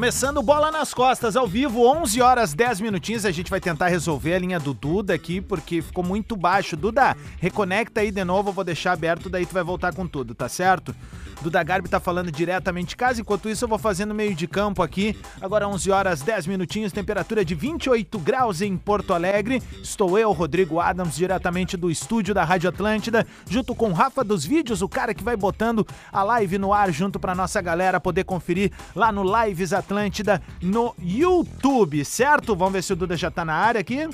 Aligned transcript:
Começando 0.00 0.42
bola 0.42 0.70
nas 0.70 0.94
costas, 0.94 1.36
ao 1.36 1.46
vivo, 1.46 1.86
11 1.86 2.22
horas 2.22 2.54
10 2.54 2.80
minutinhos. 2.80 3.26
A 3.26 3.30
gente 3.30 3.50
vai 3.50 3.60
tentar 3.60 3.88
resolver 3.88 4.32
a 4.32 4.38
linha 4.38 4.58
do 4.58 4.72
Duda 4.72 5.12
aqui, 5.12 5.42
porque 5.42 5.82
ficou 5.82 6.02
muito 6.02 6.34
baixo. 6.34 6.74
Duda, 6.74 7.14
reconecta 7.38 8.00
aí 8.00 8.10
de 8.10 8.24
novo, 8.24 8.48
eu 8.48 8.52
vou 8.54 8.64
deixar 8.64 8.92
aberto, 8.92 9.28
daí 9.28 9.44
tu 9.44 9.52
vai 9.52 9.62
voltar 9.62 9.94
com 9.94 10.06
tudo, 10.06 10.34
tá 10.34 10.48
certo? 10.48 10.96
Duda 11.40 11.62
Garbi 11.62 11.88
tá 11.88 11.98
falando 11.98 12.30
diretamente 12.30 12.90
de 12.90 12.96
casa, 12.96 13.20
enquanto 13.20 13.48
isso 13.48 13.64
eu 13.64 13.68
vou 13.68 13.78
fazendo 13.78 14.14
meio 14.14 14.34
de 14.34 14.46
campo 14.46 14.82
aqui. 14.82 15.18
Agora 15.40 15.66
11 15.66 15.90
horas 15.90 16.22
10 16.22 16.46
minutinhos, 16.46 16.92
temperatura 16.92 17.44
de 17.44 17.54
28 17.54 18.18
graus 18.18 18.60
em 18.60 18.76
Porto 18.76 19.14
Alegre. 19.14 19.62
Estou 19.82 20.18
eu, 20.18 20.32
Rodrigo 20.32 20.80
Adams, 20.80 21.16
diretamente 21.16 21.76
do 21.76 21.90
estúdio 21.90 22.34
da 22.34 22.44
Rádio 22.44 22.68
Atlântida, 22.68 23.26
junto 23.48 23.74
com 23.74 23.92
Rafa 23.92 24.22
dos 24.22 24.44
Vídeos, 24.44 24.82
o 24.82 24.88
cara 24.88 25.14
que 25.14 25.24
vai 25.24 25.36
botando 25.36 25.86
a 26.12 26.22
live 26.22 26.58
no 26.58 26.74
ar 26.74 26.92
junto 26.92 27.18
pra 27.18 27.34
nossa 27.34 27.60
galera 27.60 28.00
poder 28.00 28.24
conferir 28.24 28.72
lá 28.94 29.10
no 29.10 29.22
Lives 29.22 29.72
Atlântida 29.72 30.42
no 30.60 30.94
YouTube, 30.98 32.04
certo? 32.04 32.54
Vamos 32.54 32.74
ver 32.74 32.82
se 32.82 32.92
o 32.92 32.96
Duda 32.96 33.16
já 33.16 33.30
tá 33.30 33.44
na 33.44 33.54
área 33.54 33.80
aqui. 33.80 34.08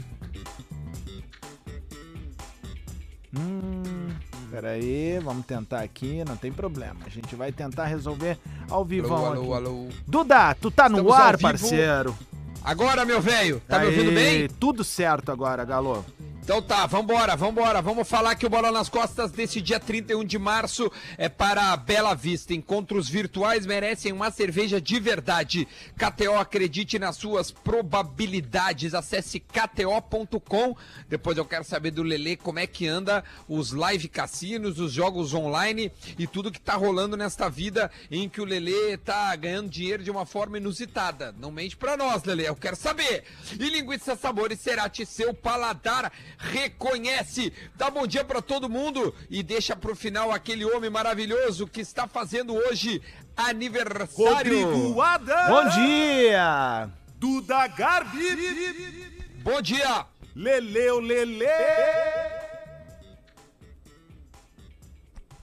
Hum, 3.36 4.05
peraí, 4.50 5.18
vamos 5.18 5.44
tentar 5.46 5.80
aqui, 5.80 6.24
não 6.26 6.36
tem 6.36 6.52
problema. 6.52 7.00
A 7.04 7.08
gente 7.08 7.34
vai 7.34 7.52
tentar 7.52 7.86
resolver 7.86 8.38
ao 8.70 8.84
vivo. 8.84 9.14
Alô, 9.14 9.26
alô, 9.26 9.54
alô. 9.54 9.88
Duda, 10.06 10.54
tu 10.54 10.70
tá 10.70 10.88
no 10.88 10.98
Estamos 10.98 11.18
ar, 11.18 11.38
parceiro. 11.38 12.16
Agora, 12.64 13.04
meu 13.04 13.20
velho, 13.20 13.62
tá 13.68 13.78
me 13.78 13.86
Aê, 13.86 13.90
ouvindo 13.90 14.12
bem? 14.14 14.48
Tudo 14.48 14.82
certo 14.82 15.30
agora, 15.30 15.64
Galo. 15.64 16.04
Então 16.46 16.62
tá, 16.62 16.86
vambora, 16.86 17.34
vambora. 17.34 17.82
Vamos 17.82 18.08
falar 18.08 18.36
que 18.36 18.46
o 18.46 18.48
Bola 18.48 18.70
nas 18.70 18.88
Costas 18.88 19.32
desse 19.32 19.60
dia 19.60 19.80
31 19.80 20.24
de 20.24 20.38
março 20.38 20.88
é 21.18 21.28
para 21.28 21.72
a 21.72 21.76
Bela 21.76 22.14
Vista. 22.14 22.54
Encontros 22.54 23.08
virtuais 23.08 23.66
merecem 23.66 24.12
uma 24.12 24.30
cerveja 24.30 24.80
de 24.80 25.00
verdade. 25.00 25.66
KTO, 25.96 26.38
acredite 26.38 27.00
nas 27.00 27.16
suas 27.16 27.50
probabilidades. 27.50 28.94
Acesse 28.94 29.40
kto.com. 29.40 30.76
Depois 31.08 31.36
eu 31.36 31.44
quero 31.44 31.64
saber 31.64 31.90
do 31.90 32.04
Lele 32.04 32.36
como 32.36 32.60
é 32.60 32.66
que 32.68 32.86
anda 32.86 33.24
os 33.48 33.72
live 33.72 34.06
cassinos, 34.06 34.78
os 34.78 34.92
jogos 34.92 35.34
online 35.34 35.90
e 36.16 36.28
tudo 36.28 36.52
que 36.52 36.60
tá 36.60 36.76
rolando 36.76 37.16
nesta 37.16 37.48
vida 37.48 37.90
em 38.08 38.28
que 38.28 38.40
o 38.40 38.44
Lele 38.44 38.96
tá 38.98 39.34
ganhando 39.34 39.68
dinheiro 39.68 40.04
de 40.04 40.12
uma 40.12 40.24
forma 40.24 40.58
inusitada. 40.58 41.34
Não 41.40 41.50
mente 41.50 41.76
pra 41.76 41.96
nós, 41.96 42.22
Lele, 42.22 42.46
eu 42.46 42.54
quero 42.54 42.76
saber. 42.76 43.24
E 43.58 43.68
linguiça 43.68 44.14
sabores 44.14 44.60
Cerati, 44.60 45.04
seu 45.04 45.34
paladar 45.34 46.12
reconhece. 46.38 47.52
Dá 47.76 47.90
bom 47.90 48.06
dia 48.06 48.24
pra 48.24 48.40
todo 48.42 48.68
mundo 48.68 49.14
e 49.30 49.42
deixa 49.42 49.74
pro 49.76 49.94
final 49.96 50.30
aquele 50.32 50.64
homem 50.64 50.90
maravilhoso 50.90 51.66
que 51.66 51.80
está 51.80 52.06
fazendo 52.06 52.54
hoje 52.54 53.00
aniversário. 53.36 55.00
Adams, 55.00 55.48
Bom 55.48 55.68
dia! 55.70 56.90
Duda 57.18 57.66
Garbi, 57.68 59.32
Bom 59.42 59.60
dia. 59.62 60.06
Leleu 60.34 61.00
Lele. 61.00 61.46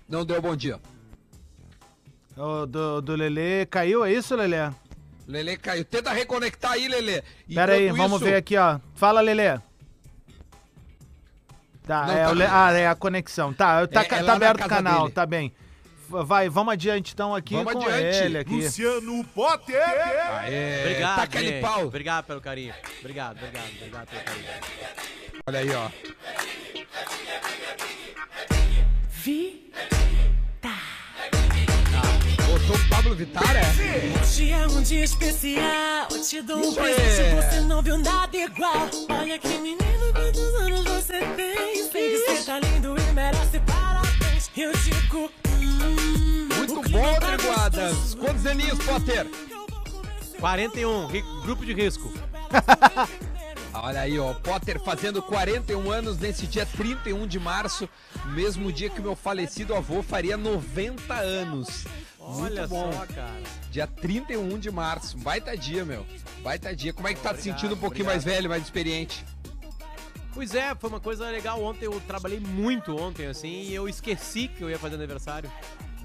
Não 0.08 0.24
deu 0.26 0.42
bom 0.42 0.56
dia. 0.56 0.80
O 2.38 2.66
do, 2.66 3.02
do 3.02 3.16
Lelê 3.16 3.66
caiu, 3.66 4.04
é 4.06 4.12
isso, 4.14 4.36
Lelê? 4.36 4.70
Lele 5.28 5.58
caiu. 5.58 5.86
Tenta 5.86 6.12
reconectar 6.12 6.74
aí, 6.74 6.88
Lele. 6.88 7.24
Pera 7.54 7.74
aí, 7.74 7.90
vamos 7.92 8.18
isso- 8.22 8.26
ver 8.26 8.36
aqui, 8.36 8.58
ó. 8.58 8.80
Fala, 8.96 9.22
Lelê. 9.22 9.60
Tá, 11.86 12.06
Não, 12.08 12.14
é, 12.14 12.24
tá- 12.24 12.32
o 12.32 12.36
ah, 12.50 12.72
é 12.74 12.88
a 12.88 12.96
conexão. 12.96 13.54
Tá, 13.54 13.86
tá, 13.88 14.02
É- 14.02 14.06
é 14.06 14.24
tá 14.24 14.34
aberto 14.34 14.66
o 14.66 14.70
canal, 14.70 15.02
dele. 15.04 15.14
tá 15.14 15.26
bem. 15.26 15.54
Vai, 16.10 16.48
vamos 16.48 16.74
adiante 16.74 17.12
então 17.14 17.34
aqui 17.34 17.56
Vamos 17.56 17.74
com 17.74 17.80
adiante. 17.88 18.18
ele 18.18 18.38
aqui. 18.38 18.54
Luciano 18.54 19.24
Potter. 19.34 19.82
Aê, 19.82 20.82
Obrigado, 20.82 21.38
ali 21.38 21.48
gente. 21.48 21.62
pau. 21.62 21.86
Obrigado 21.86 22.26
pelo 22.26 22.40
carinho. 22.42 22.74
Obrigado, 23.00 23.38
obrigado, 23.38 23.72
obrigado 23.78 24.08
pelo 24.08 24.24
carinho. 24.24 24.46
Olha 25.48 25.60
aí, 25.60 25.72
ó. 25.76 25.90
Botou 29.26 30.23
o 32.70 32.90
Pablo 32.90 33.16
Vittar, 33.16 33.56
é? 33.56 34.22
Hoje 34.22 34.52
é 34.52 34.68
um 34.68 34.82
dia 34.82 35.04
especial. 35.04 36.08
Eu 36.12 36.22
te 36.22 36.42
dou 36.42 36.58
um 36.58 36.74
presente, 36.74 37.36
você 37.36 37.62
não 37.62 37.82
viu 37.82 37.98
nada 37.98 38.36
igual. 38.38 38.90
Olha 39.10 39.38
que 39.40 39.48
menino, 39.48 39.80
quantos 40.14 40.56
anos 40.62 40.84
você 40.86 41.20
tem? 41.36 41.90
Sei 41.92 42.12
que 42.12 42.18
você 42.38 42.44
tá 42.46 42.60
lindo 42.60 42.96
e 42.98 43.14
merece 43.14 43.60
parabéns. 43.60 44.50
Eu 44.56 44.72
digo, 44.74 45.32
hum, 45.60 46.50
Muito 46.58 46.90
bom, 46.90 47.20
tá 47.20 47.32
Rodrigo 47.32 47.52
Adams. 47.60 47.94
gostoso. 47.94 48.18
Quantos 48.18 48.46
aninhos, 48.46 48.80
Potter? 48.80 49.28
Eu 49.50 49.66
vou 49.68 49.82
começar 49.82 50.38
41, 50.40 51.08
ri- 51.08 51.24
grupo 51.44 51.66
de 51.66 51.74
risco. 51.74 52.12
Olha 53.76 54.02
aí, 54.02 54.20
ó. 54.20 54.34
Potter 54.36 54.80
fazendo 54.80 55.20
41 55.22 55.90
anos 55.92 56.18
nesse 56.20 56.46
dia 56.46 56.64
31 56.66 57.26
de 57.26 57.40
março, 57.40 57.90
mesmo 58.28 58.72
dia 58.72 58.88
que 58.90 59.00
o 59.00 59.04
meu 59.04 59.16
falecido 59.16 59.74
avô 59.76 60.04
faria 60.04 60.38
90 60.38 61.12
anos. 61.16 61.86
Olha 62.26 62.62
Muito 62.62 62.68
bom. 62.70 62.92
só, 62.94 63.06
cara. 63.08 63.42
Dia 63.70 63.88
31 63.88 64.58
de 64.60 64.72
março. 64.72 65.18
Baita 65.18 65.56
dia, 65.58 65.84
meu. 65.84 66.06
Baita 66.42 66.76
dia. 66.76 66.94
Como 66.94 67.08
é 67.08 67.14
que 67.14 67.20
tá 67.20 67.30
te 67.30 67.40
Obrigado, 67.40 67.56
sentindo 67.60 67.76
um 67.76 67.80
pouquinho 67.80 68.06
mais 68.06 68.24
velho, 68.24 68.50
mais 68.50 68.64
experiente? 68.64 69.26
Pois 70.34 70.56
é, 70.56 70.74
foi 70.76 70.90
uma 70.90 71.00
coisa 71.00 71.30
legal. 71.30 71.62
Ontem 71.64 71.86
eu 71.86 72.00
trabalhei 72.08 72.40
muito 72.40 72.96
ontem, 73.00 73.28
assim, 73.28 73.64
e 73.64 73.74
eu 73.76 73.88
esqueci 73.88 74.48
que 74.48 74.64
eu 74.64 74.70
ia 74.70 74.80
fazer 74.80 74.96
aniversário. 74.96 75.52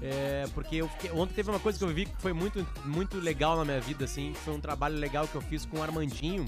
É, 0.01 0.45
porque 0.53 0.77
eu 0.77 0.87
fiquei- 0.89 1.11
ontem 1.11 1.33
teve 1.33 1.49
uma 1.49 1.59
coisa 1.59 1.77
que 1.77 1.83
eu 1.83 1.89
vi 1.89 2.05
que 2.05 2.21
foi 2.21 2.31
muito, 2.31 2.65
muito 2.85 3.17
legal 3.17 3.57
na 3.57 3.65
minha 3.65 3.81
vida, 3.81 4.05
assim. 4.05 4.33
Foi 4.45 4.53
um 4.53 4.59
trabalho 4.59 4.95
legal 4.97 5.27
que 5.27 5.35
eu 5.35 5.41
fiz 5.41 5.65
com 5.65 5.77
o 5.79 5.83
Armandinho. 5.83 6.45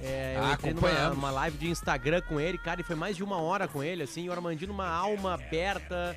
É, 0.00 0.34
eu 0.36 0.44
Ah, 0.44 0.52
entrei 0.52 0.72
numa, 0.74 1.08
numa 1.10 1.30
live 1.32 1.58
de 1.58 1.68
Instagram 1.68 2.22
com 2.22 2.38
ele, 2.40 2.56
cara, 2.56 2.80
e 2.80 2.84
foi 2.84 2.94
mais 2.94 3.16
de 3.16 3.24
uma 3.24 3.38
hora 3.42 3.66
com 3.66 3.82
ele, 3.82 4.04
assim, 4.04 4.22
e 4.24 4.28
o 4.28 4.32
Armandinho 4.32 4.68
numa 4.68 4.88
alma 4.88 5.34
aberta, 5.34 6.16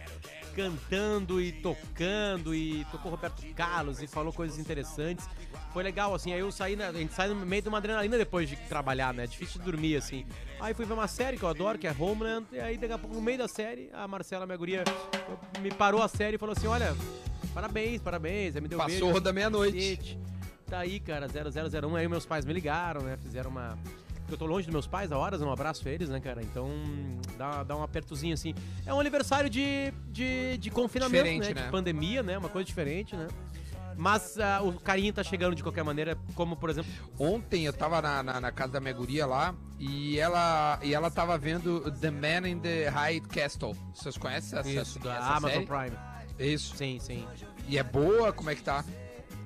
cantando 0.55 1.41
e 1.41 1.51
tocando, 1.51 2.53
e 2.53 2.85
tocou 2.91 3.11
Roberto 3.11 3.43
Carlos 3.55 4.01
e 4.01 4.07
falou 4.07 4.31
coisas 4.31 4.57
interessantes. 4.59 5.27
Foi 5.73 5.83
legal, 5.83 6.13
assim, 6.13 6.33
aí 6.33 6.39
eu 6.39 6.51
saí, 6.51 6.75
na, 6.75 6.89
a 6.89 6.93
gente 6.93 7.13
sai 7.13 7.29
no 7.29 7.35
meio 7.35 7.61
de 7.61 7.69
uma 7.69 7.77
adrenalina 7.77 8.17
depois 8.17 8.49
de 8.49 8.55
trabalhar, 8.55 9.13
né? 9.13 9.23
É 9.23 9.27
difícil 9.27 9.59
de 9.59 9.65
dormir, 9.65 9.95
assim. 9.95 10.25
Aí 10.59 10.73
fui 10.73 10.85
ver 10.85 10.93
uma 10.93 11.07
série 11.07 11.37
que 11.37 11.43
eu 11.43 11.49
adoro, 11.49 11.77
que 11.77 11.87
é 11.87 11.95
Homeland, 11.97 12.45
e 12.51 12.59
aí 12.59 12.77
daqui 12.77 12.93
a 12.93 12.97
pouco, 12.97 13.15
no 13.15 13.21
meio 13.21 13.37
da 13.37 13.47
série, 13.47 13.89
a 13.93 14.07
Marcela, 14.07 14.45
minha 14.45 14.57
guria, 14.57 14.83
me 15.61 15.71
parou 15.71 16.01
a 16.01 16.07
série 16.07 16.35
e 16.35 16.39
falou 16.39 16.53
assim, 16.55 16.67
olha, 16.67 16.95
parabéns, 17.53 18.01
parabéns, 18.01 18.55
aí 18.55 18.61
me 18.61 18.67
deu 18.67 18.77
Passou 18.77 19.07
beijo. 19.07 19.19
da 19.21 19.31
meia-noite. 19.33 20.19
Tá 20.71 20.79
aí, 20.79 21.01
cara, 21.01 21.27
0001. 21.27 21.95
Aí 21.97 22.07
meus 22.07 22.25
pais 22.25 22.45
me 22.45 22.53
ligaram, 22.53 23.01
né? 23.01 23.17
Fizeram 23.17 23.49
uma. 23.49 23.77
Eu 24.33 24.37
tô 24.37 24.45
longe 24.45 24.65
dos 24.65 24.73
meus 24.73 24.87
pais 24.87 25.11
há 25.11 25.17
horas, 25.17 25.41
um 25.41 25.51
abraço 25.51 25.81
pra 25.81 25.91
eles, 25.91 26.09
né, 26.09 26.19
cara? 26.19 26.41
Então 26.41 26.69
dá, 27.37 27.63
dá 27.63 27.75
um 27.75 27.83
apertozinho 27.83 28.33
assim. 28.33 28.53
É 28.85 28.93
um 28.93 28.99
aniversário 28.99 29.49
de, 29.49 29.93
de, 30.07 30.57
de 30.57 30.69
confinamento, 30.69 31.23
Diferente, 31.23 31.53
né? 31.53 31.61
né? 31.61 31.65
De 31.65 31.71
pandemia, 31.71 32.23
né? 32.23 32.37
Uma 32.37 32.49
coisa 32.49 32.65
diferente, 32.65 33.15
né? 33.15 33.27
Mas 33.97 34.39
ah, 34.39 34.61
o 34.63 34.73
carinho 34.79 35.13
tá 35.13 35.23
chegando 35.23 35.55
de 35.55 35.61
qualquer 35.61 35.83
maneira, 35.83 36.17
como 36.33 36.55
por 36.55 36.69
exemplo. 36.69 36.91
Ontem 37.19 37.65
eu 37.65 37.73
tava 37.73 38.01
na, 38.01 38.23
na, 38.23 38.41
na 38.41 38.51
casa 38.51 38.73
da 38.73 38.79
minha 38.79 38.93
guria 38.93 39.25
lá 39.25 39.53
e 39.77 40.17
ela, 40.17 40.79
e 40.81 40.93
ela 40.93 41.11
tava 41.11 41.37
vendo 41.37 41.91
The 41.91 42.09
Man 42.09 42.47
in 42.47 42.59
the 42.59 42.87
High 42.87 43.19
Castle. 43.21 43.75
Vocês 43.93 44.17
conhecem 44.17 44.57
essa, 44.57 44.69
Isso, 44.69 44.99
da 44.99 45.17
essa 45.17 45.27
Amazon 45.27 45.51
série? 45.51 45.65
Prime. 45.65 45.97
Isso. 46.39 46.75
Sim, 46.75 46.99
sim. 46.99 47.27
E 47.67 47.77
é 47.77 47.83
boa? 47.83 48.31
Como 48.31 48.49
é 48.49 48.55
que 48.55 48.63
tá? 48.63 48.83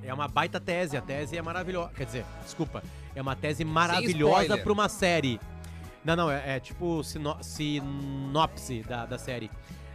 É 0.04 0.13
uma 0.13 0.27
baita 0.27 0.59
tese, 0.59 0.95
a 0.95 1.01
tese 1.01 1.38
é 1.38 1.42
maravilhosa. 1.42 1.92
Quer 1.95 2.06
dizer, 2.06 2.25
desculpa, 2.44 2.83
é 3.15 3.21
uma 3.21 3.35
tese 3.35 3.63
maravilhosa 3.63 4.57
pra 4.57 4.73
uma 4.73 4.89
série. 4.89 5.39
Não, 6.03 6.15
não, 6.15 6.29
é, 6.31 6.57
é 6.57 6.59
tipo 6.59 7.03
sino- 7.03 7.38
sinopse 7.41 8.83
da, 8.83 9.06
da 9.06 9.17
série. 9.17 9.50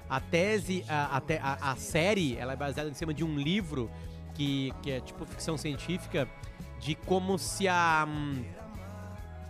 A 0.08 0.18
tese, 0.20 0.84
a, 0.88 1.16
a, 1.16 1.20
te- 1.20 1.38
a- 1.40 1.58
a 1.72 1.76
série, 1.76 2.36
ela 2.36 2.52
é 2.54 2.56
baseada 2.56 2.90
em 2.90 2.94
cima 2.94 3.14
de 3.14 3.22
um 3.22 3.36
livro 3.38 3.88
que, 4.34 4.72
que 4.82 4.90
é 4.90 5.00
tipo 5.00 5.24
ficção 5.24 5.56
científica 5.56 6.26
de 6.80 6.94
como 6.94 7.38
se 7.38 7.68
a. 7.68 8.06
hum, 8.08 8.42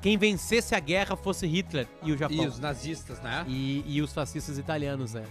quem 0.02 0.16
vencesse 0.16 0.75
a 0.75 0.81
guerra 0.81 1.14
fosse 1.14 1.46
Hitler 1.46 1.87
e 2.02 2.11
o 2.12 2.16
Japão. 2.16 2.37
E 2.44 2.46
os 2.46 2.58
nazistas, 2.58 3.20
né? 3.20 3.44
E, 3.46 3.84
e 3.87 4.00
os 4.02 4.12
fascistas 4.12 4.56
italianos, 4.58 5.12
né? 5.14 5.25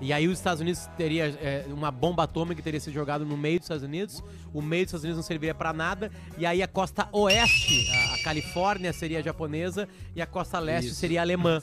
E 0.00 0.12
aí 0.12 0.26
os 0.26 0.38
Estados 0.38 0.60
Unidos 0.60 0.88
teria 0.96 1.26
é, 1.26 1.66
uma 1.68 1.90
bomba 1.90 2.22
atômica 2.22 2.56
que 2.56 2.62
teria 2.62 2.80
sido 2.80 2.94
jogada 2.94 3.24
no 3.24 3.36
meio 3.36 3.58
dos 3.58 3.66
Estados 3.66 3.84
Unidos, 3.84 4.24
o 4.52 4.62
meio 4.62 4.84
dos 4.84 4.90
Estados 4.90 5.04
Unidos 5.04 5.18
não 5.18 5.26
serviria 5.26 5.54
pra 5.54 5.72
nada, 5.72 6.10
e 6.38 6.46
aí 6.46 6.62
a 6.62 6.68
costa 6.68 7.08
oeste, 7.12 7.90
a, 7.90 8.14
a 8.14 8.22
Califórnia 8.22 8.92
seria 8.92 9.22
japonesa 9.22 9.86
e 10.16 10.22
a 10.22 10.26
costa 10.26 10.58
leste 10.58 10.94
seria 10.94 11.20
alemã. 11.20 11.62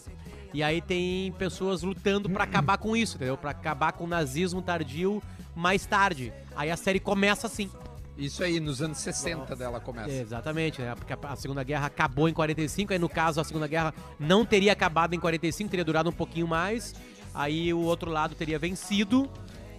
E 0.54 0.64
aí 0.64 0.82
tem 0.82 1.32
pessoas 1.34 1.82
lutando 1.84 2.30
pra 2.30 2.44
acabar 2.44 2.78
com 2.78 2.96
isso, 2.96 3.16
entendeu? 3.16 3.38
Pra 3.38 3.52
acabar 3.52 3.92
com 3.92 4.06
o 4.06 4.08
nazismo 4.08 4.62
tardio 4.62 5.22
mais 5.56 5.86
tarde. 5.86 6.32
Aí 6.56 6.72
a 6.72 6.78
série 6.78 7.00
começa 7.00 7.48
assim. 7.48 7.70
Isso 8.18 8.44
aí, 8.44 8.60
nos 8.60 8.82
anos 8.82 8.98
60 8.98 9.56
dela 9.56 9.80
começa. 9.80 10.12
Exatamente, 10.12 10.82
né? 10.82 10.96
Porque 10.96 11.14
a, 11.14 11.18
a 11.30 11.36
Segunda 11.36 11.64
Guerra 11.64 11.86
acabou 11.88 12.28
em 12.28 12.34
45, 12.34 12.94
aí 12.94 12.98
no 12.98 13.10
caso 13.10 13.40
a 13.40 13.44
Segunda 13.44 13.68
Guerra 13.68 13.94
não 14.20 14.44
teria 14.46 14.72
acabado 14.72 15.14
em 15.14 15.20
45, 15.20 15.70
teria 15.70 15.86
durado 15.86 16.10
um 16.10 16.14
pouquinho 16.14 16.48
mais. 16.48 16.96
Aí 17.38 17.74
o 17.74 17.80
outro 17.82 18.10
lado 18.12 18.34
teria 18.36 18.58
vencido. 18.58 19.30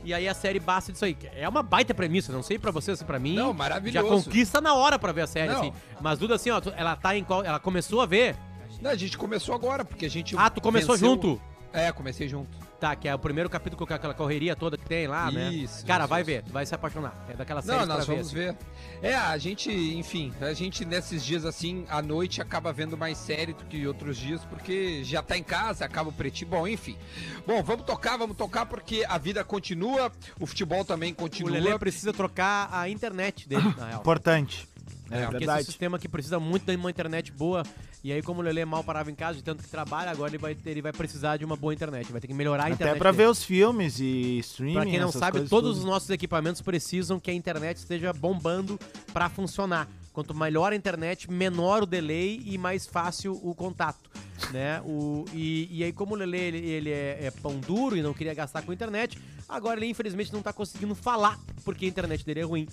E 0.05 0.15
aí 0.15 0.29
a 0.29 0.33
série 0.35 0.61
basta 0.61 0.93
disso 0.93 1.05
aí. 1.05 1.17
É 1.35 1.47
uma 1.49 1.63
baita 1.63 1.93
premissa, 1.93 2.33
não 2.33 2.43
sei 2.43 2.57
pra 2.59 2.71
vocês, 2.71 3.03
pra 3.03 3.19
mim. 3.19 3.35
Não, 3.35 3.49
Já 3.49 3.53
maravilhoso. 3.53 4.25
conquista 4.25 4.61
na 4.61 4.73
hora 4.75 4.97
pra 4.99 5.11
ver 5.13 5.23
a 5.23 5.27
série, 5.27 5.53
Não. 5.53 5.59
assim. 5.61 5.73
Mas 6.01 6.19
Duda, 6.19 6.37
assim, 6.37 6.51
ó, 6.51 6.63
ela 6.77 6.95
tá 6.95 7.17
em 7.17 7.25
qual. 7.25 7.45
Ela 7.45 7.59
começou 7.59 8.01
a 8.01 8.07
ver. 8.07 8.37
Não, 8.81 8.91
a 8.91 8.95
gente 8.95 9.19
começou 9.19 9.55
agora, 9.55 9.85
porque 9.85 10.07
a 10.07 10.11
gente. 10.11 10.37
Ah, 10.39 10.49
tu 10.49 10.61
começou 10.61 10.95
venceu- 10.95 11.09
junto? 11.11 11.41
É, 11.73 11.91
comecei 11.91 12.29
junto. 12.29 12.57
Tá, 12.81 12.95
que 12.95 13.09
é 13.09 13.15
o 13.15 13.19
primeiro 13.19 13.51
capítulo 13.51 13.85
com 13.85 13.93
aquela 13.93 14.15
correria 14.15 14.55
toda 14.55 14.79
que 14.79 14.85
tem 14.87 15.09
lá, 15.09 15.33
né? 15.33 15.53
Isso, 15.53 15.85
Cara, 15.85 16.05
isso, 16.05 16.09
vai 16.11 16.21
isso. 16.21 16.27
ver, 16.31 16.45
vai 16.45 16.65
se 16.65 16.73
apaixonar. 16.73 17.27
É 17.29 17.35
daquela 17.35 17.61
série 17.61 17.77
Não, 17.81 17.87
nós 17.87 18.05
pra 18.05 18.15
vamos 18.15 18.31
ver. 18.31 18.53
ver. 18.53 18.59
É, 19.03 19.17
a 19.17 19.37
gente, 19.37 19.69
enfim, 19.69 20.33
a 20.41 20.53
gente 20.53 20.85
nesses 20.85 21.25
dias 21.25 21.45
assim, 21.45 21.85
à 21.89 22.01
noite 22.01 22.41
acaba 22.41 22.73
vendo 22.73 22.97
mais 22.97 23.19
série 23.19 23.53
do 23.53 23.65
que 23.65 23.85
outros 23.85 24.17
dias, 24.17 24.45
porque 24.45 25.03
já 25.03 25.21
tá 25.21 25.37
em 25.37 25.43
casa, 25.43 25.85
acaba 25.85 26.11
o 26.11 26.13
pretinho, 26.13 26.51
bom, 26.51 26.69
enfim. 26.69 26.97
Bom, 27.45 27.61
vamos 27.65 27.85
tocar, 27.85 28.17
vamos 28.17 28.37
tocar 28.37 28.65
porque 28.65 29.05
a 29.09 29.19
vida 29.19 29.43
continua, 29.43 30.13
o 30.39 30.47
futebol 30.47 30.85
também 30.85 31.11
O 31.13 31.17
continua. 31.17 31.51
Lele 31.59 31.79
precisa 31.81 32.13
trocar 32.13 32.69
a 32.73 32.89
internet 32.89 33.49
dele, 33.49 33.75
na 33.77 33.87
real. 33.89 34.01
Importante. 34.01 34.69
É, 35.11 35.23
Porque 35.23 35.37
esse 35.37 35.47
verdade. 35.47 35.65
sistema 35.65 35.99
que 35.99 36.07
precisa 36.09 36.39
muito 36.39 36.67
de 36.71 36.77
uma 36.77 36.91
internet 36.91 37.33
boa. 37.33 37.63
E 38.05 38.13
aí, 38.13 38.23
como 38.23 38.41
o 38.41 38.43
Lele 38.45 38.65
mal 38.65 38.85
parava 38.85 39.11
em 39.11 39.15
casa 39.15 39.37
de 39.39 39.43
tanto 39.43 39.63
que 39.63 39.69
trabalha, 39.69 40.11
agora 40.11 40.31
ele 40.31 40.39
vai, 40.39 40.55
ter- 40.55 40.71
ele 40.71 40.81
vai 40.81 40.93
precisar 40.93 41.37
de 41.37 41.45
uma 41.45 41.57
boa 41.57 41.75
internet. 41.75 42.11
Vai 42.13 42.21
ter 42.21 42.29
que 42.29 42.35
melhorar 42.35 42.63
a 42.63 42.67
Até 42.67 42.75
internet. 42.75 42.99
pra 42.99 43.11
dele. 43.11 43.25
ver 43.25 43.29
os 43.31 43.43
filmes 43.43 43.99
e 43.99 44.39
streaming. 44.39 44.75
Pra 44.75 44.85
quem 44.87 45.01
não 45.01 45.11
sabe, 45.11 45.41
todos 45.41 45.51
tudo. 45.51 45.79
os 45.81 45.85
nossos 45.85 46.09
equipamentos 46.11 46.63
precisam 46.63 47.19
que 47.19 47.31
a 47.31 47.35
internet 47.35 47.77
esteja 47.79 48.13
bombando 48.13 48.79
pra 49.13 49.29
funcionar. 49.29 49.89
Quanto 50.13 50.35
melhor 50.35 50.73
a 50.73 50.77
internet, 50.77 51.31
menor 51.31 51.83
o 51.83 51.87
delay 51.87 52.41
e 52.45 52.57
mais 52.59 52.87
fácil 52.87 53.39
o 53.43 53.55
contato, 53.55 54.11
né? 54.53 54.81
O, 54.85 55.25
e, 55.33 55.69
e 55.71 55.85
aí, 55.85 55.93
como 55.93 56.15
o 56.15 56.17
Lele 56.17 56.37
ele, 56.39 56.59
ele 56.59 56.91
é, 56.91 57.27
é 57.27 57.31
pão 57.31 57.59
duro 57.61 57.97
e 57.97 58.03
não 58.03 58.13
queria 58.15 58.35
gastar 58.35 58.63
com 58.63 58.73
internet, 58.73 59.17
agora 59.49 59.79
ele 59.79 59.87
infelizmente 59.87 60.33
não 60.33 60.43
tá 60.43 60.53
conseguindo 60.53 60.95
falar 60.95 61.39
porque 61.65 61.85
a 61.85 61.89
internet 61.89 62.25
dele 62.25 62.41
é 62.41 62.45
ruim, 62.45 62.67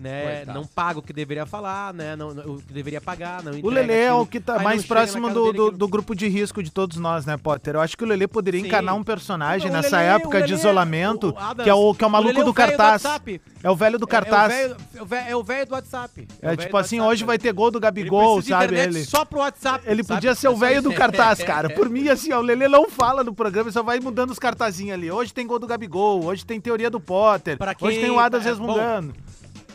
né? 0.00 0.36
Coitado. 0.36 0.58
Não 0.58 0.66
paga 0.66 0.98
o 0.98 1.02
que 1.02 1.12
deveria 1.12 1.44
falar, 1.44 1.92
né? 1.92 2.16
Não, 2.16 2.32
não- 2.34 2.54
o 2.54 2.62
que 2.62 2.72
deveria 2.72 3.00
pagar, 3.00 3.42
não 3.42 3.52
O 3.62 3.68
Lelê 3.68 4.04
é 4.04 4.12
o 4.12 4.24
que 4.24 4.40
tá 4.40 4.54
não 4.56 4.64
mais 4.64 4.84
próximo 4.84 5.28
do, 5.30 5.52
do, 5.52 5.70
do 5.70 5.88
grupo 5.88 6.14
de 6.14 6.26
risco 6.26 6.62
de 6.62 6.70
todos 6.70 6.96
nós, 6.96 7.26
né, 7.26 7.36
Potter? 7.36 7.74
Eu 7.74 7.80
acho 7.80 7.96
que 7.96 8.02
o 8.04 8.06
Lelê 8.06 8.26
poderia 8.26 8.60
Sim. 8.60 8.90
um 8.90 9.04
personagem 9.04 9.70
O 9.70 9.72
nessa 9.72 9.98
Lelê- 9.98 10.08
época 10.14 10.38
o 10.38 10.42
de 10.42 10.46
Lelê- 10.48 10.54
isolamento, 10.60 11.34
Adams, 11.36 11.64
que 11.64 11.70
é 11.70 11.74
o, 11.74 11.94
que 11.94 12.02
é 12.02 12.06
o 12.06 12.10
maluco 12.10 12.28
Lelê 12.30 12.40
é 12.40 12.44
do 12.44 12.50
o 12.50 12.52
do 12.52 12.56
cartaz. 12.56 13.04
WhatsApp. 13.04 13.40
É 13.62 13.70
o 13.70 13.76
velho 13.76 13.98
do 13.98 14.06
É- 14.06 14.08
cartaz. 14.08 14.52
É, 14.52 14.66
o 15.00 15.04
velho, 15.04 15.28
é 15.28 15.36
o 15.36 15.42
velho- 15.44 15.60
é 15.62 15.64
do 15.66 15.72
WhatsApp. 15.74 16.28
É, 16.40 16.52
É 16.52 16.56
tipo 16.56 16.70
do 16.72 16.76
assim, 16.78 16.96
WhatsApp, 16.98 17.12
hoje 17.12 17.24
vai 17.24 17.36
velho. 17.36 17.42
ter 17.42 17.52
gol 17.52 17.70
do 17.70 17.76
Ele 17.78 17.82
Gabigol, 17.82 18.40
de 18.40 18.48
sabe? 18.48 18.74
Ele, 18.78 19.04
só 19.04 19.24
pro 19.24 19.40
WhatsApp. 19.40 19.84
ele 19.86 20.02
sabe? 20.02 20.14
podia 20.14 20.34
ser 20.34 20.48
o 20.48 20.52
É 20.52 20.56
velho 20.56 20.82
do 20.82 20.94
cartaz, 20.94 21.42
cara. 21.42 21.68
Por 21.68 21.88
mim, 21.90 22.08
assim, 22.08 22.32
ó, 22.32 22.38
o 22.38 22.42
Lelê 22.42 22.68
não 22.68 22.88
fala 22.90 23.22
no 23.22 23.34
programa, 23.34 23.68
ele 23.68 23.72
só 23.74 23.82
vai 23.82 24.00
mudando 24.00 24.30
os 24.30 24.38
cartazinhos 24.38 24.94
ali. 24.94 25.10
Hoje 25.10 25.34
tem 25.34 25.46
gol 25.46 25.58
do 25.58 25.66
Gabigol, 25.66 26.24
hoje 26.24 26.44
tem 26.46 26.58
teoria 26.60 26.88
do 26.88 26.98
Potter, 27.00 27.58
hoje 27.80 28.00
tem 28.00 28.10
o 28.10 28.18
Adas 28.18 28.44
é, 28.46 28.48
resmungando. 28.48 29.14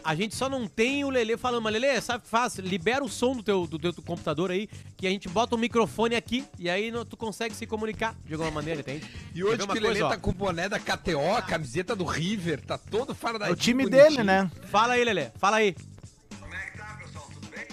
A 0.05 0.13
gente 0.13 0.35
só 0.35 0.47
não 0.47 0.67
tem 0.67 1.03
o 1.03 1.09
Lelê 1.09 1.35
falando, 1.35 1.63
mas 1.63 1.73
Lelê, 1.73 1.99
sabe 1.99 2.19
o 2.19 2.21
que 2.21 2.27
faz? 2.29 2.55
Libera 2.59 3.03
o 3.03 3.09
som 3.09 3.35
do 3.35 3.41
teu, 3.41 3.65
do 3.65 3.79
teu 3.79 3.91
computador 4.03 4.51
aí, 4.51 4.69
que 4.95 5.07
a 5.07 5.09
gente 5.09 5.27
bota 5.27 5.55
o 5.55 5.57
microfone 5.57 6.15
aqui 6.15 6.45
e 6.59 6.69
aí 6.69 6.91
no- 6.91 7.03
tu 7.03 7.17
consegue 7.17 7.55
se 7.55 7.65
comunicar 7.65 8.15
de 8.23 8.33
alguma 8.35 8.51
maneira, 8.51 8.81
entende? 8.81 9.03
E 9.33 9.43
hoje 9.43 9.57
que 9.57 9.63
o 10.01 10.05
ó? 10.05 10.09
tá 10.09 10.17
com 10.17 10.29
o 10.29 10.33
boné 10.33 10.69
da 10.69 10.79
KTO, 10.79 11.33
a 11.35 11.41
camiseta 11.41 11.95
do 11.95 12.03
River, 12.05 12.61
tá 12.61 12.77
todo 12.77 13.15
fora 13.15 13.39
da 13.39 13.47
É 13.47 13.51
o 13.51 13.55
time 13.55 13.89
dele, 13.89 14.23
né? 14.23 14.49
Fala 14.69 14.93
aí, 14.93 15.03
Lelê, 15.03 15.31
fala 15.39 15.57
aí. 15.57 15.75
Como 16.39 16.53
é 16.53 16.59
que 16.69 16.77
tá, 16.77 16.99
pessoal? 17.03 17.27
Tudo 17.33 17.47
bem? 17.49 17.65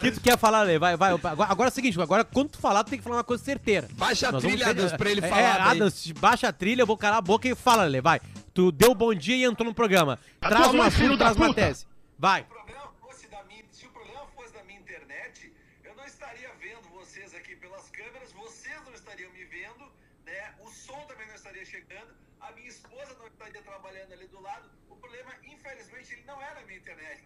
O 0.00 0.02
que 0.02 0.12
tu 0.12 0.20
quer 0.22 0.38
falar, 0.38 0.62
Lelê? 0.62 0.78
Vai, 0.78 0.96
vai. 0.96 1.12
Agora, 1.12 1.50
agora 1.52 1.68
é 1.68 1.72
o 1.72 1.74
seguinte, 1.74 2.00
agora 2.00 2.24
quando 2.24 2.48
tu 2.52 2.58
falar, 2.58 2.82
tu 2.84 2.88
tem 2.88 2.98
que 2.98 3.04
falar 3.04 3.16
uma 3.16 3.24
coisa 3.24 3.44
certeira. 3.44 3.86
Baixa 3.92 4.28
a 4.28 4.32
Nós 4.32 4.42
vamos 4.42 4.56
trilha, 4.56 4.72
ter- 4.74 4.80
Adams, 4.80 4.92
pra 4.96 5.10
ele 5.10 5.20
é, 5.24 5.28
falar. 5.28 5.40
É, 5.42 5.58
daí. 5.58 5.76
Adams, 5.76 6.12
baixa 6.12 6.48
a 6.48 6.52
trilha, 6.52 6.80
eu 6.82 6.86
vou 6.86 6.96
calar 6.96 7.18
a 7.18 7.20
boca 7.20 7.46
e 7.46 7.54
fala, 7.54 7.82
Lelê, 7.84 8.00
vai. 8.00 8.18
Tu 8.54 8.72
deu 8.72 8.94
bom 8.94 9.12
dia 9.14 9.36
e 9.36 9.44
entrou 9.44 9.68
no 9.68 9.74
programa. 9.74 10.18
Traz 10.40 10.68
um 10.72 10.80
assunto, 10.80 11.18
traz 11.18 11.36
uma 11.36 11.52
tese. 11.52 11.86
Vai. 12.18 12.40
Se 12.44 12.46
o 12.46 12.54
problema 12.54 12.92
fosse 13.02 13.26
da 13.28 13.44
minha, 13.44 13.64
se 13.70 13.86
o 13.86 13.90
problema 13.90 14.22
fosse 14.34 14.54
da 14.54 14.62
minha 14.64 14.80
internet, 14.80 15.52
eu 15.84 15.94
não 15.94 16.04
estaria 16.06 16.48
vendo 16.58 16.88
vocês 16.98 17.34
aqui 17.34 17.54
pelas 17.56 17.90
câmeras, 17.90 18.32
vocês 18.32 18.76
não 18.86 18.94
estariam 18.94 19.30
me 19.32 19.44
vendo, 19.44 19.84
né? 20.24 20.54
O 20.64 20.70
som 20.70 20.98
também 21.08 21.26
não 21.28 21.34
estaria 21.34 21.64
chegando, 21.66 22.08
a 22.40 22.50
minha 22.52 22.68
esposa 22.68 23.14
não 23.18 23.26
estaria 23.26 23.60
trabalhando 23.62 24.12
ali 24.14 24.26
do 24.28 24.40
lado. 24.40 24.64
O 24.88 24.96
problema, 24.96 25.30
infelizmente, 25.44 26.12
ele 26.14 26.24
não 26.26 26.40
é 26.40 26.54
na 26.54 26.62
minha 26.62 26.78
internet, 26.78 27.22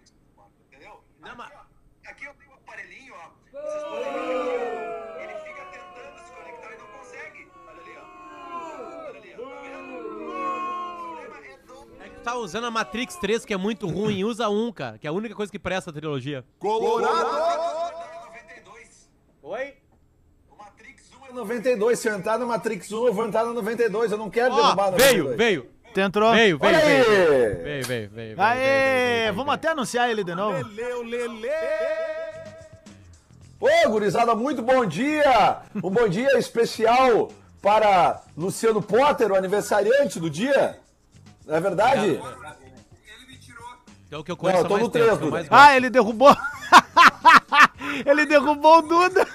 entendeu? 0.68 1.04
Não, 1.20 1.28
aqui, 1.28 1.38
mas- 1.38 1.52
ó, 1.54 1.64
aqui 2.10 2.24
eu 2.24 2.34
aparelhinho, 2.66 3.14
ó. 3.14 3.28
Vocês 3.50 3.82
podem 3.84 4.12
ver 4.12 4.18
aqui, 4.18 5.22
ele 5.22 5.34
fica 5.40 5.64
tentando 5.70 6.18
se 6.24 6.32
conectar 6.32 6.72
e 6.74 6.78
não 6.78 6.86
consegue. 6.98 7.48
Olha 7.68 7.80
ali, 7.80 7.94
ó. 7.98 8.04
Olha 9.08 9.18
ali, 9.18 9.34
ó. 9.34 9.44
Tá 9.44 9.52
vendo? 9.62 9.92
O 9.94 10.24
problema 11.04 11.36
é 11.38 11.58
do 11.66 12.02
É 12.02 12.08
que 12.08 12.16
tu 12.16 12.22
tá 12.22 12.34
usando 12.36 12.64
a 12.66 12.70
Matrix 12.70 13.16
3, 13.16 13.44
que 13.44 13.54
é 13.54 13.56
muito 13.56 13.86
ruim. 13.88 14.24
Usa 14.24 14.48
um, 14.48 14.72
cara, 14.72 14.98
que 14.98 15.06
é 15.06 15.10
a 15.10 15.12
única 15.12 15.34
coisa 15.34 15.50
que 15.52 15.58
presta 15.58 15.90
a 15.90 15.92
trilogia. 15.92 16.44
Colorado! 16.58 17.94
92. 18.26 19.10
Oi? 19.42 19.74
O 20.50 20.56
Matrix 20.56 21.10
1 21.22 21.26
é 21.26 21.32
92, 21.32 21.98
se 21.98 22.08
eu 22.08 22.14
entrar 22.16 22.38
no 22.38 22.46
Matrix 22.46 22.90
1, 22.90 23.06
eu 23.06 23.12
vou 23.12 23.26
entrar 23.26 23.44
no 23.44 23.52
92. 23.54 24.12
Eu 24.12 24.18
não 24.18 24.30
quero 24.30 24.54
derrubar 24.54 24.88
Ó, 24.88 24.90
no 24.92 24.96
veio, 24.96 25.24
92. 25.24 25.36
veio, 25.36 25.70
Tu 25.94 26.00
entrou? 26.00 26.32
veio, 26.32 26.58
veio, 26.58 26.74
veio. 26.80 26.82
aí! 26.82 27.04
Veio, 27.04 27.62
veio, 27.62 27.84
veio. 27.86 28.10
veio, 28.10 28.40
Aê! 28.42 28.56
veio, 28.58 28.66
veio, 29.22 29.26
Vamos 29.34 29.44
veio. 29.44 29.54
até 29.54 29.68
anunciar 29.68 30.10
ele 30.10 30.24
de 30.24 30.34
novo. 30.34 30.66
Lelê, 30.68 30.92
o 30.94 31.02
Lelê! 31.02 31.50
Ô, 33.66 33.88
gurizada, 33.88 34.34
muito 34.34 34.60
bom 34.60 34.84
dia! 34.84 35.58
Um 35.82 35.88
bom 35.88 36.06
dia 36.06 36.36
especial 36.38 37.30
para 37.62 38.20
Luciano 38.36 38.82
Potter, 38.82 39.32
o 39.32 39.34
aniversariante 39.34 40.20
do 40.20 40.28
dia. 40.28 40.78
Não 41.46 41.54
é 41.54 41.60
verdade? 41.60 42.06
Ele 42.10 43.26
me 43.26 43.38
tirou. 43.38 43.64
É 44.10 44.16
o 44.18 44.22
que 44.22 44.30
eu 44.30 44.34
Não, 44.34 44.40
conheço 44.42 44.64
eu 44.64 44.68
tô 44.68 44.76
no 44.76 44.90
tempo, 44.90 45.06
três, 45.06 45.18
que 45.18 45.24
eu 45.24 45.30
mais 45.30 45.44
Duda. 45.46 45.56
gosto. 45.56 45.62
Ah, 45.70 45.74
ele 45.76 45.88
derrubou. 45.88 46.36
ele 48.04 48.26
derrubou 48.26 48.78
o 48.80 48.82
Duda. 48.82 49.26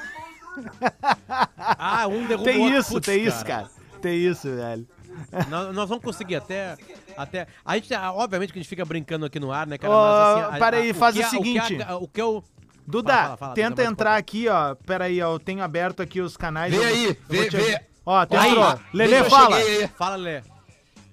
Ah, 1.57 2.05
um 2.07 2.27
derrubou 2.27 2.45
Tem 2.53 2.77
isso, 2.77 2.91
Putz, 2.93 3.05
tem 3.07 3.23
isso, 3.25 3.43
cara. 3.43 3.67
Tem 3.99 4.15
isso, 4.15 4.47
velho. 4.55 4.87
Nós, 5.49 5.73
nós 5.73 5.89
vamos 5.89 6.03
conseguir 6.03 6.35
até, 6.35 6.77
até... 7.17 7.47
A 7.65 7.75
gente, 7.75 7.91
obviamente 7.95 8.53
que 8.53 8.59
a 8.59 8.61
gente 8.61 8.69
fica 8.69 8.85
brincando 8.85 9.25
aqui 9.25 9.39
no 9.39 9.51
ar, 9.51 9.65
né, 9.65 9.77
cara? 9.79 9.91
Mas 9.91 10.43
assim... 10.45 10.55
a- 10.55 10.59
peraí, 10.59 10.93
faz 10.93 11.15
que 11.15 11.21
o 11.21 11.25
a- 11.25 11.29
que 11.29 11.35
seguinte. 11.35 11.81
a- 11.81 11.97
O 11.97 12.07
que 12.07 12.21
eu... 12.21 12.43
Duda, 12.89 13.13
Fala, 13.13 13.23
fala, 13.25 13.37
fala, 13.37 13.53
tenta 13.55 13.69
Duda, 13.75 13.83
entrar 13.85 14.15
aqui, 14.15 14.47
ó. 14.47 14.73
Pera 14.75 15.05
aí, 15.05 15.21
ó. 15.21 15.33
Eu 15.35 15.39
tenho 15.39 15.63
aberto 15.63 16.01
aqui 16.01 16.21
os 16.21 16.35
canais. 16.35 16.73
Vê 16.73 16.79
eu- 16.79 16.83
aí, 16.83 17.05
eu 17.05 17.13
vou 17.27 17.41
vê, 17.43 17.49
te- 17.49 17.57
vê. 17.57 17.81
Ó, 18.05 18.25
tu 18.25 18.35
Aí. 18.37 18.55
Lelê, 18.93 19.19
eu 19.19 19.25
fala. 19.29 19.57
Fala, 19.97 20.15
Lê. 20.15 20.41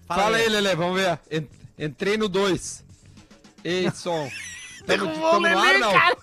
Fala, 0.09 0.37
aí, 0.39 0.49
Lelê, 0.49 0.75
vamos 0.75 0.99
ver. 1.01 1.19
En- 1.31 1.49
Entrei 1.79 2.17
no 2.17 2.29
2. 2.29 2.83
Ei, 3.63 3.91
som. 3.91 4.31
Tamo, 4.87 5.05
o 5.05 5.41
no 5.41 5.47
ar, 5.47 5.55
Lelê, 5.65 5.79
não? 5.79 5.93
cara. 5.93 6.17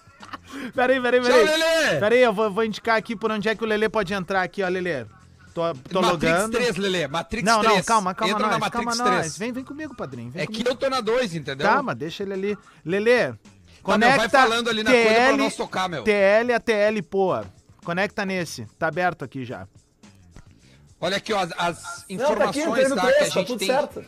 Peraí, 0.73 1.01
peraí, 1.01 1.19
Tchau, 1.21 1.29
peraí. 1.31 1.45
Lelê! 1.45 1.99
Peraí, 1.99 2.19
eu 2.21 2.33
vou, 2.33 2.49
vou 2.51 2.63
indicar 2.63 2.95
aqui 2.95 3.15
por 3.15 3.31
onde 3.31 3.49
é 3.49 3.55
que 3.55 3.63
o 3.63 3.67
Lelê 3.67 3.89
pode 3.89 4.13
entrar 4.13 4.41
aqui, 4.41 4.63
ó, 4.63 4.67
Lelê. 4.67 5.05
Tô, 5.53 5.61
tô 5.91 6.01
Matrix 6.01 6.31
logando. 6.33 6.51
3, 6.57 6.75
Lelê. 6.77 7.07
Matrix 7.07 7.43
Não, 7.45 7.59
3. 7.61 7.75
não, 7.75 7.83
calma, 7.83 8.13
calma 8.15 8.33
Entra 8.33 8.43
nós, 8.47 8.51
na 8.53 8.59
Matrix 8.59 8.85
calma 8.97 9.03
3. 9.11 9.25
nós. 9.25 9.37
Vem, 9.37 9.51
vem 9.51 9.63
comigo, 9.63 9.95
padrinho. 9.95 10.31
Vem 10.31 10.41
É 10.41 10.45
comigo. 10.47 10.63
que 10.63 10.69
eu 10.69 10.75
tô 10.75 10.89
na 10.89 11.01
2, 11.01 11.35
entendeu? 11.35 11.67
Calma, 11.67 11.93
deixa 11.93 12.23
ele 12.23 12.33
ali. 12.33 12.57
Lelê, 12.83 13.33
Tá, 13.33 13.37
conecta 13.83 14.17
vai 14.17 14.29
falando 14.29 14.69
ali 14.69 14.83
na 14.83 14.91
coisa 14.91 15.09
pra 15.13 15.37
nós 15.37 15.55
tocar, 15.55 15.89
meu. 15.89 16.03
TL 16.03 16.53
a 16.55 16.59
TL 16.59 17.01
Poa. 17.03 17.45
Conecta 17.83 18.25
nesse. 18.25 18.65
Tá 18.79 18.87
aberto 18.87 19.23
aqui 19.25 19.43
já. 19.45 19.67
Olha 20.99 21.17
aqui, 21.17 21.33
ó, 21.33 21.39
as, 21.39 21.51
as 21.57 22.05
Não, 22.09 22.35
tá 22.35 22.45
aqui, 22.45 22.61
informações 22.61 22.89
tá, 22.89 22.95
que 22.95 22.99
a 22.99 23.11
3, 23.13 23.17
tá 23.17 23.39
gente 23.39 23.47
tudo 23.47 23.59
tem. 23.59 23.67
certo. 23.67 24.05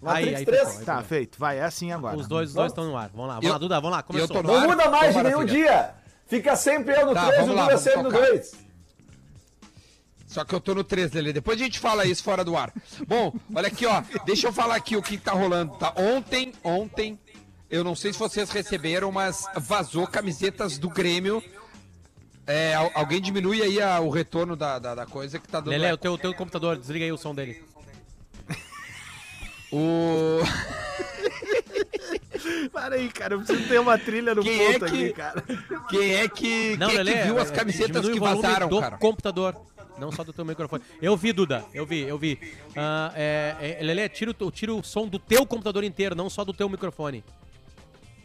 Matrix 0.00 0.28
Aí, 0.28 0.34
aí, 0.36 0.44
3. 0.46 0.62
pessoal, 0.62 0.84
Tá, 0.84 1.02
feito. 1.02 1.38
Vai, 1.38 1.58
é 1.58 1.62
assim 1.64 1.92
agora. 1.92 2.16
Os 2.16 2.26
dois, 2.28 2.50
os 2.50 2.54
dois 2.54 2.70
estão 2.70 2.84
no 2.86 2.96
ar. 2.96 3.10
Vamos 3.12 3.26
lá, 3.26 3.34
vamos 3.34 3.46
Eu- 3.46 3.52
lá, 3.52 3.58
Duda, 3.58 3.74
vamos 3.80 3.96
lá. 3.96 4.02
Começou. 4.02 4.36
eu 4.36 4.42
tô 4.42 4.46
no 4.48 4.54
Não 4.54 4.60
ar. 4.62 4.68
muda 4.68 4.90
mais 4.90 5.14
de 5.14 5.22
nenhum 5.24 5.40
filha. 5.40 5.52
dia. 5.52 5.94
Fica 6.28 6.54
sempre 6.56 6.94
eu 6.94 7.06
no 7.06 7.12
Tá, 7.14 7.26
3 7.26 7.40
e 7.40 7.42
o 7.42 7.46
Duda 7.56 7.78
sempre 7.78 8.02
no 8.04 8.10
tocar. 8.12 8.26
2. 8.28 8.52
Só 10.26 10.44
que 10.44 10.54
eu 10.54 10.60
tô 10.60 10.74
no 10.76 10.84
3, 10.84 11.10
Lelê. 11.12 11.32
Depois 11.32 11.60
a 11.60 11.64
gente 11.64 11.80
fala 11.80 12.04
isso 12.06 12.22
fora 12.22 12.44
do 12.44 12.56
ar. 12.56 12.72
Bom, 13.08 13.32
olha 13.52 13.66
aqui, 13.66 13.84
ó. 13.84 14.00
Deixa 14.24 14.46
eu 14.46 14.52
falar 14.52 14.76
aqui 14.76 14.96
o 14.96 15.02
que 15.02 15.18
tá 15.18 15.32
rolando, 15.32 15.76
tá? 15.76 15.92
Ontem, 15.96 16.52
ontem, 16.62 17.18
eu 17.70 17.84
não 17.84 17.94
sei 17.94 18.12
se 18.12 18.18
vocês 18.18 18.50
receberam, 18.50 19.10
mas 19.12 19.46
vazou 19.56 20.06
camisetas 20.06 20.76
do 20.78 20.88
Grêmio. 20.90 21.42
É, 22.46 22.74
al- 22.74 22.90
alguém 22.94 23.20
diminui 23.20 23.62
aí 23.62 23.80
a- 23.80 24.00
o 24.00 24.10
retorno 24.10 24.56
da, 24.56 24.78
da, 24.78 24.94
da 24.94 25.06
coisa 25.06 25.38
que 25.38 25.46
tá 25.48 25.60
dando. 25.60 25.70
Lele, 25.70 25.84
o 25.84 25.94
eco. 25.94 25.98
teu, 25.98 26.18
teu 26.18 26.34
computador, 26.34 26.76
desliga 26.76 27.04
aí 27.04 27.12
o 27.12 27.18
som 27.18 27.34
dele. 27.34 27.62
O... 29.72 30.40
Para 32.72 32.96
aí, 32.96 33.08
cara. 33.08 33.34
Eu 33.34 33.38
preciso 33.40 33.68
ter 33.68 33.78
uma 33.78 33.98
trilha 33.98 34.34
no 34.34 34.42
Quem 34.42 34.60
é 34.60 34.72
ponto 34.72 34.86
que- 34.86 35.04
aqui, 35.04 35.12
cara. 35.12 35.44
Quem 35.88 36.14
é 36.16 36.28
que, 36.28 36.76
Não, 36.76 36.88
quem 36.88 36.98
é 36.98 37.02
Lele, 37.02 37.18
que 37.18 37.24
viu 37.24 37.38
é, 37.38 37.42
as 37.42 37.50
é, 37.50 37.54
camisetas 37.54 38.08
que 38.08 38.18
o 38.18 38.20
vazaram, 38.20 38.68
do 38.68 38.80
cara? 38.80 38.96
computador. 38.98 39.56
Não 39.98 40.10
só 40.10 40.24
do 40.24 40.32
teu 40.32 40.44
microfone. 40.44 40.82
Eu 41.00 41.16
vi, 41.16 41.32
Duda. 41.32 41.64
Eu 41.74 41.84
vi, 41.84 42.00
eu 42.00 42.18
vi. 42.18 42.38
Ah, 42.74 43.12
é, 43.14 43.76
é, 43.78 43.82
Lele, 43.84 44.08
tira, 44.08 44.30
o 44.36 44.50
tira 44.50 44.74
o 44.74 44.82
som 44.82 45.06
do 45.06 45.18
teu 45.18 45.44
computador 45.46 45.84
inteiro, 45.84 46.14
não 46.16 46.30
só 46.30 46.44
do 46.44 46.52
teu 46.54 46.68
microfone. 46.68 47.22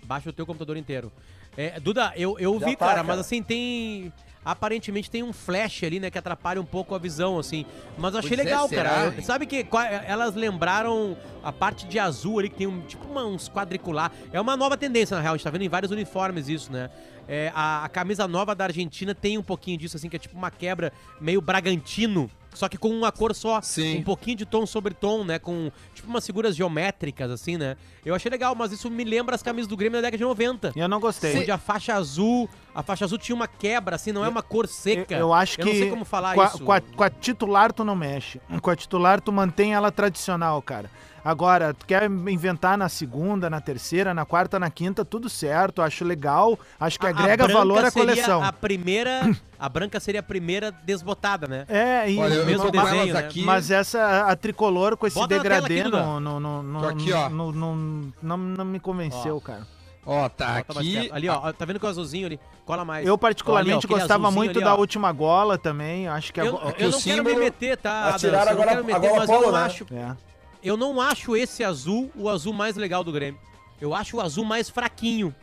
Baixa 0.06 0.30
o 0.30 0.34
teu 0.34 0.46
computador 0.46 0.78
inteiro. 0.78 1.12
É, 1.58 1.80
Duda, 1.80 2.14
eu, 2.16 2.38
eu 2.40 2.60
Já 2.60 2.66
vi, 2.68 2.76
tá, 2.76 2.80
cara, 2.86 2.92
cara. 2.98 3.04
mas 3.08 3.20
assim, 3.20 3.42
tem. 3.42 4.12
Aparentemente 4.44 5.10
tem 5.10 5.24
um 5.24 5.34
flash 5.34 5.84
ali, 5.84 6.00
né, 6.00 6.12
que 6.12 6.20
atrapalha 6.20 6.62
um 6.62 6.66
pouco 6.66 6.94
a 6.94 7.00
visão, 7.00 7.40
assim. 7.40 7.66
Mas 7.98 8.14
eu 8.14 8.20
achei 8.20 8.30
Pois 8.38 8.40
é, 8.42 8.44
legal, 8.44 8.70
será, 8.70 8.90
cara. 8.90 9.16
hein? 9.16 9.22
Sabe 9.24 9.48
que 9.48 9.66
elas 10.06 10.36
lembraram 10.36 11.18
a 11.44 11.52
parte 11.52 11.88
de 11.88 11.98
azul 11.98 12.38
ali, 12.38 12.50
que 12.50 12.58
tem 12.58 12.68
um, 12.68 12.82
tipo 12.82 13.04
uma- 13.08 13.26
uns 13.26 13.50
quadricular. 13.50 14.12
É 14.32 14.40
uma 14.40 14.56
nova 14.56 14.78
tendência, 14.78 15.16
na 15.18 15.22
real. 15.24 15.34
A 15.34 15.38
gente 15.38 15.44
tá 15.44 15.50
vendo 15.50 15.64
em 15.64 15.70
vários 15.70 15.92
uniformes 15.92 16.48
isso, 16.48 16.72
né? 16.72 16.92
É, 17.28 17.52
a, 17.56 17.86
a 17.86 17.90
camisa 17.90 18.28
nova 18.28 18.54
da 18.54 18.66
Argentina 18.66 19.16
tem 19.16 19.36
um 19.36 19.42
pouquinho 19.42 19.80
disso, 19.80 19.98
assim, 19.98 20.08
que 20.10 20.16
é 20.16 20.20
tipo 20.20 20.38
uma 20.38 20.52
quebra 20.52 20.94
meio 21.20 21.42
Bragantino. 21.42 22.30
Só 22.56 22.68
que 22.70 22.78
com 22.78 22.90
uma 22.90 23.12
cor 23.12 23.34
só. 23.36 23.62
Sim. 23.62 23.98
Um 24.00 24.04
pouquinho 24.04 24.38
de 24.38 24.46
tom 24.46 24.66
sobre 24.66 24.94
tom, 24.94 25.24
né? 25.24 25.40
Com 25.40 25.72
tipo 25.94 26.08
umas 26.08 26.26
figuras 26.26 26.56
geométricas, 26.56 27.30
assim, 27.30 27.58
né? 27.58 27.76
Eu 28.06 28.16
achei 28.16 28.30
legal, 28.30 28.56
mas 28.56 28.72
isso 28.72 28.90
me 28.90 29.04
lembra 29.04 29.36
as 29.36 29.44
camisas 29.44 29.68
do 29.68 29.78
Grêmio 29.78 29.98
da 29.98 30.02
década 30.08 30.18
de 30.18 30.24
90. 30.24 30.74
Eu 30.76 30.88
não 30.88 31.00
gostei. 31.00 31.38
Onde 31.40 31.52
a 31.52 31.58
faixa 31.58 31.94
azul, 31.94 32.50
a 32.76 32.84
faixa 32.84 33.06
azul 33.06 33.18
tinha 33.18 33.36
uma 33.36 33.48
quebra, 33.48 33.96
assim, 33.96 34.12
não 34.12 34.26
é 34.26 34.28
uma 34.28 34.44
cor 34.44 34.68
seca. 34.68 35.14
Eu, 35.16 35.20
eu 35.22 35.34
acho 35.34 35.56
que. 35.56 35.62
Eu 35.62 35.66
não 35.68 35.74
sei 35.74 35.90
como 35.90 36.04
falar 36.06 36.36
com 36.36 36.42
a, 36.42 36.46
isso. 36.46 36.60
Com 36.64 36.72
a, 36.74 36.82
com 36.82 37.04
a 37.04 37.10
titular, 37.10 37.72
tu 37.72 37.84
não 37.86 37.96
mexe. 37.96 38.42
Com 38.62 38.70
a 38.70 38.76
titular, 38.76 39.22
tu 39.22 39.32
mantém 39.32 39.74
ela 39.74 39.92
tradicional, 39.92 40.62
cara. 40.62 40.90
Agora, 41.24 41.74
tu 41.74 41.88
quer 41.88 42.04
inventar 42.04 42.78
na 42.78 42.88
segunda, 42.88 43.50
na 43.50 43.60
terceira, 43.60 44.14
na 44.14 44.26
quarta, 44.26 44.60
na 44.60 44.70
quinta, 44.70 45.04
tudo 45.04 45.28
certo. 45.28 45.82
Acho 45.82 46.06
legal. 46.06 46.60
Acho 46.80 47.00
que 47.00 47.08
A- 47.08 47.10
agrega 47.10 47.48
valor 47.48 47.84
à 47.84 47.90
coleção. 47.92 48.44
A 48.44 48.54
primeira. 48.54 49.22
A 49.58 49.70
branca 49.70 50.02
seria 50.02 50.20
a 50.20 50.24
primeira 50.24 50.70
desbotada, 50.70 51.48
né? 51.48 51.66
É, 51.70 52.12
e, 52.12 52.20
Olha, 52.20 52.44
mesmo 52.44 52.70
desenho, 52.70 53.14
né? 53.14 53.20
aqui. 53.22 53.42
Mas 53.42 53.72
essa, 53.72 54.26
a 54.30 54.36
tricolor 54.36 54.98
com 54.98 55.08
esse 55.08 55.16
Bota 55.16 55.34
degradê 55.34 55.80
aqui, 55.80 55.90
no, 55.90 56.20
no, 56.20 56.40
no, 56.42 56.62
no, 56.62 56.88
aqui, 56.90 57.14
ó. 57.14 57.30
no- 57.30 57.54
no- 57.54 58.14
não, 58.22 58.38
não 58.38 58.66
me 58.66 58.82
convenceu, 58.82 59.38
Ó. 59.38 59.40
cara. 59.40 59.66
Ó, 60.06 60.28
tá 60.28 60.62
Bota 60.68 60.82
aqui. 60.82 61.10
Ali, 61.12 61.30
ó, 61.30 61.52
tá 61.54 61.64
vendo 61.66 61.80
que 61.80 61.86
o 61.86 61.90
azulzinho 61.90 62.28
ali? 62.28 62.40
Cola 62.66 62.84
mais. 62.84 63.06
Eu 63.06 63.14
ó, 63.14 63.18
particularmente 63.18 63.86
aquele 63.86 64.00
gostava 64.00 64.32
muito 64.32 64.58
ali, 64.58 64.64
da 64.66 64.76
última 64.76 65.12
gola 65.12 65.58
também. 65.58 66.08
Acho 66.08 66.34
que 66.34 66.42
a 66.42 66.46
Eu, 66.46 66.54
go- 66.54 66.62
eu 66.70 66.74
que 66.74 66.84
não 66.88 67.02
quero 67.02 67.24
me 67.24 67.36
meter, 67.36 67.78
tá? 67.78 68.10
Atiraram 68.10 68.52
Eu 68.52 68.62
agora 68.62 68.80
a 68.80 68.84
meter, 68.84 69.00
gola 69.00 69.20
mas 69.20 69.30
eu 69.30 69.36
polo, 69.36 69.46
não 69.52 69.60
né? 69.60 69.66
acho. 69.66 69.86
É. 69.94 70.16
Eu 70.64 70.76
não 70.76 71.00
acho 71.00 71.36
esse 71.38 71.64
azul 71.64 72.12
o 72.16 72.28
azul 72.28 72.52
mais 72.54 72.76
legal 72.76 73.04
do 73.04 73.12
Grêmio. 73.12 73.40
Eu 73.80 73.94
acho 73.94 74.18
o 74.18 74.22
azul 74.22 74.44
mais 74.44 74.68
fraquinho 74.70 75.34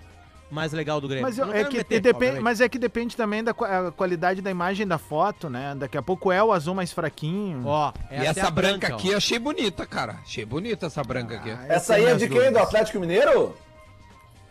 mais 0.51 0.71
legal 0.73 1.01
do 1.01 1.07
Grêmio. 1.09 1.23
Mas, 1.25 1.39
Eu 1.39 1.47
eu- 1.47 1.53
é 1.55 1.65
que, 1.65 1.71
me 1.71 1.79
meter, 1.79 2.01
depende, 2.01 2.41
mas 2.41 2.61
é 2.61 2.69
que 2.69 2.79
depende 2.79 3.17
também 3.17 3.43
da 3.43 3.55
qualidade 3.55 4.43
da 4.43 4.51
imagem 4.51 4.87
da 4.87 4.99
foto, 4.99 5.49
né? 5.49 5.75
Daqui 5.77 5.97
a 5.97 6.03
pouco 6.03 6.31
é 6.31 6.43
o 6.43 6.53
azul 6.53 6.75
mais 6.75 6.93
fraquinho. 6.93 7.63
Ó, 7.65 7.91
E 8.11 8.17
essa, 8.17 8.41
essa, 8.41 8.49
é 8.49 8.51
branca, 8.51 8.89
ó. 8.93 8.97
aqui 8.97 9.09
eu 9.09 9.17
achei 9.17 9.39
bonita, 9.39 9.87
cara. 9.87 10.17
Achei 10.23 10.45
bonita 10.45 10.87
essa 10.87 11.03
branca 11.03 11.37
aqui. 11.37 11.51
Ah, 11.53 11.65
Essa 11.69 11.99
eu 11.99 12.07
aí 12.09 12.13
é 12.13 12.17
de 12.17 12.29
quem? 12.29 12.53
Do. 12.53 12.59
Atlético 12.59 12.99
Mineiro? 13.01 13.57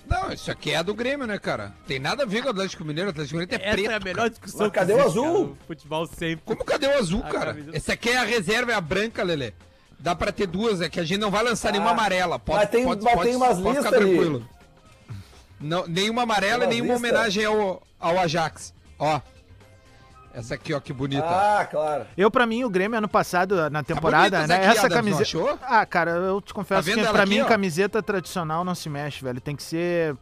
Não, 0.07 0.31
isso 0.33 0.51
aqui 0.51 0.71
é 0.71 0.83
do 0.83 0.93
Grêmio, 0.93 1.25
né, 1.25 1.37
cara? 1.39 1.73
Tem 1.87 1.99
nada 1.99 2.23
a 2.23 2.25
ver 2.25 2.41
com 2.41 2.47
o 2.47 2.51
Atlético 2.51 2.83
Mineiro. 2.83 3.09
O 3.09 3.11
Atlético 3.11 3.37
Mineiro 3.39 3.53
é 3.53 3.65
Essa 3.67 3.73
preto. 3.75 3.91
é 3.91 3.95
a 3.95 3.99
melhor 3.99 4.29
discussão 4.29 4.61
Mas 4.67 4.71
cadê 4.71 4.93
que 4.93 4.99
o 4.99 5.01
existe, 5.03 5.19
azul? 5.19 5.43
cara, 5.47 5.57
futebol 5.67 6.05
sempre. 6.07 6.41
Como 6.45 6.65
cadê 6.65 6.87
o 6.87 6.97
azul, 6.97 7.19
A 7.23 7.29
cara? 7.29 7.53
camisa- 7.53 7.71
Essa 7.77 7.93
aqui 7.93 8.09
é 8.09 8.17
a 8.17 8.23
reserva, 8.23 8.71
é 8.71 8.75
a 8.75 8.81
branca, 8.81 9.23
Lelê. 9.23 9.53
Dá 9.99 10.15
pra 10.15 10.31
ter 10.31 10.47
duas, 10.47 10.81
é 10.81 10.89
que 10.89 10.99
a 10.99 11.03
gente 11.03 11.19
não 11.19 11.29
vai 11.31 11.43
lançar 11.43 11.71
nenhuma 11.71 11.91
Ah, 11.91 11.93
amarela. 11.93 12.39
Pode, 12.39 12.59
mas 12.59 12.69
tem- 12.69 12.83
pode, 12.83 13.03
mas 13.03 13.13
pode, 13.13 13.27
tem 13.27 13.35
umas 13.37 13.59
pode 13.59 13.61
listas 13.63 13.85
ficar 13.85 13.97
ali. 13.97 14.05
tranquilo. 14.15 14.49
Não, 15.59 15.87
nenhuma 15.87 16.23
amarela 16.23 16.65
e 16.65 16.67
nenhuma 16.67 16.93
listas? 16.95 17.11
homenagem 17.11 17.45
ao, 17.45 17.83
ao 17.99 18.17
Ajax. 18.19 18.73
Ó. 18.97 19.21
Essa 20.33 20.55
aqui, 20.55 20.73
ó, 20.73 20.79
que 20.79 20.93
bonita. 20.93 21.25
Ah, 21.25 21.65
claro. 21.69 22.05
Eu, 22.17 22.31
pra 22.31 22.45
mim, 22.45 22.63
o 22.63 22.69
Grêmio 22.69 22.97
ano 22.97 23.07
passado, 23.09 23.69
na 23.69 23.83
temporada, 23.83 24.37
bonita 24.39 24.47
né? 24.59 24.65
essa 24.65 24.89
camiseta. 24.89 25.23
achou? 25.23 25.59
Ah, 25.61 25.85
cara, 25.85 26.11
eu 26.11 26.41
te 26.41 26.53
confesso 26.53 26.89
Tá 26.89 26.95
que 26.95 27.07
pra 27.07 27.23
aqui, 27.23 27.29
mim, 27.29 27.41
ó? 27.41 27.45
camiseta 27.45 28.01
tradicional 28.01 28.63
não 28.63 28.73
se 28.73 28.87
mexe, 28.89 29.23
velho. 29.23 29.41
Tem 29.41 29.55
que 29.55 29.63
ser. 29.63 30.15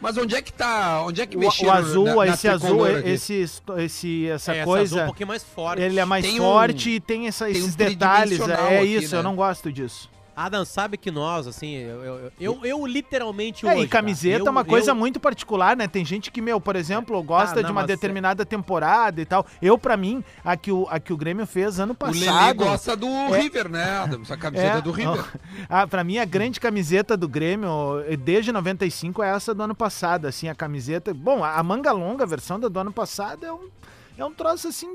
Mas 0.00 0.16
onde 0.16 0.36
é 0.36 0.40
que 0.40 0.52
tá? 0.52 1.02
Onde 1.02 1.20
é 1.22 1.26
que 1.26 1.36
O, 1.36 1.40
mexeram 1.40 1.72
o 1.72 1.74
azul, 1.76 2.04
na- 2.06 2.14
na 2.14 2.26
esse 2.28 2.46
azul, 2.48 2.84
aqui? 2.84 3.08
esse, 3.08 3.34
esse, 3.78 4.28
essa 4.28 4.52
É, 4.54 4.56
essa 4.58 4.64
coisa. 4.64 4.82
azul 4.84 4.98
é 5.00 5.02
um 5.02 5.06
pouquinho 5.06 5.26
mais 5.26 5.42
forte. 5.42 5.82
Ele 5.82 5.98
é 5.98 6.04
mais 6.04 6.24
Tem 6.24 6.34
um- 6.40 6.44
forte 6.44 6.90
e 6.90 7.00
tem, 7.00 7.26
essa- 7.26 7.46
tem 7.46 7.54
um 7.54 7.58
esses 7.58 7.74
detalhes. 7.74 8.38
tridimensional 8.38 8.72
É 8.72 8.78
aqui, 8.78 8.94
isso, 8.94 9.12
né? 9.14 9.18
eu 9.18 9.22
não 9.24 9.34
gosto 9.34 9.72
disso. 9.72 10.08
Adam 10.44 10.64
sabe 10.64 10.96
que 10.96 11.10
nós, 11.10 11.46
assim, 11.46 11.74
eu, 11.74 12.04
eu, 12.04 12.32
eu, 12.40 12.60
eu 12.64 12.86
literalmente 12.86 13.66
É, 13.66 13.74
hoje, 13.74 13.84
e 13.84 13.88
camiseta 13.88 14.44
tá? 14.44 14.48
é 14.48 14.50
uma 14.50 14.60
Eu- 14.60 14.64
coisa 14.66 14.90
eu- 14.92 14.94
muito 14.94 15.18
particular, 15.18 15.76
né? 15.76 15.88
Tem 15.88 16.04
gente 16.04 16.30
que, 16.30 16.40
meu, 16.40 16.60
por 16.60 16.76
exemplo, 16.76 17.20
gosta 17.22 17.54
Ah, 17.54 17.56
de 17.56 17.62
não, 17.64 17.70
uma 17.70 17.80
mas 17.82 17.90
é- 17.90 17.94
determinada 17.94 18.46
temporada 18.46 19.20
e 19.20 19.24
tal. 19.24 19.44
Eu, 19.60 19.76
pra 19.76 19.96
mim, 19.96 20.22
a 20.44 20.56
que 20.56 20.70
o, 20.70 20.86
a 20.90 21.00
que 21.00 21.12
o 21.12 21.16
Grêmio 21.16 21.46
fez 21.46 21.80
ano 21.80 21.96
O 21.98 22.06
Lelê 22.06 22.26
passado. 22.26 22.56
gosta 22.56 22.96
do 22.96 23.06
River, 23.32 23.68
né, 23.68 23.98
Adams? 23.98 24.30
A 24.30 24.36
camiseta 24.36 24.80
do 24.80 24.90
River. 24.92 25.24
Ah, 25.68 25.86
pra 25.86 26.04
mim, 26.04 26.18
a 26.18 26.24
grande 26.24 26.60
camiseta 26.60 27.16
do 27.16 27.28
Grêmio, 27.28 28.02
desde 28.24 28.52
95, 28.52 29.22
é 29.22 29.30
essa 29.30 29.52
do 29.54 29.62
ano 29.62 29.74
passado, 29.74 30.26
assim, 30.26 30.48
a 30.48 30.54
camiseta... 30.54 31.12
Bom, 31.12 31.42
a 31.44 31.58
a 31.58 31.62
manga 31.62 31.90
longa, 31.90 32.22
a 32.22 32.26
versão 32.26 32.60
da 32.60 32.68
do 32.68 32.78
ano 32.78 32.92
passado, 32.92 33.44
é 33.44 33.52
um, 33.52 33.68
é 34.16 34.24
um 34.24 34.32
troço, 34.32 34.68
assim... 34.68 34.86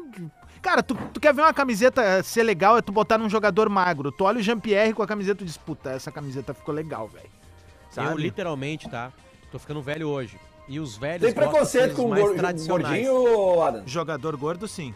Cara, 0.63 0.81
tu, 0.81 0.95
tu 1.13 1.19
quer 1.19 1.33
ver 1.33 1.41
uma 1.41 1.53
camiseta 1.53 2.01
eh, 2.01 2.23
ser 2.23 2.41
legal, 2.41 2.77
é 2.77 2.81
tu 2.81 2.93
botar 2.93 3.17
num 3.17 3.29
jogador 3.29 3.67
magro. 3.67 4.13
Tu 4.13 4.23
olha 4.23 4.39
o 4.39 4.41
Jean-Pierre 4.41 4.93
com 4.93 5.03
a 5.03 5.07
camiseta 5.07 5.43
e 5.43 5.45
diz, 5.45 5.57
puta, 5.57 5.89
essa 5.91 6.09
camiseta 6.09 6.53
ficou 6.53 6.73
legal, 6.73 7.05
velho. 7.09 7.25
Eu 7.25 7.91
Sabe? 7.91 8.21
literalmente, 8.21 8.89
tá? 8.89 9.11
Tô 9.51 9.59
ficando 9.59 9.81
velho 9.81 10.07
hoje. 10.07 10.39
E 10.69 10.79
os 10.79 10.95
velhos 10.95 11.21
Tem 11.21 11.33
preconceito 11.33 11.95
com 11.95 12.05
o 12.05 12.09
mais 12.09 12.31
tradicionais. 12.31 13.05
gordinho, 13.05 13.61
Adam? 13.61 13.83
Jogador 13.85 14.37
gordo, 14.37 14.65
sim. 14.65 14.95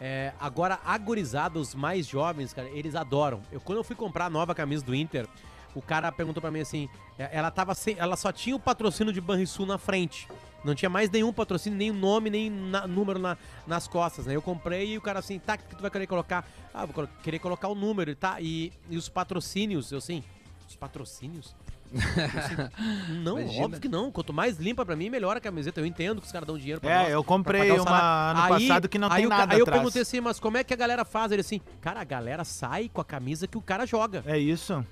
É, 0.00 0.32
agora, 0.40 0.80
a 0.82 0.96
gurizada, 0.96 1.58
os 1.58 1.74
mais 1.74 2.06
jovens, 2.06 2.54
cara, 2.54 2.68
eles 2.70 2.94
adoram. 2.94 3.42
Eu, 3.52 3.60
quando 3.60 3.78
eu 3.78 3.84
fui 3.84 3.94
comprar 3.94 4.24
a 4.24 4.30
nova 4.30 4.54
camisa 4.54 4.82
do 4.82 4.94
Inter, 4.94 5.26
o 5.74 5.82
cara 5.82 6.10
perguntou 6.12 6.40
pra 6.40 6.50
mim 6.50 6.60
assim, 6.60 6.88
é, 7.18 7.28
ela 7.32 7.50
tava 7.50 7.74
sem, 7.74 7.96
ela 7.98 8.16
só 8.16 8.30
tinha 8.32 8.54
o 8.56 8.60
patrocínio 8.60 9.12
de 9.12 9.20
Banrisul 9.20 9.66
na 9.66 9.78
frente. 9.78 10.28
Não 10.64 10.74
tinha 10.74 10.88
mais 10.88 11.10
nenhum 11.10 11.30
patrocínio, 11.32 11.76
nem 11.78 11.92
nome, 11.92 12.30
nem 12.30 12.48
na- 12.50 12.86
número 12.86 13.18
na- 13.18 13.36
nas 13.66 13.86
costas, 13.86 14.24
né? 14.26 14.34
Eu 14.34 14.40
comprei 14.40 14.92
e 14.94 14.98
o 14.98 15.00
cara 15.02 15.18
assim, 15.18 15.38
tá, 15.38 15.54
o 15.54 15.58
que 15.58 15.76
tu 15.76 15.82
vai 15.82 15.90
querer 15.90 16.06
colocar? 16.06 16.48
Ah, 16.72 16.86
vou 16.86 17.06
querer 17.22 17.38
colocar 17.38 17.68
o 17.68 17.74
número, 17.74 18.10
e 18.10 18.14
tá? 18.14 18.40
E, 18.40 18.72
e 18.88 18.96
os 18.96 19.08
patrocínios, 19.08 19.92
eu 19.92 19.98
assim, 19.98 20.24
os 20.66 20.74
patrocínios? 20.74 21.54
Assim, 21.94 22.56
não, 23.22 23.38
Imagina. 23.38 23.64
óbvio 23.64 23.80
que 23.80 23.88
não. 23.88 24.10
Quanto 24.10 24.32
mais 24.32 24.56
limpa 24.58 24.84
pra 24.86 24.96
mim, 24.96 25.10
melhor 25.10 25.36
a 25.36 25.40
camiseta. 25.40 25.80
Eu 25.80 25.86
entendo 25.86 26.20
que 26.20 26.26
os 26.26 26.32
caras 26.32 26.46
dão 26.46 26.56
dinheiro 26.58 26.80
pra 26.80 26.90
É, 26.90 27.02
nós, 27.02 27.10
eu 27.12 27.22
comprei 27.22 27.70
uma 27.72 28.30
ano 28.30 28.48
passado 28.48 28.88
que 28.88 28.98
não 28.98 29.08
aí 29.10 29.16
tem 29.18 29.26
o 29.26 29.28
nada 29.28 29.52
Aí 29.52 29.58
eu 29.60 29.64
atrás. 29.64 29.78
perguntei 29.80 30.02
assim, 30.02 30.20
mas 30.20 30.40
como 30.40 30.56
é 30.56 30.64
que 30.64 30.72
a 30.72 30.76
galera 30.76 31.04
faz? 31.04 31.30
Ele 31.30 31.42
assim, 31.42 31.60
cara, 31.80 32.00
a 32.00 32.04
galera 32.04 32.42
sai 32.42 32.90
com 32.92 33.00
a 33.00 33.04
camisa 33.04 33.46
que 33.46 33.58
o 33.58 33.62
cara 33.62 33.86
joga. 33.86 34.24
É 34.26 34.38
isso. 34.38 34.84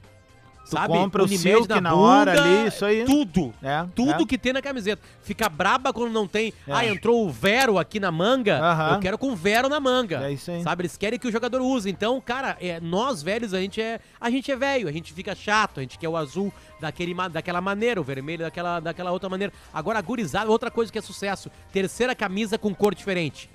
Tu 0.64 0.70
sabe? 0.70 0.88
compra 0.88 1.22
o 1.22 1.24
Unimed 1.26 1.42
silk 1.42 1.80
na 1.80 1.94
hora 1.94 2.40
ali, 2.40 2.68
isso 2.68 2.84
aí. 2.84 3.04
Tudo. 3.04 3.52
É, 3.62 3.84
Tudo 3.94 4.22
é. 4.22 4.26
que 4.26 4.38
tem 4.38 4.52
na 4.52 4.62
camiseta. 4.62 5.02
Fica 5.22 5.48
braba 5.48 5.92
quando 5.92 6.12
não 6.12 6.26
tem. 6.26 6.52
É. 6.66 6.72
Ah, 6.72 6.86
entrou 6.86 7.26
o 7.26 7.30
Vero 7.30 7.78
aqui 7.78 7.98
na 7.98 8.10
manga. 8.10 8.58
Aham. 8.58 8.94
Eu 8.94 9.00
quero 9.00 9.18
com 9.18 9.32
o 9.32 9.36
Vero 9.36 9.68
na 9.68 9.80
manga. 9.80 10.24
É 10.24 10.32
isso 10.32 10.50
aí. 10.50 10.62
Sabe? 10.62 10.82
Eles 10.82 10.96
querem 10.96 11.18
que 11.18 11.26
o 11.26 11.32
jogador 11.32 11.60
use. 11.60 11.90
Então, 11.90 12.20
cara, 12.20 12.56
é, 12.60 12.80
nós 12.80 13.22
velhos, 13.22 13.52
a 13.52 13.60
gente 13.60 13.80
é. 13.80 14.00
A 14.20 14.30
gente 14.30 14.50
é 14.50 14.56
velho, 14.56 14.88
a 14.88 14.92
gente 14.92 15.12
fica 15.12 15.34
chato, 15.34 15.78
a 15.78 15.82
gente 15.82 15.98
quer 15.98 16.08
o 16.08 16.16
azul 16.16 16.52
daquele, 16.80 17.14
daquela 17.30 17.60
maneira, 17.60 18.00
o 18.00 18.04
vermelho 18.04 18.44
daquela, 18.44 18.80
daquela 18.80 19.10
outra 19.10 19.28
maneira. 19.28 19.52
Agora, 19.72 19.98
a 19.98 20.02
gurizada, 20.02 20.50
outra 20.50 20.70
coisa 20.70 20.92
que 20.92 20.98
é 20.98 21.02
sucesso. 21.02 21.50
Terceira 21.72 22.14
camisa 22.14 22.56
com 22.56 22.74
cor 22.74 22.94
diferente. 22.94 23.50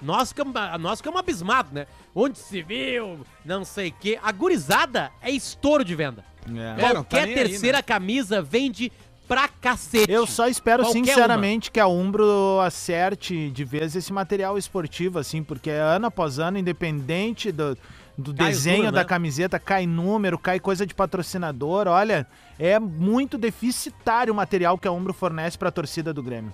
Nós 0.00 0.28
ficamos, 0.28 0.54
nós 0.80 0.98
ficamos 1.00 1.18
abismados, 1.18 1.72
né? 1.72 1.86
Onde 2.14 2.38
se 2.38 2.62
viu, 2.62 3.20
não 3.44 3.64
sei 3.64 3.88
o 3.88 3.92
quê. 3.92 4.18
A 4.22 4.30
gurizada 4.32 5.10
é 5.20 5.30
estouro 5.30 5.84
de 5.84 5.94
venda. 5.94 6.24
É. 6.48 6.84
É, 6.84 6.94
não 6.94 7.02
tá 7.02 7.18
Qualquer 7.18 7.26
nem 7.26 7.38
aí, 7.38 7.48
terceira 7.48 7.82
camisa 7.82 8.40
vende 8.40 8.92
pra 9.26 9.46
cacete. 9.46 10.10
Eu 10.10 10.26
só 10.26 10.48
espero 10.48 10.82
Qualquer 10.82 11.04
sinceramente 11.04 11.70
que 11.70 11.78
a 11.78 11.86
Umbro 11.86 12.60
acerte 12.60 13.50
de 13.50 13.64
vez 13.64 13.94
esse 13.94 14.12
material 14.12 14.56
esportivo, 14.56 15.18
assim, 15.18 15.42
porque 15.42 15.70
ano 15.70 16.06
após 16.06 16.38
ano, 16.38 16.58
independente 16.58 17.52
do, 17.52 17.76
do 18.16 18.34
Cai 18.34 18.48
desenho 18.48 18.90
da 18.90 19.00
né? 19.00 19.04
camiseta, 19.04 19.58
cai 19.58 19.86
número, 19.86 20.38
cai 20.38 20.58
coisa 20.58 20.86
de 20.86 20.94
patrocinador, 20.94 21.86
olha, 21.86 22.26
é 22.58 22.78
muito 22.78 23.36
deficitário 23.36 24.32
o 24.32 24.36
material 24.36 24.78
que 24.78 24.88
a 24.88 24.92
Umbro 24.92 25.12
fornece 25.12 25.58
pra 25.58 25.70
torcida 25.70 26.14
do 26.14 26.22
Grêmio. 26.22 26.52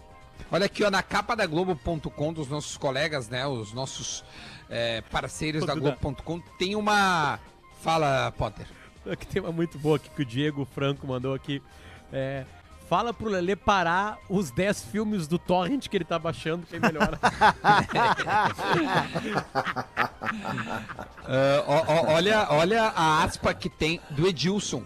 Olha 0.50 0.66
aqui, 0.66 0.84
ó, 0.84 0.90
na 0.90 1.02
capa 1.02 1.34
da 1.34 1.46
Globo.com 1.46 2.32
dos 2.32 2.48
nossos 2.48 2.76
colegas, 2.76 3.28
né? 3.28 3.46
Os 3.46 3.72
nossos 3.72 4.24
é, 4.68 5.00
parceiros 5.02 5.64
da. 5.64 5.74
Globo.com, 5.74 6.40
tem 6.58 6.76
uma. 6.76 7.38
Fala, 7.82 8.32
Potter. 8.36 8.66
Que 9.18 9.26
tem 9.26 9.42
uma 9.42 9.52
muito 9.52 9.78
boa 9.78 9.96
aqui 9.96 10.08
que 10.10 10.22
o 10.22 10.24
Diego 10.24 10.66
Franco 10.74 11.06
mandou 11.06 11.34
aqui. 11.34 11.62
É, 12.12 12.44
Fala 12.88 13.14
pro 13.14 13.30
Lelê 13.30 13.56
parar 13.56 14.18
os 14.28 14.50
10 14.50 14.84
filmes 14.84 15.26
do 15.26 15.38
Torrent 15.38 15.88
que 15.88 15.96
ele 15.96 16.04
tá 16.04 16.18
baixando, 16.18 16.66
que 16.66 16.74
aí 16.74 16.80
melhora. 16.80 17.18
Ah, 21.26 21.64
ó- 21.66 21.84
ó- 21.86 22.12
olha, 22.14 22.46
olha 22.50 22.82
a 22.84 23.22
aspa 23.22 23.54
que 23.54 23.68
tem 23.70 23.98
do 24.10 24.26
Edilson, 24.26 24.82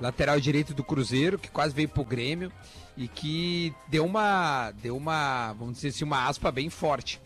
lateral 0.00 0.38
direito 0.38 0.72
do 0.72 0.84
Cruzeiro, 0.84 1.36
que 1.38 1.50
quase 1.50 1.74
veio 1.74 1.88
pro 1.88 2.04
Grêmio 2.04 2.52
e 3.00 3.08
que 3.08 3.72
deu 3.88 4.04
uma, 4.04 4.72
deu 4.72 4.94
uma, 4.94 5.54
vamos 5.54 5.76
dizer 5.76 5.88
assim, 5.88 6.04
uma 6.04 6.28
aspa 6.28 6.52
bem 6.52 6.68
forte. 6.68 7.18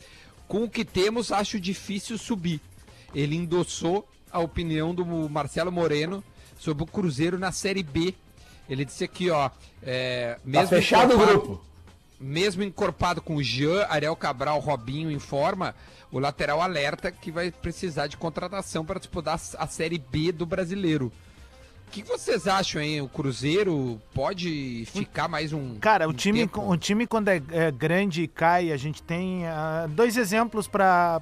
Com 0.47 0.63
o 0.63 0.71
que 0.71 0.85
temos, 0.85 1.33
acho 1.33 1.59
difícil 1.59 2.17
subir. 2.17 2.61
Ele 3.13 3.35
endossou 3.35 4.09
a 4.31 4.39
opinião 4.39 4.95
do 4.95 5.05
Marcelo 5.29 5.73
Moreno 5.73 6.23
sobre 6.57 6.85
o 6.85 6.87
Cruzeiro 6.87 7.41
na 7.41 7.51
Série 7.51 7.83
B. 7.83 8.15
Ele 8.69 8.85
disse 8.85 9.03
aqui, 9.03 9.31
ó, 9.31 9.51
é, 9.83 10.35
Tá 10.35 10.41
mesmo 10.45 10.69
fechado 10.69 11.17
o 11.17 11.19
grupo. 11.19 11.65
mesmo 12.21 12.63
encorpado 12.63 13.21
com 13.21 13.43
Jean, 13.43 13.85
Ariel 13.89 14.15
Cabral, 14.15 14.61
Robinho 14.61 15.11
em 15.11 15.19
forma, 15.19 15.75
o 16.13 16.21
lateral 16.21 16.63
alerta 16.63 17.11
que 17.11 17.33
vai 17.33 17.51
precisar 17.51 18.07
de 18.07 18.17
contratação 18.17 18.85
para 18.85 19.01
disputar 19.01 19.41
a 19.59 19.67
Série 19.67 19.99
B 19.99 20.31
do 20.31 20.47
brasileiro. 20.47 21.13
O 21.89 21.91
que 21.95 22.03
vocês 22.03 22.49
acham, 22.49 22.83
hein? 22.83 23.01
O 23.01 23.09
Cruzeiro 23.09 24.01
pode 24.13 24.85
ficar 24.87 25.29
mais 25.29 25.53
um. 25.53 25.77
Cara, 25.79 26.09
o 26.09 26.11
um 26.11 26.13
time, 26.13 26.41
tempo? 26.41 26.69
o 26.69 26.77
time 26.77 27.07
quando 27.07 27.29
é, 27.29 27.41
é 27.51 27.71
grande 27.71 28.23
e 28.25 28.29
cai, 28.29 28.73
a 28.73 28.77
gente 28.77 29.01
tem 29.03 29.47
ah, 29.47 29.87
dois 29.89 30.17
exemplos 30.17 30.67
pra 30.67 31.21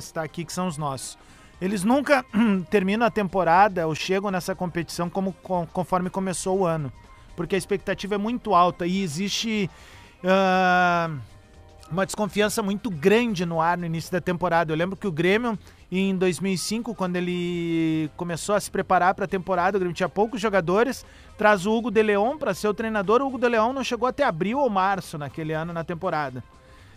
citar 0.00 0.24
aqui 0.24 0.44
que 0.44 0.52
são 0.52 0.66
os 0.66 0.76
nossos. 0.76 1.16
Eles 1.60 1.84
nunca 1.84 2.24
terminam 2.70 3.06
a 3.06 3.10
temporada 3.10 3.86
ou 3.86 3.94
chegam 3.94 4.30
nessa 4.30 4.54
competição 4.54 5.08
como 5.08 5.32
com- 5.32 5.66
conforme 5.66 6.10
começou 6.10 6.60
o 6.60 6.66
ano, 6.66 6.92
porque 7.36 7.54
a 7.54 7.58
expectativa 7.58 8.14
é 8.16 8.18
muito 8.18 8.54
alta 8.54 8.86
e 8.86 9.02
existe 9.02 9.70
ah, 10.24 11.10
uma 11.90 12.06
desconfiança 12.06 12.62
muito 12.62 12.88
grande 12.90 13.44
no 13.44 13.60
ar 13.60 13.76
no 13.76 13.84
início 13.84 14.12
da 14.12 14.20
temporada. 14.20 14.72
Eu 14.72 14.76
lembro 14.76 14.96
que 14.96 15.06
o 15.06 15.12
Grêmio, 15.12 15.58
em 15.90 16.16
2005, 16.16 16.94
quando 16.94 17.16
ele 17.16 18.08
começou 18.16 18.54
a 18.54 18.60
se 18.60 18.70
preparar 18.70 19.14
para 19.14 19.24
a 19.24 19.28
temporada, 19.28 19.76
o 19.76 19.80
Grêmio 19.80 19.94
tinha 19.94 20.08
poucos 20.08 20.40
jogadores, 20.40 21.04
traz 21.36 21.66
o 21.66 21.72
Hugo 21.72 21.90
de 21.90 22.02
Leon 22.02 22.38
para 22.38 22.54
ser 22.54 22.68
o 22.68 22.74
treinador. 22.74 23.20
O 23.20 23.26
Hugo 23.26 23.38
de 23.38 23.48
Leon 23.48 23.72
não 23.72 23.82
chegou 23.82 24.08
até 24.08 24.22
abril 24.22 24.58
ou 24.58 24.70
março 24.70 25.18
naquele 25.18 25.52
ano 25.52 25.72
na 25.72 25.82
temporada. 25.82 26.44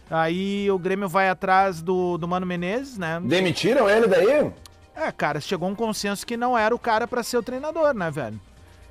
Aí 0.09 0.69
o 0.69 0.77
Grêmio 0.77 1.09
vai 1.09 1.29
atrás 1.29 1.81
do, 1.81 2.17
do 2.17 2.27
Mano 2.27 2.45
Menezes, 2.45 2.97
né? 2.97 3.19
Demitiram 3.23 3.89
ele 3.89 4.07
daí? 4.07 4.51
É, 4.95 5.11
cara, 5.11 5.41
chegou 5.41 5.67
um 5.67 5.73
consenso 5.73 6.25
que 6.25 6.37
não 6.37 6.55
era 6.55 6.75
o 6.75 6.77
cara 6.77 7.07
para 7.07 7.23
ser 7.23 7.37
o 7.37 7.43
treinador, 7.43 7.95
né, 7.95 8.11
velho? 8.11 8.39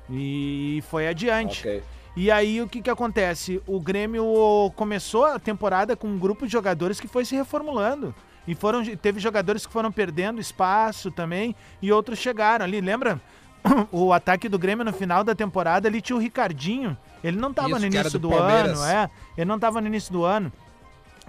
E 0.09 0.83
foi 0.89 1.07
adiante. 1.07 1.61
Ok. 1.61 1.81
E 2.15 2.29
aí 2.29 2.61
o 2.61 2.67
que 2.67 2.81
que 2.81 2.89
acontece? 2.89 3.61
O 3.65 3.79
Grêmio 3.79 4.71
começou 4.75 5.25
a 5.25 5.39
temporada 5.39 5.95
com 5.95 6.07
um 6.07 6.17
grupo 6.17 6.45
de 6.45 6.51
jogadores 6.51 6.99
que 6.99 7.07
foi 7.07 7.25
se 7.25 7.35
reformulando. 7.35 8.13
E 8.47 8.53
foram 8.53 8.83
teve 8.95 9.19
jogadores 9.19 9.65
que 9.65 9.71
foram 9.71 9.91
perdendo 9.91 10.39
espaço 10.39 11.09
também 11.09 11.55
e 11.81 11.91
outros 11.91 12.19
chegaram 12.19 12.65
ali, 12.65 12.81
lembra? 12.81 13.19
O 13.91 14.11
ataque 14.11 14.49
do 14.49 14.59
Grêmio 14.59 14.83
no 14.83 14.91
final 14.91 15.23
da 15.23 15.33
temporada 15.33 15.87
ali 15.87 16.01
tinha 16.01 16.17
o 16.17 16.19
Ricardinho. 16.19 16.97
Ele 17.23 17.37
não 17.37 17.53
tava 17.53 17.69
Isso, 17.69 17.79
no 17.79 17.85
início 17.85 18.19
do 18.19 18.27
do, 18.27 18.35
ano, 18.35 18.83
é. 18.83 19.09
Ele 19.37 19.45
não 19.45 19.57
tava 19.57 19.79
no 19.79 19.87
início 19.87 20.11
do 20.11 20.25
ano. 20.25 20.51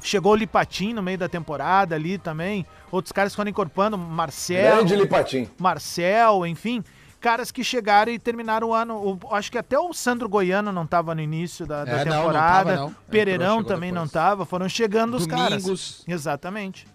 Chegou 0.02 0.32
o 0.32 0.36
Lipatim 0.36 0.92
no 0.92 1.00
meio 1.00 1.16
da 1.16 1.28
temporada 1.28 1.94
ali 1.94 2.18
também. 2.18 2.66
Outros 2.90 3.12
caras 3.12 3.32
foram 3.32 3.50
incorporando, 3.50 3.96
Marcelo. 3.96 4.78
Grande 4.78 4.96
Lipatim. 4.96 5.48
Marcel, 5.56 6.44
enfim, 6.44 6.82
caras 7.24 7.50
que 7.50 7.64
chegaram 7.64 8.12
e 8.12 8.18
terminaram 8.18 8.68
o 8.68 8.74
ano. 8.74 9.18
o- 9.22 9.34
acho 9.34 9.50
que 9.50 9.56
até 9.56 9.78
o 9.78 9.94
Sandro 9.94 10.28
Goiano 10.28 10.70
não 10.70 10.84
estava 10.84 11.14
no 11.14 11.22
início 11.22 11.66
da, 11.66 11.84
da 11.84 11.90
É, 11.92 12.04
não, 12.04 12.12
não 12.16 12.20
temporada. 12.20 12.54
tava, 12.56 12.76
não. 12.76 12.86
Entrou, 12.88 13.02
Pereirão 13.10 13.56
chegou 13.56 13.64
também 13.64 13.90
não 13.90 14.02
depois. 14.02 14.10
estava. 14.10 14.44
Foram 14.44 14.68
chegando 14.68 15.16
os 15.16 15.26
caras. 15.26 15.62
Domingos. 15.62 16.04
Exatamente. 16.06 16.86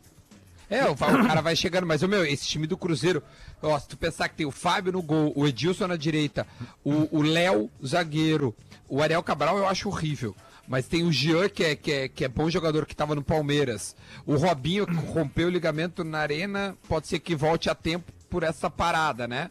É, 0.70 0.86
o, 0.86 0.92
o 0.92 0.96
cara 0.98 1.42
vai 1.42 1.56
chegando, 1.56 1.88
mas, 1.88 2.04
meu, 2.04 2.24
esse 2.24 2.46
time 2.48 2.68
do 2.68 2.78
Cruzeiro, 2.78 3.24
ó, 3.60 3.80
se 3.80 3.88
tu 3.88 3.98
pensar 3.98 4.30
que 4.30 4.36
tem 4.36 4.46
o 4.46 4.52
Fábio 4.52 4.92
no 4.94 5.02
gol, 5.02 5.34
o 5.36 5.48
Edilson 5.48 5.88
na 5.88 5.96
direita, 5.96 6.46
o 6.86 7.24
Léo, 7.24 7.72
zagueiro, 7.84 8.56
o 8.88 9.02
Ariel 9.02 9.24
Cabral 9.24 9.58
eu 9.58 9.68
acho 9.68 9.90
horrível. 9.90 10.36
Mas 10.68 10.86
tem 10.86 11.02
o 11.04 11.12
Jean, 11.12 11.50
que 11.50 11.64
é, 11.64 11.76
que 11.76 11.92
é, 11.92 12.08
que 12.08 12.24
é 12.24 12.28
bom 12.28 12.48
jogador, 12.48 12.86
que 12.86 12.96
tava 12.96 13.16
no 13.16 13.24
Palmeiras. 13.24 13.96
O 14.24 14.36
Robinho, 14.36 14.86
que 14.86 14.94
rompeu 14.94 15.48
o 15.48 15.50
ligamento 15.52 16.04
na 16.04 16.20
arena, 16.20 16.78
pode 16.88 17.08
ser 17.08 17.18
que 17.18 17.36
volte 17.36 17.72
a 17.72 17.74
tempo 17.74 18.12
por 18.30 18.44
essa 18.44 18.70
parada, 18.70 19.28
né? 19.28 19.50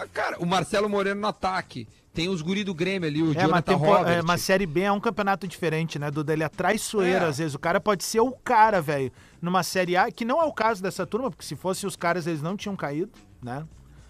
Ah, 0.00 0.06
Cara, 0.12 0.38
o 0.38 0.46
Marcelo 0.46 0.88
Moreno 0.88 1.20
no 1.20 1.26
ataque. 1.26 1.88
Tem 2.14 2.28
os 2.28 2.42
guri 2.42 2.64
do 2.64 2.74
Grêmio 2.74 3.08
ali, 3.08 3.22
o 3.22 3.30
É, 3.30 3.34
mas 3.34 3.42
Jonathan 3.44 3.72
tempo, 3.78 3.84
Robert. 3.84 4.12
é, 4.18 4.22
mas 4.22 4.42
Série 4.42 4.66
B 4.66 4.80
é 4.80 4.90
um 4.90 4.98
campeonato 4.98 5.46
diferente, 5.46 5.98
né, 6.00 6.10
Duda? 6.10 6.32
Ele 6.32 6.42
é 6.42 6.48
traiçoeiro, 6.48 7.24
É. 7.24 7.28
às 7.28 7.38
vezes. 7.38 7.54
O 7.54 7.58
cara 7.60 7.78
pode 7.80 8.02
ser 8.02 8.18
o 8.20 8.32
cara, 8.32 8.80
velho, 8.80 9.12
numa 9.40 9.62
Série 9.62 9.96
A, 9.96 10.10
que 10.10 10.24
não 10.24 10.40
é 10.40 10.44
o 10.44 10.52
caso 10.52 10.82
dessa 10.82 11.06
turma, 11.06 11.30
porque 11.30 11.44
se 11.44 11.54
fosse 11.54 11.86
os 11.86 11.94
caras, 11.94 12.26
eles 12.26 12.42
não 12.42 12.56
tinham 12.56 12.74
caído, 12.74 13.12
né? 13.40 13.64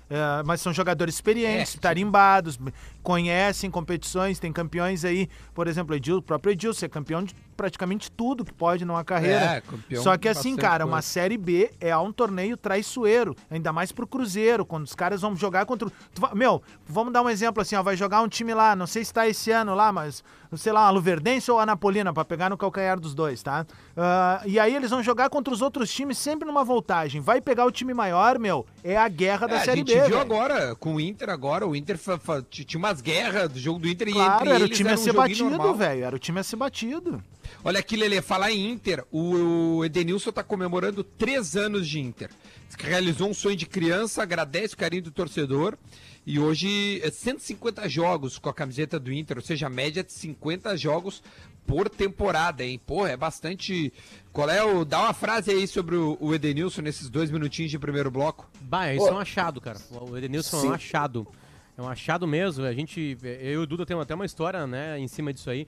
É, 0.08 0.42
mas 0.46 0.62
são 0.62 0.72
jogadores 0.72 1.16
experientes, 1.16 1.74
É, 1.74 1.78
tarimbados, 1.80 2.58
conhecem 3.02 3.70
competições, 3.70 4.38
tem 4.38 4.50
campeões 4.52 5.04
aí, 5.04 5.28
por 5.52 5.66
exemplo, 5.68 5.94
Edil, 5.94 6.16
o 6.16 6.22
próprio 6.22 6.52
Edilson 6.52 6.86
é 6.86 6.88
campeão 6.88 7.22
de 7.22 7.34
praticamente 7.58 8.08
tudo 8.08 8.44
que 8.44 8.52
pode 8.52 8.84
numa 8.84 9.02
carreira. 9.04 9.56
É, 9.56 9.60
campeão 9.60 10.00
Só 10.00 10.16
que 10.16 10.28
assim, 10.28 10.54
cara, 10.54 10.84
uma 10.86 10.92
coisa. 10.98 11.08
Série 11.08 11.36
B 11.36 11.72
é 11.80 11.94
um 11.98 12.12
torneio 12.12 12.56
traiçoeiro, 12.56 13.34
ainda 13.50 13.72
mais 13.72 13.90
pro 13.90 14.06
Cruzeiro, 14.06 14.64
quando 14.64 14.84
os 14.84 14.94
caras 14.94 15.20
vão 15.22 15.34
jogar 15.34 15.66
contra. 15.66 15.90
Meu, 16.34 16.62
vamos 16.86 17.12
dar 17.12 17.20
um 17.20 17.28
exemplo 17.28 17.60
assim, 17.60 17.74
ó, 17.74 17.82
vai 17.82 17.96
jogar 17.96 18.22
um 18.22 18.28
time 18.28 18.54
lá, 18.54 18.76
não 18.76 18.86
sei 18.86 19.04
se 19.04 19.12
tá 19.12 19.26
esse 19.26 19.50
ano 19.50 19.74
lá, 19.74 19.90
mas 19.90 20.22
sei 20.56 20.72
lá, 20.72 20.86
a 20.86 20.90
Luverdense 20.90 21.50
ou 21.50 21.58
a 21.58 21.66
Napolina, 21.66 22.12
pra 22.12 22.24
pegar 22.24 22.48
no 22.48 22.56
calcanhar 22.56 22.98
dos 22.98 23.12
dois, 23.14 23.42
tá? 23.42 23.66
Ah, 23.96 24.40
e 24.46 24.58
aí 24.58 24.74
eles 24.74 24.90
vão 24.90 25.02
jogar 25.02 25.28
contra 25.28 25.52
os 25.52 25.60
outros 25.60 25.90
times 25.92 26.16
sempre 26.16 26.46
numa 26.46 26.62
voltagem. 26.64 27.20
Vai 27.20 27.40
pegar 27.40 27.66
o 27.66 27.72
time 27.72 27.92
maior, 27.92 28.38
meu, 28.38 28.64
é 28.84 28.96
a 28.96 29.08
guerra 29.08 29.48
da 29.48 29.56
É, 29.56 29.58
a 29.58 29.64
Série 29.64 29.78
gente 29.78 29.88
B. 29.94 30.00
viu 30.02 30.04
velho. 30.10 30.20
agora 30.20 30.76
com 30.76 30.94
o 30.94 31.00
Inter 31.00 31.28
agora, 31.28 31.66
o 31.66 31.74
Inter 31.74 31.98
tinha 32.48 32.78
umas 32.78 33.00
guerras 33.00 33.48
do 33.48 33.58
jogo 33.58 33.80
do 33.80 33.88
Inter 33.88 34.08
e 34.08 34.12
Claro, 34.12 34.44
entre 34.44 34.54
era 34.54 34.64
o 34.64 34.68
time 34.68 34.90
a 34.90 34.96
ser 34.96 35.12
batido, 35.12 35.74
velho. 35.74 36.04
Era 36.04 36.14
o 36.16 36.18
time 36.18 36.38
a 36.40 36.42
ser 36.44 36.56
batido. 36.56 37.22
Olha 37.64 37.80
aqui, 37.80 37.96
Lele, 37.96 38.22
falar 38.22 38.52
em 38.52 38.70
Inter, 38.70 39.04
o 39.10 39.84
Edenilson 39.84 40.30
tá 40.30 40.44
comemorando 40.44 41.02
três 41.02 41.56
anos 41.56 41.88
de 41.88 41.98
Inter. 41.98 42.30
Diz 42.66 42.76
que 42.76 42.86
realizou 42.86 43.28
um 43.28 43.34
sonho 43.34 43.56
de 43.56 43.66
criança, 43.66 44.22
agradece 44.22 44.74
o 44.74 44.76
carinho 44.76 45.02
do 45.02 45.10
torcedor. 45.10 45.76
E 46.24 46.38
hoje 46.38 47.00
é 47.02 47.10
150 47.10 47.88
jogos 47.88 48.38
com 48.38 48.48
a 48.48 48.54
camiseta 48.54 49.00
do 49.00 49.12
Inter, 49.12 49.38
ou 49.38 49.42
seja, 49.42 49.66
a 49.66 49.70
média 49.70 50.04
de 50.04 50.12
50 50.12 50.76
jogos 50.76 51.22
por 51.66 51.88
temporada, 51.88 52.64
hein? 52.64 52.80
Pô, 52.84 53.06
é 53.06 53.16
bastante. 53.16 53.92
Qual 54.32 54.48
é 54.48 54.62
o. 54.62 54.84
Dá 54.84 55.00
uma 55.00 55.14
frase 55.14 55.50
aí 55.50 55.66
sobre 55.66 55.96
o, 55.96 56.34
Edenilson 56.34 56.82
nesses 56.82 57.10
dois 57.10 57.30
minutinhos 57.30 57.70
de 57.70 57.78
primeiro 57.78 58.10
bloco. 58.10 58.48
Bah, 58.60 58.92
isso 58.92 59.08
é 59.08 59.12
um 59.12 59.18
achado, 59.18 59.60
cara. 59.60 59.78
O 59.90 60.16
Edenilson 60.16 60.58
é 60.58 60.60
Sim. 60.60 60.68
um 60.68 60.72
achado. 60.72 61.26
É 61.76 61.82
um 61.82 61.88
achado 61.88 62.26
mesmo. 62.26 62.64
A 62.64 62.72
gente, 62.72 63.16
eu 63.22 63.52
e 63.52 63.56
o 63.56 63.66
Duda 63.66 63.86
temos 63.86 64.02
até 64.02 64.14
uma 64.14 64.26
história, 64.26 64.66
né, 64.66 64.98
em 64.98 65.08
cima 65.08 65.32
disso 65.32 65.48
aí. 65.48 65.66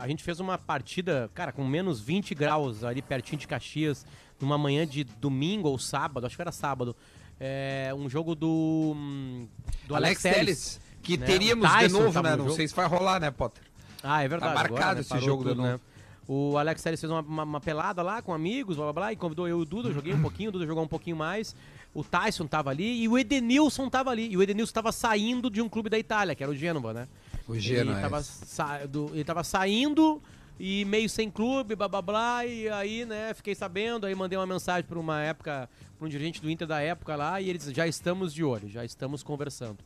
A 0.00 0.08
gente 0.08 0.22
fez 0.22 0.40
uma 0.40 0.56
partida, 0.56 1.30
cara, 1.34 1.52
com 1.52 1.66
menos 1.66 2.00
20 2.00 2.34
graus 2.34 2.82
ali 2.84 3.02
pertinho 3.02 3.38
de 3.38 3.46
Caxias, 3.46 4.06
numa 4.40 4.56
manhã 4.56 4.86
de 4.86 5.04
domingo 5.04 5.68
ou 5.68 5.78
sábado, 5.78 6.26
acho 6.26 6.36
que 6.36 6.42
era 6.42 6.52
sábado. 6.52 6.96
É, 7.38 7.92
um 7.96 8.08
jogo 8.08 8.34
do, 8.34 8.92
hum, 8.96 9.46
do 9.86 9.94
Alex 9.94 10.22
Telles, 10.22 10.80
que 11.02 11.16
né? 11.16 11.26
teríamos 11.26 11.68
de 11.68 11.88
novo, 11.88 12.22
né? 12.22 12.36
no 12.36 12.44
Não 12.44 12.50
sei 12.54 12.66
se 12.68 12.74
vai 12.74 12.86
rolar, 12.86 13.20
né, 13.20 13.30
Potter? 13.30 13.62
Ah, 14.02 14.22
é 14.22 14.28
verdade. 14.28 14.52
Tá 14.52 14.58
marcado 14.60 14.76
agora, 14.80 14.94
né, 14.94 15.00
esse 15.00 15.08
parou 15.10 15.24
jogo 15.24 15.42
de 15.44 15.48
tudo, 15.50 15.62
novo. 15.62 15.72
né? 15.74 15.80
O 16.26 16.56
Alex 16.56 16.82
Telles 16.82 17.00
fez 17.00 17.10
uma, 17.10 17.20
uma- 17.20 17.42
uma 17.42 17.60
pelada 17.60 18.02
lá 18.02 18.22
com 18.22 18.32
amigos, 18.32 18.76
blá 18.76 18.86
blá 18.86 18.92
blá, 18.94 19.12
e 19.12 19.16
convidou 19.16 19.46
eu 19.46 19.58
e 19.58 19.62
o 19.62 19.64
Duda, 19.66 19.92
joguei 19.92 20.14
um 20.14 20.22
pouquinho, 20.22 20.48
o 20.48 20.52
Duda 20.52 20.66
jogou 20.66 20.82
um 20.82 20.88
pouquinho 20.88 21.16
mais. 21.16 21.54
O 21.92 22.02
Tyson 22.02 22.46
tava 22.46 22.70
ali 22.70 23.02
e 23.02 23.08
o 23.08 23.18
Edenilson 23.18 23.90
tava 23.90 24.10
ali. 24.10 24.28
E 24.30 24.36
o 24.36 24.42
Edenilson 24.42 24.72
tava 24.72 24.90
saindo 24.90 25.50
de 25.50 25.60
um 25.60 25.68
clube 25.68 25.90
da 25.90 25.98
Itália, 25.98 26.34
que 26.34 26.42
era 26.42 26.50
o 26.50 26.54
Gênova, 26.54 26.94
né? 26.94 27.08
O 27.46 27.58
Genoa, 27.58 27.82
ele 27.92 27.98
é. 27.98 28.02
tava, 28.02 28.22
sa- 28.22 28.86
do- 28.86 29.10
ele 29.12 29.24
tava 29.24 29.44
saindo 29.44 30.22
e 30.58 30.84
meio 30.84 31.08
sem 31.08 31.30
clube, 31.30 31.74
blá 31.74 31.88
blá 31.88 32.00
blá, 32.00 32.46
e 32.46 32.68
aí, 32.68 33.04
né, 33.04 33.34
fiquei 33.34 33.54
sabendo, 33.54 34.06
aí 34.06 34.14
mandei 34.14 34.38
uma 34.38 34.46
mensagem 34.46 34.84
para 34.84 34.98
uma 34.98 35.20
época, 35.20 35.68
para 35.98 36.06
um 36.06 36.08
dirigente 36.08 36.40
do 36.40 36.48
Inter 36.50 36.66
da 36.66 36.80
época 36.80 37.16
lá, 37.16 37.40
e 37.40 37.50
eles 37.50 37.64
já 37.72 37.86
estamos 37.86 38.32
de 38.32 38.42
olho, 38.44 38.68
já 38.68 38.84
estamos 38.84 39.22
conversando. 39.22 39.78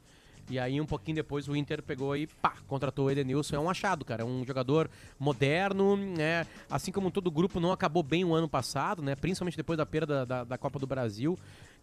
E 0.50 0.58
aí, 0.58 0.80
um 0.80 0.86
pouquinho 0.86 1.14
depois, 1.16 1.46
o 1.46 1.54
Inter 1.54 1.82
pegou 1.82 2.16
e 2.16 2.26
pá, 2.26 2.54
contratou 2.66 3.04
o 3.04 3.10
Edenilson. 3.10 3.56
É 3.56 3.58
um 3.58 3.68
achado, 3.68 4.02
cara. 4.02 4.22
É 4.22 4.24
um 4.24 4.42
jogador 4.46 4.88
moderno, 5.18 5.94
né? 5.94 6.46
Assim 6.70 6.90
como 6.90 7.10
todo 7.10 7.26
o 7.26 7.30
grupo 7.30 7.60
não 7.60 7.70
acabou 7.70 8.02
bem 8.02 8.24
o 8.24 8.34
ano 8.34 8.48
passado, 8.48 9.02
né? 9.02 9.14
Principalmente 9.14 9.58
depois 9.58 9.76
da 9.76 9.84
perda 9.84 10.24
da, 10.24 10.44
da 10.44 10.56
Copa 10.56 10.78
do 10.78 10.86
Brasil. 10.86 11.38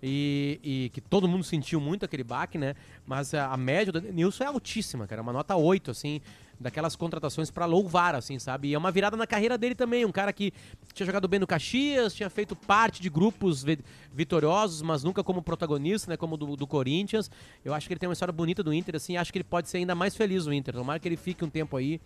E, 0.07 0.59
e 0.63 0.89
que 0.93 1.01
todo 1.01 1.27
mundo 1.27 1.43
sentiu 1.43 1.81
muito 1.81 2.05
aquele 2.05 2.23
baque, 2.23 2.59
né? 2.59 2.75
Mas 3.07 3.33
a, 3.33 3.47
a 3.51 3.57
média 3.57 3.91
do 3.91 3.97
Edenilson 3.97 4.43
é 4.43 4.47
altíssima, 4.47 5.07
cara. 5.07 5.19
É 5.19 5.23
uma 5.23 5.33
nota 5.33 5.55
8, 5.55 5.89
assim. 5.89 6.21
daquelas 6.59 6.95
contratações 6.95 7.49
pra 7.49 7.65
louvar, 7.65 8.13
assim, 8.13 8.37
sabe? 8.37 8.67
E 8.67 8.73
é 8.75 8.77
uma 8.77 8.91
virada 8.91 9.17
na 9.17 9.25
carreira 9.25 9.57
dele 9.57 9.73
também, 9.73 10.05
um 10.05 10.11
cara 10.11 10.31
que 10.31 10.53
tinha 10.93 11.05
jogado 11.07 11.27
bem 11.27 11.39
no 11.39 11.47
Caxias, 11.47 12.13
tinha 12.13 12.29
feito 12.29 12.55
parte 12.55 13.01
de 13.01 13.09
grupos 13.09 13.63
vi- 13.63 13.79
vitoriosos, 14.13 14.81
mas 14.83 15.03
nunca 15.03 15.23
como 15.23 15.41
protagonista, 15.41 16.11
né, 16.11 16.15
como 16.17 16.37
do, 16.37 16.55
do 16.55 16.67
Corinthians. 16.67 17.29
Eu 17.63 17.73
acho 17.73 17.87
que 17.87 17.93
ele 17.93 17.99
tem 17.99 18.07
uma 18.07 18.13
história 18.13 18.31
bonita 18.31 18.61
do 18.63 18.71
Inter, 18.73 18.95
assim, 18.97 19.17
acho 19.17 19.31
que 19.33 19.39
ele 19.39 19.43
pode 19.43 19.67
ser 19.69 19.77
ainda 19.79 19.95
mais 19.95 20.15
feliz 20.15 20.45
no 20.45 20.53
Inter. 20.53 20.75
Tomara 20.75 20.99
que 20.99 21.07
ele 21.07 21.17
fique 21.17 21.43
um 21.43 21.49
tempo 21.49 21.75
aí 21.75 21.99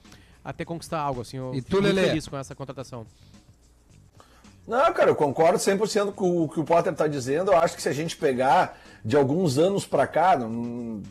até 0.43 0.63
conquistar 0.63 0.99
algo, 1.01 1.19
assim. 1.21 1.35
Eu 1.37 1.53
E 1.53 1.61
tu, 1.61 1.79
Lelê? 1.81 2.07
feliz 2.07 2.27
com 2.27 2.37
essa 2.37 2.55
contratação. 2.55 3.05
Não, 4.69 4.93
cara, 4.93 5.09
eu 5.09 5.15
concordo 5.15 5.57
100% 5.57 6.13
com 6.13 6.43
o 6.43 6.47
que 6.47 6.59
o 6.59 6.63
Potter 6.63 6.93
está 6.93 7.07
dizendo. 7.07 7.51
Eu 7.51 7.57
acho 7.57 7.75
que 7.75 7.81
se 7.81 7.89
a 7.89 7.91
gente 7.91 8.15
pegar 8.15 8.77
de 9.03 9.17
alguns 9.17 9.57
anos 9.57 9.83
para 9.83 10.05
cá, 10.05 10.37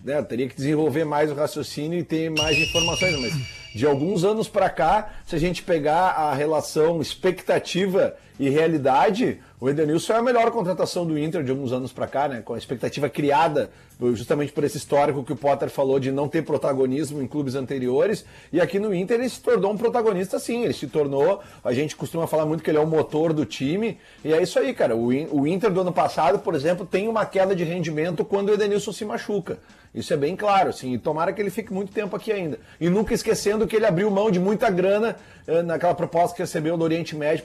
né, 0.05 0.23
teria 0.23 0.49
que 0.49 0.55
desenvolver 0.55 1.05
mais 1.05 1.29
o 1.29 1.35
raciocínio 1.35 1.99
e 1.99 2.05
ter 2.05 2.31
mais 2.31 2.57
informações, 2.57 3.21
mas 3.21 3.33
de 3.75 3.85
alguns 3.85 4.23
anos 4.23 4.49
para 4.49 4.71
cá, 4.71 5.11
se 5.27 5.35
a 5.35 5.41
gente 5.41 5.65
pegar 5.65 6.11
a 6.11 6.35
relação 6.35 7.01
expectativa 7.01 8.15
e 8.39 8.49
realidade, 8.49 9.41
o 9.59 9.69
Edenilson 9.69 10.13
é 10.13 10.17
a 10.19 10.23
melhor 10.23 10.53
contratação 10.53 11.05
do 11.05 11.19
Inter 11.19 11.43
de 11.43 11.51
alguns 11.51 11.73
anos 11.73 11.93
para 11.93 12.07
cá, 12.07 12.29
né, 12.29 12.43
com 12.45 12.55
a 12.55 12.59
expectativa 12.59 13.09
criada 13.09 13.71
justamente 14.15 14.53
por 14.53 14.63
esse 14.65 14.77
histórico 14.77 15.25
que 15.25 15.33
o 15.33 15.37
Potter 15.37 15.69
falou 15.69 15.99
de 15.99 16.13
não 16.13 16.29
ter 16.29 16.43
protagonismo 16.43 17.21
em 17.21 17.27
clubes 17.27 17.55
anteriores, 17.55 18.25
e 18.53 18.61
aqui 18.61 18.79
no 18.79 18.95
Inter 18.95 19.19
ele 19.19 19.29
se 19.29 19.41
tornou 19.41 19.73
um 19.73 19.77
protagonista 19.77 20.39
sim, 20.39 20.63
ele 20.65 20.73
se 20.73 20.87
tornou, 20.87 21.41
a 21.65 21.73
gente 21.73 21.97
costuma 21.97 22.27
falar 22.27 22.47
muito 22.47 22.63
que 22.63 22.71
ele 22.71 22.79
é 22.79 22.81
o 22.81 22.87
motor 22.87 23.33
do 23.33 23.45
time, 23.45 23.99
e 24.25 24.33
é 24.33 24.41
isso 24.43 24.59
aí, 24.59 24.73
cara, 24.73 24.95
o, 24.95 25.13
In- 25.13 25.29
o 25.33 25.47
Inter 25.47 25.71
do 25.73 25.81
ano 25.81 25.93
passado, 25.93 26.39
por 26.39 26.55
exemplo, 26.55 26.87
tem 26.87 27.09
uma 27.09 27.27
queda 27.27 27.57
de 27.57 27.65
rendimento 27.65 28.25
quando 28.25 28.51
o 28.51 28.55
Edenilson 28.55 28.93
se 28.93 29.05
machuca, 29.05 29.59
isso 29.95 30.13
é 30.13 30.17
bem 30.17 30.37
claro, 30.37 30.69
assim, 30.69 30.93
e 30.93 30.99
tomara 30.99 31.33
que 31.33 31.41
ele 31.41 31.51
fique 31.51 31.73
muito 31.73 31.91
tempo 31.93 32.15
aqui 32.15 32.31
ainda, 32.31 32.61
e 32.81 32.89
nunca 32.89 33.13
esquecendo 33.15 33.67
que 33.67 33.75
ele 33.75 33.87
abriu 33.87 34.11
mão 34.11 34.31
de 34.31 34.39
muita 34.39 34.71
grana 34.71 35.17
eh, 35.47 35.63
naquela 35.63 35.95
proposta 35.95 36.37
que 36.37 36.43
recebeu 36.43 36.77
do 36.77 36.85
Oriente 36.85 37.17
Médio 37.17 37.45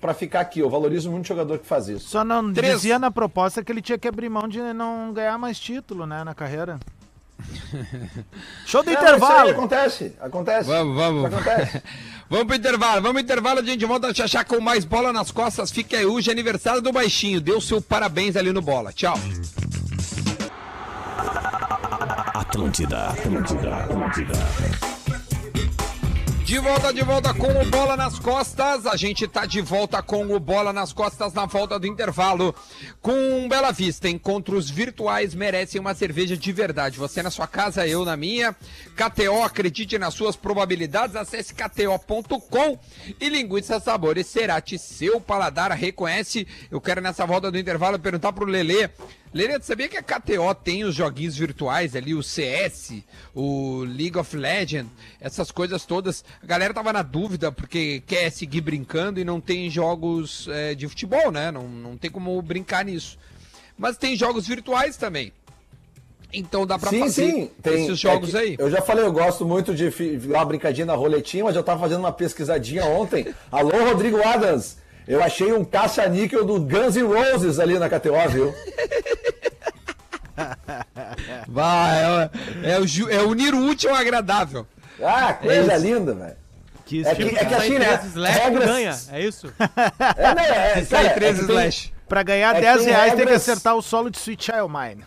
para 0.00 0.14
ficar 0.14 0.40
aqui, 0.40 0.60
eu 0.60 0.68
valorizo 0.70 1.10
muito 1.10 1.24
o 1.24 1.28
jogador 1.28 1.58
que 1.58 1.66
faz 1.66 1.88
isso. 1.88 2.08
Só 2.10 2.22
não 2.22 2.52
Três. 2.52 2.74
dizia 2.74 2.98
na 2.98 3.10
proposta 3.10 3.64
que 3.64 3.72
ele 3.72 3.80
tinha 3.80 3.98
que 3.98 4.06
abrir 4.06 4.28
mão 4.28 4.46
de 4.46 4.60
não 4.74 5.12
ganhar 5.12 5.38
mais 5.38 5.58
título, 5.80 6.06
né, 6.06 6.22
na 6.22 6.34
carreira. 6.34 6.78
Show 8.66 8.82
do 8.82 8.90
Não, 8.90 8.92
isso 8.92 9.02
aí 9.02 9.12
intervalo! 9.12 9.50
acontece, 9.50 10.14
acontece. 10.20 10.68
Vamos, 10.68 10.94
vamos. 10.94 11.24
Isso 11.26 11.36
acontece. 11.38 11.82
Vamos 12.30 12.46
pro 12.46 12.54
intervalo, 12.54 13.02
vamos 13.02 13.14
pro 13.14 13.22
intervalo, 13.22 13.58
a 13.58 13.62
gente 13.64 13.84
volta 13.84 14.06
a 14.06 14.14
chachar 14.14 14.44
com 14.44 14.60
mais 14.60 14.84
bola 14.84 15.12
nas 15.12 15.32
costas. 15.32 15.72
Fica 15.72 15.96
aí 15.96 16.06
hoje, 16.06 16.30
aniversário 16.30 16.80
do 16.80 16.92
Baixinho. 16.92 17.40
Deu 17.40 17.60
seu 17.60 17.82
parabéns 17.82 18.36
ali 18.36 18.52
no 18.52 18.62
bola. 18.62 18.92
Tchau. 18.92 19.18
Atlântida, 22.32 23.08
Atlântida, 23.08 23.74
Atlântida. 23.74 24.32
De 26.50 26.58
volta, 26.58 26.92
de 26.92 27.04
volta 27.04 27.32
com 27.32 27.46
o 27.46 27.64
Bola 27.66 27.96
nas 27.96 28.18
Costas. 28.18 28.84
A 28.84 28.96
gente 28.96 29.28
tá 29.28 29.46
de 29.46 29.60
volta 29.60 30.02
com 30.02 30.34
o 30.34 30.40
Bola 30.40 30.72
nas 30.72 30.92
Costas 30.92 31.32
na 31.32 31.46
volta 31.46 31.78
do 31.78 31.86
intervalo. 31.86 32.52
Com 33.00 33.48
Bela 33.48 33.70
Vista, 33.70 34.08
encontros 34.08 34.68
virtuais 34.68 35.32
merecem 35.32 35.80
uma 35.80 35.94
cerveja 35.94 36.36
de 36.36 36.52
verdade. 36.52 36.98
Você 36.98 37.22
na 37.22 37.30
sua 37.30 37.46
casa, 37.46 37.86
eu 37.86 38.04
na 38.04 38.16
minha. 38.16 38.52
KTO, 38.96 39.44
acredite 39.44 39.96
nas 39.96 40.12
suas 40.12 40.34
probabilidades. 40.34 41.14
Acesse 41.14 41.54
kto.com 41.54 42.76
e 43.20 43.28
Linguiça 43.28 43.78
Sabores 43.78 44.26
Cerati. 44.26 44.76
Seu 44.76 45.20
paladar 45.20 45.70
reconhece. 45.70 46.48
Eu 46.68 46.80
quero 46.80 47.00
nessa 47.00 47.24
volta 47.24 47.48
do 47.48 47.60
intervalo 47.60 47.96
perguntar 47.96 48.32
pro 48.32 48.44
Lelê. 48.44 48.90
Tu 49.32 49.64
sabia 49.64 49.88
que 49.88 49.96
a 49.96 50.02
KTO 50.02 50.52
tem 50.54 50.82
os 50.82 50.92
joguinhos 50.92 51.36
virtuais 51.36 51.94
ali, 51.94 52.14
o 52.14 52.22
CS, 52.22 52.94
o 53.32 53.84
League 53.84 54.18
of 54.18 54.36
Legends, 54.36 54.90
essas 55.20 55.52
coisas 55.52 55.86
todas? 55.86 56.24
A 56.42 56.46
galera 56.46 56.74
tava 56.74 56.92
na 56.92 57.02
dúvida 57.02 57.52
porque 57.52 58.02
quer 58.06 58.30
seguir 58.30 58.60
brincando 58.60 59.20
e 59.20 59.24
não 59.24 59.40
tem 59.40 59.70
jogos 59.70 60.48
eh, 60.50 60.74
de 60.74 60.88
futebol, 60.88 61.30
né? 61.30 61.52
Não, 61.52 61.68
não 61.68 61.96
tem 61.96 62.10
como 62.10 62.42
brincar 62.42 62.84
nisso. 62.84 63.16
Mas 63.78 63.96
tem 63.96 64.16
jogos 64.16 64.48
virtuais 64.48 64.96
também. 64.96 65.32
Então 66.32 66.66
dá 66.66 66.78
pra 66.78 66.90
sim, 66.90 67.00
fazer 67.00 67.30
sim, 67.30 67.50
tem 67.62 67.84
esses 67.84 67.98
jogos 67.98 68.34
é 68.34 68.40
que 68.40 68.44
aí. 68.44 68.56
Eu 68.58 68.70
já 68.70 68.82
falei, 68.82 69.04
eu 69.04 69.12
gosto 69.12 69.44
muito 69.44 69.74
de 69.74 69.90
dar 69.90 70.38
uma 70.38 70.44
brincadinha 70.44 70.86
na 70.86 70.94
roletinha, 70.94 71.44
mas 71.44 71.54
eu 71.54 71.62
tava 71.62 71.80
fazendo 71.80 72.00
uma 72.00 72.12
pesquisadinha 72.12 72.84
ontem. 72.84 73.32
Alô, 73.50 73.70
Rodrigo 73.70 74.20
Adams! 74.26 74.78
Eu 75.08 75.22
achei 75.22 75.52
um 75.52 75.64
caça-níquel 75.64 76.44
do 76.44 76.60
Guns 76.60 76.94
N' 76.94 77.02
Roses 77.02 77.58
ali 77.58 77.78
na 77.78 77.88
KTO, 77.88 78.28
viu? 78.28 78.54
Vai, 81.48 81.98
é, 82.02 82.30
é 82.64 83.16
é 83.16 83.22
unir 83.22 83.54
o 83.54 83.64
útil 83.66 83.90
ao 83.90 83.96
agradável. 83.96 84.66
Ah, 85.02 85.32
coisa 85.34 85.72
É 85.72 85.78
linda, 85.78 86.14
velho. 86.14 86.36
Que 86.84 87.06
É 87.06 87.14
que, 87.14 87.22
é 87.22 87.44
que 87.44 87.54
assim, 87.54 87.78
né? 87.78 88.00
Slash, 88.04 88.38
regras- 88.38 88.66
ganha, 88.68 88.96
é 89.12 89.20
isso? 89.22 89.52
É, 90.16 90.34
né, 90.34 90.48
é, 90.80 90.84
Sai 90.84 91.02
cara, 91.04 91.14
três 91.14 91.38
é 91.38 91.46
tem- 91.46 91.92
pra 92.08 92.22
ganhar 92.24 92.50
É 92.50 92.54
que 92.56 92.60
10 92.62 92.78
tem 92.78 92.88
reais 92.88 93.04
tem 93.10 93.12
que 93.12 93.18
regras- 93.24 93.42
acertar 93.48 93.76
o 93.76 93.82
solo 93.82 94.10
de 94.10 94.18
Sweet 94.18 94.44
Child 94.46 94.68
Mine. 94.72 95.04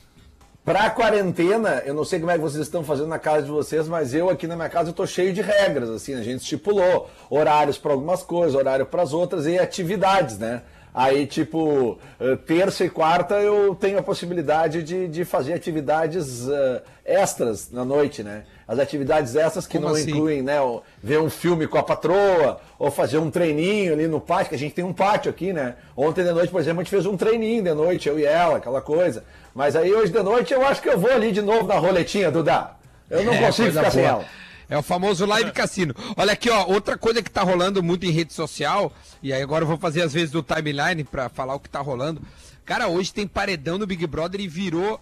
Pra 0.63 0.89
quarentena, 0.89 1.83
eu 1.85 1.93
não 1.93 2.05
sei 2.05 2.19
como 2.21 2.31
é 2.31 2.35
que 2.35 2.39
vocês 2.39 2.63
estão 2.63 2.85
fazendo 2.85 3.09
na 3.09 3.19
casa 3.19 3.41
de 3.43 3.51
vocês, 3.51 3.85
mas 3.89 4.13
eu 4.13 4.29
aqui 4.29 4.47
na 4.47 4.55
minha 4.55 4.69
casa 4.69 4.91
eu 4.91 4.93
tô 4.93 5.05
cheio 5.05 5.33
de 5.33 5.41
regras, 5.41 5.89
assim, 5.89 6.13
a 6.15 6.23
gente 6.23 6.41
estipulou 6.41 7.09
horários 7.29 7.77
para 7.77 7.91
algumas 7.91 8.23
coisas, 8.23 8.55
horário 8.55 8.85
para 8.85 9.01
as 9.03 9.11
outras 9.11 9.45
e 9.45 9.59
atividades, 9.59 10.37
né? 10.37 10.61
Aí, 10.93 11.25
tipo, 11.25 11.97
eh, 12.19 12.35
terça 12.45 12.85
e 12.85 12.89
quarta 12.89 13.35
eu 13.35 13.73
tenho 13.73 13.97
a 13.97 14.03
possibilidade 14.03 14.83
de, 14.83 15.07
de 15.07 15.25
fazer 15.25 15.53
atividades 15.53 16.47
eh, 16.47 16.81
extras 17.03 17.71
na 17.71 17.83
noite, 17.83 18.21
né? 18.21 18.43
As 18.67 18.77
atividades 18.77 19.35
extras 19.35 19.65
que 19.65 19.77
Como 19.77 19.89
não 19.89 19.95
assim? 19.95 20.11
incluem, 20.11 20.41
né, 20.43 20.57
ver 21.01 21.19
um 21.19 21.29
filme 21.31 21.67
com 21.67 21.77
a 21.79 21.83
patroa, 21.83 22.59
ou 22.77 22.91
fazer 22.91 23.17
um 23.17 23.31
treininho 23.31 23.91
ali 23.93 24.07
no 24.07 24.21
pátio, 24.21 24.49
que 24.49 24.55
a 24.55 24.57
gente 24.57 24.73
tem 24.75 24.85
um 24.85 24.93
pátio 24.93 25.31
aqui, 25.31 25.51
né? 25.51 25.75
Ontem 25.97 26.23
de 26.23 26.31
noite, 26.31 26.51
por 26.51 26.61
exemplo, 26.61 26.81
a 26.81 26.83
gente 26.83 26.91
fez 26.91 27.05
um 27.07 27.17
treininho 27.17 27.63
de 27.63 27.73
noite, 27.73 28.07
eu 28.07 28.19
e 28.19 28.25
ela, 28.25 28.57
aquela 28.57 28.81
coisa. 28.81 29.23
Mas 29.53 29.75
aí 29.75 29.91
hoje 29.93 30.11
de 30.11 30.21
noite 30.21 30.53
eu 30.53 30.63
acho 30.65 30.79
que 30.81 30.89
eu 30.89 30.97
vou 30.99 31.11
ali 31.11 31.31
de 31.31 31.41
novo 31.41 31.67
na 31.67 31.75
roletinha, 31.75 32.29
Duda. 32.29 32.71
Eu 33.09 33.23
não 33.23 33.33
É, 33.33 33.45
consigo 33.47 33.69
ficar 33.71 33.91
sem 33.91 34.01
boa. 34.03 34.13
ela. 34.13 34.25
É 34.69 34.77
o 34.77 34.83
famoso 34.83 35.25
live 35.25 35.51
cassino. 35.51 35.93
Olha 36.15 36.33
aqui, 36.33 36.49
ó, 36.49 36.65
outra 36.65 36.97
coisa 36.97 37.21
que 37.21 37.29
tá 37.29 37.41
rolando 37.41 37.83
muito 37.83 38.05
em 38.05 38.11
rede 38.11 38.33
social, 38.33 38.93
e 39.21 39.33
aí 39.33 39.41
agora 39.41 39.63
eu 39.63 39.67
vou 39.67 39.77
fazer 39.77 40.01
às 40.01 40.13
vezes 40.13 40.31
do 40.31 40.41
timeline 40.41 41.03
pra 41.03 41.29
falar 41.29 41.55
o 41.55 41.59
que 41.59 41.69
tá 41.69 41.79
rolando. 41.79 42.21
Cara, 42.65 42.87
hoje 42.87 43.13
tem 43.13 43.27
paredão 43.27 43.77
no 43.77 43.85
Big 43.85 44.05
Brother 44.07 44.39
e 44.39 44.47
virou 44.47 45.01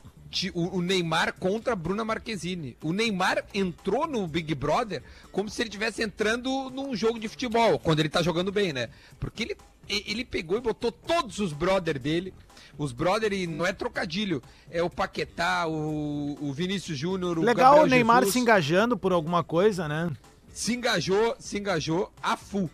o, 0.53 0.81
Neymar 0.81 1.33
contra 1.33 1.73
a 1.73 1.75
Bruna 1.75 2.05
Marquezine. 2.05 2.77
O 2.81 2.93
Neymar 2.93 3.43
entrou 3.53 4.07
no 4.07 4.25
Big 4.27 4.55
Brother 4.55 5.03
como 5.31 5.49
se 5.49 5.61
ele 5.61 5.69
estivesse 5.69 6.01
entrando 6.01 6.69
num 6.69 6.95
jogo 6.95 7.19
de 7.19 7.27
futebol, 7.27 7.77
quando 7.77 7.99
ele 7.99 8.09
tá 8.09 8.21
jogando 8.21 8.51
bem, 8.51 8.71
né? 8.71 8.89
Porque 9.19 9.43
ele, 9.43 9.57
ele 9.89 10.25
pegou 10.25 10.57
e 10.57 10.61
botou 10.61 10.91
todos 10.91 11.39
os 11.39 11.51
brother 11.53 11.99
dele. 11.99 12.33
Os 12.81 12.91
brother, 12.91 13.31
e 13.31 13.45
não 13.45 13.65
é 13.65 13.71
trocadilho, 13.71 14.41
é 14.71 14.81
o 14.81 14.89
Paquetá, 14.89 15.67
o, 15.67 16.35
o 16.41 16.51
Vinícius 16.51 16.97
Júnior, 16.97 17.37
o 17.37 17.41
Legal 17.41 17.75
Gabriel 17.75 17.85
o 17.85 17.89
Neymar 17.89 18.19
Jesus 18.21 18.33
se 18.33 18.39
engajando 18.39 18.97
por 18.97 19.11
alguma 19.13 19.43
coisa, 19.43 19.87
né? 19.87 20.09
se 20.53 20.73
engajou, 20.73 21.35
se 21.39 21.57
engajou 21.57 22.11
a 22.21 22.35
full. 22.35 22.69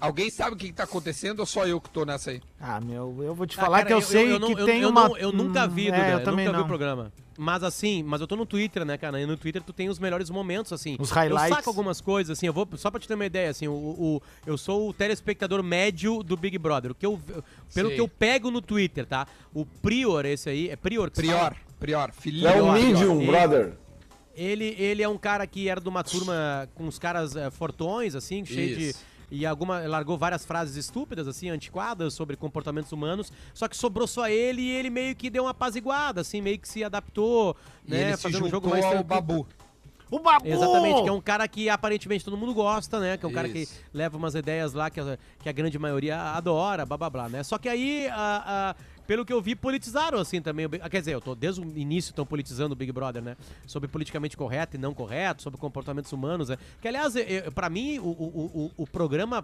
Alguém 0.00 0.30
sabe 0.30 0.54
o 0.54 0.56
que, 0.56 0.66
que 0.68 0.72
tá 0.72 0.84
acontecendo 0.84 1.40
ou 1.40 1.46
só 1.46 1.66
eu 1.66 1.80
que 1.80 1.90
tô 1.90 2.04
nessa 2.04 2.30
aí? 2.30 2.40
Ah, 2.60 2.80
meu, 2.80 3.16
eu 3.22 3.34
vou 3.34 3.46
te 3.46 3.58
Ah, 3.58 3.62
falar 3.64 3.78
cara, 3.78 3.88
que 3.88 3.92
eu, 3.94 4.00
sei 4.02 4.38
não- 4.38 4.54
que 4.54 4.60
eu- 4.60 4.64
tem 4.66 4.80
eu 4.82 4.90
uma... 4.90 5.08
não- 5.08 5.16
eu 5.16 5.32
nunca 5.32 5.66
vi, 5.66 5.88
Hum, 5.88 5.92
Duda, 5.92 5.96
é, 5.96 6.12
eu 6.14 6.18
eu 6.18 6.24
também 6.24 6.44
nunca 6.46 6.56
vi 6.56 6.58
não. 6.58 6.64
o 6.64 6.68
programa. 6.68 7.12
Mas 7.40 7.62
assim, 7.62 8.02
mas 8.02 8.20
eu 8.20 8.26
tô 8.26 8.34
no 8.36 8.44
Twitter, 8.46 8.84
né, 8.84 8.96
cara? 8.98 9.20
E 9.20 9.26
no 9.26 9.36
Twitter 9.36 9.62
tu 9.62 9.72
tem 9.72 9.88
os 9.88 9.98
melhores 9.98 10.28
momentos, 10.30 10.72
assim. 10.72 10.96
Os 10.98 11.10
highlights. 11.10 11.50
Eu 11.50 11.56
saco 11.56 11.70
algumas 11.70 12.00
coisas, 12.00 12.36
assim, 12.38 12.46
eu 12.46 12.52
vou, 12.52 12.68
só 12.76 12.90
pra 12.90 12.98
te 13.00 13.06
ter 13.06 13.14
uma 13.14 13.26
ideia, 13.26 13.50
assim, 13.50 13.66
o, 13.68 13.72
o- 13.72 14.22
eu 14.46 14.56
sou 14.58 14.88
o 14.88 14.92
telespectador 14.92 15.62
médio 15.62 16.22
do 16.22 16.36
Big 16.36 16.58
Brother. 16.58 16.90
O 16.92 16.94
que 16.94 17.06
eu, 17.06 17.20
pelo 17.74 17.88
Sei. 17.88 17.94
que 17.96 18.00
eu 18.00 18.08
pego 18.08 18.50
no 18.50 18.60
Twitter, 18.60 19.04
tá? 19.06 19.26
O 19.54 19.64
Prior, 19.64 20.24
esse 20.26 20.48
aí, 20.50 20.68
é 20.68 20.76
Prior 20.76 21.10
que 21.10 21.16
Prior, 21.16 21.38
fala? 21.38 21.56
Prior, 21.78 22.12
filhinho. 22.12 22.48
É 22.48 22.52
Prior, 22.52 22.72
medium, 22.72 23.26
brother. 23.26 23.72
Ele, 24.36 24.74
ele 24.78 25.02
é 25.02 25.08
um 25.08 25.18
cara 25.18 25.44
que 25.46 25.68
era 25.68 25.80
de 25.80 25.88
uma 25.88 26.04
turma 26.04 26.68
com 26.74 26.86
os 26.86 26.98
caras 26.98 27.34
eh, 27.34 27.50
fortões, 27.50 28.14
assim, 28.14 28.44
cheio 28.44 28.76
de. 28.76 28.94
Isso. 29.30 29.42
E 29.42 29.46
alguma, 29.46 29.80
largou 29.86 30.16
várias 30.16 30.44
frases 30.44 30.76
estúpidas, 30.76 31.28
assim, 31.28 31.48
antiquadas 31.50 32.14
sobre 32.14 32.36
comportamentos 32.36 32.92
humanos. 32.92 33.32
Só 33.54 33.68
que 33.68 33.76
sobrou 33.76 34.06
só 34.06 34.28
ele 34.28 34.62
e 34.62 34.70
ele 34.70 34.90
meio 34.90 35.14
que 35.14 35.28
deu 35.30 35.44
uma 35.44 35.50
apaziguada, 35.50 36.20
assim, 36.22 36.40
meio 36.40 36.58
que 36.58 36.68
se 36.68 36.82
adaptou, 36.82 37.56
E 37.86 37.90
né? 37.90 38.02
ele 38.08 38.16
fazendo 38.16 38.46
um 38.46 38.50
jogo 38.50 38.68
mais 38.70 38.84
ao 38.84 38.90
tranquilo. 38.90 39.08
Babu. 39.20 39.46
O 40.10 40.18
Babu! 40.20 40.46
Exatamente, 40.48 41.02
que 41.02 41.08
é 41.10 41.12
um 41.12 41.20
cara 41.20 41.46
que 41.46 41.68
aparentemente 41.68 42.24
todo 42.24 42.34
mundo 42.34 42.54
gosta, 42.54 42.98
né? 42.98 43.18
Que 43.18 43.26
é 43.26 43.28
um 43.28 43.32
cara 43.32 43.46
que 43.46 43.58
Isso. 43.58 43.74
leva 43.92 44.16
umas 44.16 44.34
ideias 44.34 44.72
lá 44.72 44.88
que 44.88 44.98
a, 45.00 45.18
que 45.42 45.48
a 45.50 45.52
grande 45.52 45.78
maioria 45.78 46.18
adora, 46.32 46.86
blá 46.86 46.96
blá 46.96 47.10
blá, 47.10 47.28
né? 47.28 47.42
Só 47.42 47.58
que 47.58 47.68
aí, 47.68 48.08
a- 48.08 48.74
a- 48.74 48.97
pelo 49.08 49.24
que 49.24 49.32
eu 49.32 49.40
vi, 49.40 49.56
politizaram 49.56 50.18
assim 50.18 50.42
também. 50.42 50.66
ah, 50.82 50.90
Quer 50.90 50.98
dizer, 50.98 51.14
eu 51.14 51.20
tô 51.20 51.34
desde 51.34 51.62
o 51.62 51.64
início 51.78 52.10
estão 52.10 52.26
politizando 52.26 52.74
o 52.74 52.76
Big 52.76 52.92
Brother, 52.92 53.22
né? 53.22 53.38
Sobre 53.66 53.88
politicamente 53.88 54.36
correto 54.36 54.76
e 54.76 54.78
não 54.78 54.92
correto, 54.92 55.42
sobre 55.42 55.58
comportamentos 55.58 56.12
humanos, 56.12 56.50
né? 56.50 56.58
Que 56.78 56.88
aliás, 56.88 57.14
pra 57.54 57.70
mim, 57.70 57.98
o, 57.98 58.02
o, 58.02 58.70
o, 58.76 58.82
o 58.82 58.86
programa 58.86 59.42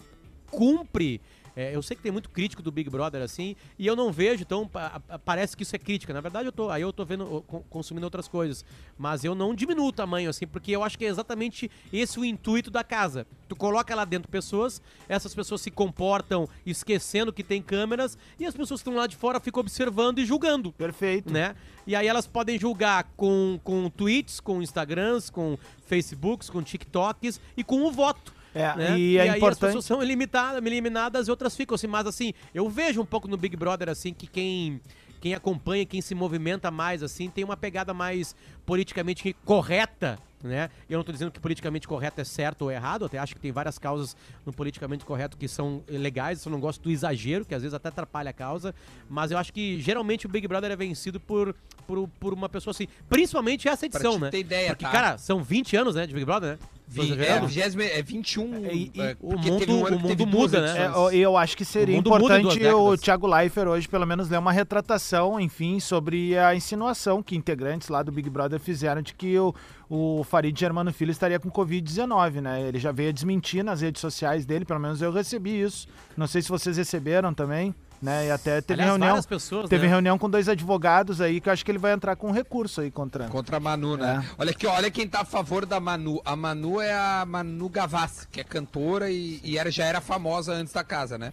cumpre 0.50 1.18
É, 1.56 1.74
eu 1.74 1.80
sei 1.82 1.96
que 1.96 2.02
tem 2.02 2.10
muito 2.10 2.30
crítico 2.30 2.60
do 2.62 2.72
Big 2.72 2.90
Brother 2.90 3.22
assim, 3.22 3.54
e 3.78 3.86
eu 3.86 3.94
não 3.94 4.10
vejo, 4.12 4.42
então 4.42 4.66
pa- 4.66 4.98
pa- 5.00 5.18
parece 5.20 5.56
que 5.56 5.62
isso 5.62 5.76
é 5.76 5.78
crítica. 5.78 6.12
Na 6.12 6.20
verdade, 6.20 6.48
eu 6.48 6.52
tô, 6.52 6.68
aí 6.68 6.82
eu 6.82 6.92
tô 6.92 7.04
vendo, 7.04 7.44
consumindo 7.70 8.04
outras 8.04 8.26
coisas. 8.26 8.64
Mas 8.98 9.22
eu 9.24 9.34
não 9.36 9.54
diminuo 9.54 9.86
o 9.88 9.92
tamanho, 9.92 10.28
assim, 10.30 10.46
porque 10.48 10.72
eu 10.72 10.82
acho 10.82 10.98
que 10.98 11.04
é 11.04 11.08
exatamente 11.08 11.70
esse 11.92 12.18
o 12.18 12.24
intuito 12.24 12.70
da 12.70 12.82
casa. 12.82 13.24
Tu 13.48 13.54
coloca 13.54 13.94
lá 13.94 14.04
dentro 14.04 14.28
pessoas, 14.28 14.82
essas 15.08 15.32
pessoas 15.34 15.60
se 15.60 15.70
comportam 15.70 16.48
esquecendo 16.66 17.32
que 17.32 17.44
tem 17.44 17.62
câmeras, 17.62 18.18
e 18.38 18.44
as 18.46 18.54
pessoas 18.56 18.80
que 18.82 18.88
estão 18.88 18.98
lá 19.00 19.06
de 19.06 19.14
fora 19.14 19.38
ficam 19.38 19.60
observando 19.60 20.18
e 20.18 20.24
julgando 20.26 20.72
Perfeito. 20.72 21.32
né? 21.32 21.54
E 21.86 21.94
aí 21.94 22.06
elas 22.08 22.26
podem 22.26 22.58
julgar 22.58 23.04
com, 23.16 23.60
com 23.62 23.88
tweets, 23.90 24.40
com 24.40 24.60
Instagrams, 24.62 25.30
com 25.30 25.56
Facebooks, 25.86 26.50
com 26.50 26.62
TikToks 26.62 27.40
e 27.56 27.62
com 27.62 27.82
o 27.82 27.92
voto. 27.92 28.32
É, 28.54 28.76
né? 28.76 28.98
e 28.98 29.16
é 29.18 29.22
aí 29.22 29.28
as 29.30 29.36
importante- 29.36 29.60
pessoas 29.60 29.84
são 29.84 30.02
eliminadas, 30.02 30.64
eliminadas 30.64 31.28
e 31.28 31.30
outras 31.30 31.56
ficam 31.56 31.74
assim. 31.74 31.86
Mas 31.86 32.06
assim, 32.06 32.32
eu 32.54 32.68
vejo 32.68 33.00
um 33.00 33.06
pouco 33.06 33.26
no 33.28 33.36
Big 33.36 33.56
Brother 33.56 33.88
assim 33.88 34.14
que 34.14 34.26
quem, 34.26 34.80
quem 35.20 35.34
acompanha, 35.34 35.84
quem 35.84 36.00
se 36.00 36.14
movimenta 36.14 36.70
mais 36.70 37.02
assim, 37.02 37.28
tem 37.28 37.42
uma 37.44 37.56
pegada 37.56 37.92
mais 37.92 38.34
politicamente 38.64 39.34
correta. 39.44 40.18
Né? 40.42 40.68
Eu 40.90 40.98
não 40.98 41.04
tô 41.04 41.10
dizendo 41.10 41.30
que 41.30 41.40
politicamente 41.40 41.88
correto 41.88 42.20
é 42.20 42.24
certo 42.24 42.62
ou 42.62 42.70
errado, 42.70 43.06
até 43.06 43.16
acho 43.16 43.34
que 43.34 43.40
tem 43.40 43.50
várias 43.50 43.78
causas 43.78 44.14
no 44.44 44.52
politicamente 44.52 45.02
correto 45.02 45.38
que 45.38 45.48
são 45.48 45.82
legais, 45.88 46.38
eu 46.38 46.44
só 46.44 46.50
não 46.50 46.60
gosto 46.60 46.82
do 46.82 46.90
exagero, 46.90 47.46
que 47.46 47.54
às 47.54 47.62
vezes 47.62 47.72
até 47.72 47.88
atrapalha 47.88 48.28
a 48.28 48.32
causa, 48.34 48.74
mas 49.08 49.30
eu 49.30 49.38
acho 49.38 49.50
que 49.54 49.80
geralmente 49.80 50.26
o 50.26 50.28
Big 50.28 50.46
Brother 50.46 50.70
é 50.70 50.76
vencido 50.76 51.18
por, 51.18 51.54
por, 51.86 52.06
por 52.20 52.34
uma 52.34 52.46
pessoa 52.46 52.72
assim, 52.72 52.86
principalmente 53.08 53.66
essa 53.68 53.88
Pra 53.88 53.98
edição, 54.00 54.16
te 54.16 54.20
né? 54.20 54.30
ter 54.30 54.40
ideia, 54.40 54.68
Porque, 54.68 54.84
tá? 54.84 54.90
cara, 54.92 55.16
são 55.16 55.42
20 55.42 55.76
anos, 55.78 55.94
né, 55.94 56.06
de 56.06 56.12
Big 56.12 56.26
Brother, 56.26 56.50
né? 56.52 56.58
Vi- 56.86 57.00
é, 57.00 57.04
exagerando? 57.04 57.46
20, 57.48 57.80
é 57.80 58.02
21. 58.02 58.66
E- 58.66 58.90
e 58.94 59.00
é, 59.00 59.16
o 59.20 59.30
porque 59.30 59.50
mundo- 59.50 59.58
teve 59.60 59.72
um 59.72 59.84
o 59.84 59.98
mundo 60.00 60.26
muda, 60.26 60.60
né? 60.60 60.92
É, 61.12 61.16
eu 61.16 61.36
acho 61.36 61.56
que 61.56 61.64
seria 61.64 61.96
O 61.96 61.98
importante 61.98 62.62
o. 62.68 62.96
Thiago 62.96 63.26
Leifert 63.26 63.68
hoje, 63.68 63.88
pelo 63.88 64.06
menos, 64.06 64.28
ler 64.28 64.38
uma 64.38 64.52
retratação, 64.52 65.40
enfim, 65.40 65.80
sobre 65.80 66.36
a 66.38 66.54
insinuação 66.54 67.22
que 67.22 67.34
integrantes 67.36 67.88
lá 67.88 68.02
do 68.02 68.12
Big 68.12 68.28
Brother 68.28 68.60
fizeram 68.60 69.00
de 69.00 69.14
que 69.14 69.38
o, 69.38 69.54
o 69.88 70.22
Farid 70.24 70.58
Germano 70.58 70.92
Filho 70.92 71.10
estaria 71.10 71.40
com 71.40 71.50
Covid-19, 71.50 72.40
né? 72.40 72.62
Ele 72.68 72.78
já 72.78 72.92
veio 72.92 73.08
a 73.08 73.12
desmentir 73.12 73.64
nas 73.64 73.80
redes 73.80 74.00
sociais 74.00 74.44
dele, 74.44 74.64
pelo 74.64 74.80
menos 74.80 75.00
eu 75.00 75.10
recebi 75.10 75.60
isso. 75.62 75.88
Não 76.16 76.26
sei 76.26 76.42
se 76.42 76.48
vocês 76.48 76.76
receberam 76.76 77.32
também, 77.32 77.74
né? 78.04 78.26
E 78.26 78.30
até 78.30 78.60
teve 78.60 78.82
Aliás, 78.82 79.00
reunião. 79.00 79.22
pessoas, 79.22 79.68
Teve 79.68 79.84
né? 79.86 79.88
reunião 79.88 80.18
com 80.18 80.28
dois 80.28 80.46
advogados 80.48 81.20
aí 81.22 81.40
que 81.40 81.48
eu 81.48 81.52
acho 81.52 81.64
que 81.64 81.70
ele 81.70 81.78
vai 81.78 81.92
entrar 81.92 82.14
com 82.16 82.30
recurso 82.30 82.82
aí 82.82 82.90
contra. 82.90 83.28
Contra 83.28 83.56
a 83.56 83.60
Manu, 83.60 83.96
né? 83.96 84.22
É. 84.22 84.34
Olha 84.38 84.50
aqui, 84.50 84.66
olha 84.66 84.90
quem 84.90 85.08
tá 85.08 85.22
a 85.22 85.24
favor 85.24 85.64
da 85.64 85.80
Manu. 85.80 86.20
A 86.24 86.36
Manu 86.36 86.80
é 86.80 86.92
a 86.92 87.24
Manu 87.26 87.68
Gavassi, 87.70 88.28
que 88.28 88.40
é 88.40 88.44
cantora 88.44 89.10
e, 89.10 89.40
e 89.42 89.56
era, 89.56 89.70
já 89.70 89.86
era 89.86 90.00
famosa 90.02 90.52
antes 90.52 90.72
da 90.72 90.84
casa, 90.84 91.16
né? 91.16 91.32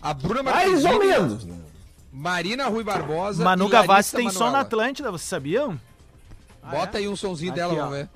A 0.00 0.14
Bruna 0.14 0.42
Mais 0.44 0.84
ou 0.84 0.98
menos. 1.00 1.46
Marina 2.12 2.68
Rui 2.68 2.84
Barbosa 2.84 3.42
Manu 3.42 3.66
e 3.66 3.70
Gavassi 3.70 4.14
tem 4.14 4.30
som 4.30 4.52
na. 4.52 4.60
Atlântida, 4.60 5.10
vocês 5.10 5.28
sabiam? 5.28 5.78
Bota 6.70 6.98
aí 6.98 7.08
um 7.08 7.16
sonzinho 7.16 7.50
Aqui, 7.50 7.60
dela, 7.60 7.72
ó. 7.72 7.76
vamos 7.76 7.92
ver. 7.96 8.08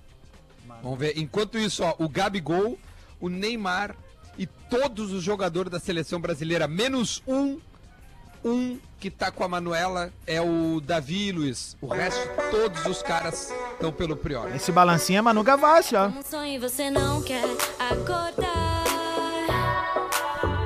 Vamos 0.83 0.99
ver. 0.99 1.19
Enquanto 1.19 1.59
isso, 1.59 1.83
ó, 1.83 1.95
o 1.99 2.09
Gabigol, 2.09 2.79
o 3.21 3.29
Neymar 3.29 3.97
e 4.39 4.47
todos 4.47 5.13
os 5.13 5.23
jogadores 5.25 5.71
da 5.73 5.81
seleção 5.81 6.21
brasileira, 6.21 6.69
menos 6.69 7.23
um, 7.27 7.59
um 8.45 8.79
que 9.01 9.11
tá 9.11 9.31
com 9.31 9.45
a 9.45 9.49
Manuela, 9.49 10.11
é 10.27 10.41
o 10.41 10.81
Davi 10.81 11.29
e 11.29 11.33
Luiz. 11.33 11.77
O 11.81 11.87
resto, 11.87 12.21
todos 12.51 12.85
os 12.87 13.03
caras 13.03 13.53
estão 13.73 13.93
pelo 13.93 14.17
Prior. 14.17 14.55
Esse 14.55 14.73
balancinho 14.73 15.19
é 15.19 15.23
Manu 15.23 15.43
Gavassi, 15.45 15.95
ó. 15.95 16.07
Um 16.09 16.23
sonho 16.23 16.55
e 16.55 16.59
você 16.59 16.91
não 16.91 17.23
quer 17.23 17.45
acordar. 17.79 18.85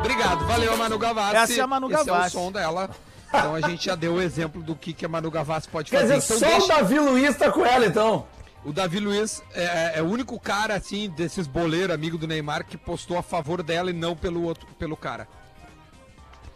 Obrigado, 0.00 0.44
valeu, 0.46 0.76
Manu 0.76 0.98
Gavassi. 0.98 1.36
Essa 1.36 1.60
é 1.60 1.64
a 1.64 1.66
Manu 1.66 1.86
Esse 1.92 2.04
Gavassi. 2.04 2.36
é 2.36 2.40
o 2.40 2.42
som 2.44 2.52
dela. 2.52 2.90
Então 3.28 3.54
a 3.54 3.60
gente 3.62 3.86
já 3.86 3.94
deu 3.94 4.14
o 4.14 4.20
exemplo 4.22 4.62
do 4.62 4.74
que, 4.76 4.92
que 4.92 5.06
a 5.06 5.08
Manu 5.08 5.30
Gavassi 5.30 5.68
pode 5.68 5.90
Quer 5.90 6.00
fazer. 6.00 6.18
dizer, 6.18 6.34
Então 6.34 6.38
só 6.38 6.46
deixa- 6.58 6.64
o 6.64 6.68
Davi 6.80 6.98
Luiz 6.98 7.36
tá 7.36 7.50
com 7.50 7.64
ela, 7.64 7.86
então. 7.86 8.26
O 8.64 8.72
Davi 8.72 9.00
Luiz 9.00 9.42
é, 9.54 9.92
é 9.98 10.02
o 10.02 10.06
único 10.06 10.38
cara, 10.38 10.74
assim, 10.76 11.08
desses 11.10 11.46
boleiros, 11.46 11.94
amigo 11.94 12.16
do 12.16 12.26
Neymar, 12.28 12.64
que 12.64 12.76
postou 12.76 13.18
a 13.18 13.22
favor 13.22 13.62
dela 13.62 13.90
e 13.90 13.92
não 13.92 14.14
pelo 14.14 14.42
outro, 14.44 14.66
pelo 14.78 14.96
cara. 14.96 15.26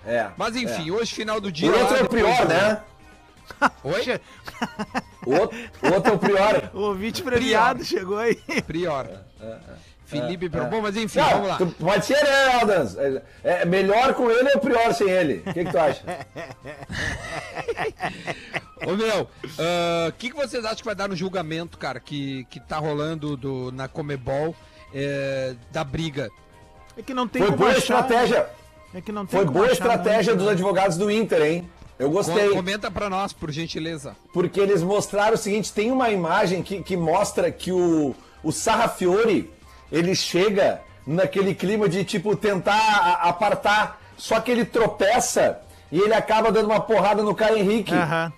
É. 0.06 0.28
Mas 0.36 0.56
enfim, 0.56 0.90
hoje, 0.90 1.14
final 1.14 1.40
do 1.40 1.50
dia. 1.50 1.70
O 1.70 1.78
outro 1.78 1.96
é 1.96 2.02
o 2.02 2.08
do- 2.08 2.48
né? 2.48 2.80
Oi? 3.84 4.20
O 5.26 5.34
outro, 5.34 5.58
o 5.82 5.92
outro 5.94 6.12
é 6.12 6.14
o 6.14 6.18
pior. 6.18 6.70
O 6.74 6.80
ouvinte 6.80 7.22
premiado 7.22 7.84
chegou 7.84 8.18
aí. 8.18 8.36
Prior. 8.66 9.08
Felipe, 10.04 10.46
é. 10.46 10.48
Bom, 10.48 10.80
mas 10.80 10.96
enfim, 10.96 11.18
Não, 11.18 11.28
vamos 11.30 11.48
lá. 11.48 11.58
pode 11.80 12.06
ser, 12.06 12.22
né, 12.22 12.54
Aldans? 12.60 12.96
É, 12.96 13.22
é 13.42 13.64
melhor 13.64 14.14
com 14.14 14.30
ele 14.30 14.50
ou 14.54 14.60
pior 14.60 14.94
sem 14.94 15.08
ele? 15.10 15.42
O 15.44 15.52
que, 15.52 15.64
que 15.64 15.70
tu 15.70 15.78
acha? 15.78 16.02
Ô 18.86 18.92
meu, 18.94 19.28
ah, 19.58 20.06
o 20.08 20.12
que, 20.12 20.30
que 20.30 20.36
vocês 20.36 20.64
acham 20.64 20.76
que 20.76 20.84
vai 20.84 20.94
dar 20.94 21.08
no 21.08 21.16
julgamento, 21.16 21.76
cara, 21.76 21.98
que, 21.98 22.44
que 22.50 22.60
tá 22.60 22.78
rolando 22.78 23.36
do, 23.36 23.72
na 23.72 23.88
Comebol 23.88 24.54
é, 24.94 25.56
da 25.72 25.82
briga? 25.82 26.30
É 26.96 27.02
que 27.02 27.12
não 27.12 27.26
tem 27.26 27.42
Foi 27.42 27.50
como 27.50 27.58
boa 27.58 27.70
achar. 27.70 27.78
estratégia. 27.80 28.46
É 28.96 29.00
que 29.02 29.12
não 29.12 29.26
tem 29.26 29.38
Foi 29.38 29.44
boa 29.48 29.70
estratégia 29.70 30.32
muito, 30.32 30.38
dos 30.38 30.46
né? 30.46 30.52
advogados 30.52 30.96
do 30.96 31.10
Inter, 31.10 31.42
hein? 31.42 31.70
Eu 31.98 32.10
gostei. 32.10 32.48
Com- 32.48 32.56
Comenta 32.56 32.90
pra 32.90 33.10
nós, 33.10 33.32
por 33.32 33.50
gentileza. 33.50 34.16
Porque 34.32 34.58
eles 34.58 34.82
mostraram 34.82 35.34
o 35.34 35.38
seguinte: 35.38 35.70
tem 35.72 35.90
uma 35.90 36.08
imagem 36.10 36.62
que, 36.62 36.82
que 36.82 36.96
mostra 36.96 37.50
que 37.52 37.70
o, 37.72 38.14
o 38.42 38.50
Sarrafiore 38.52 39.50
ele 39.92 40.14
chega 40.14 40.80
naquele 41.06 41.54
clima 41.54 41.88
de 41.88 42.04
tipo 42.04 42.34
tentar 42.34 43.20
apartar, 43.22 44.00
só 44.16 44.40
que 44.40 44.50
ele 44.50 44.64
tropeça 44.64 45.60
e 45.92 46.00
ele 46.00 46.14
acaba 46.14 46.50
dando 46.50 46.66
uma 46.66 46.80
porrada 46.80 47.22
no 47.22 47.34
Caio 47.34 47.58
Henrique. 47.58 47.94
Aham. 47.94 48.32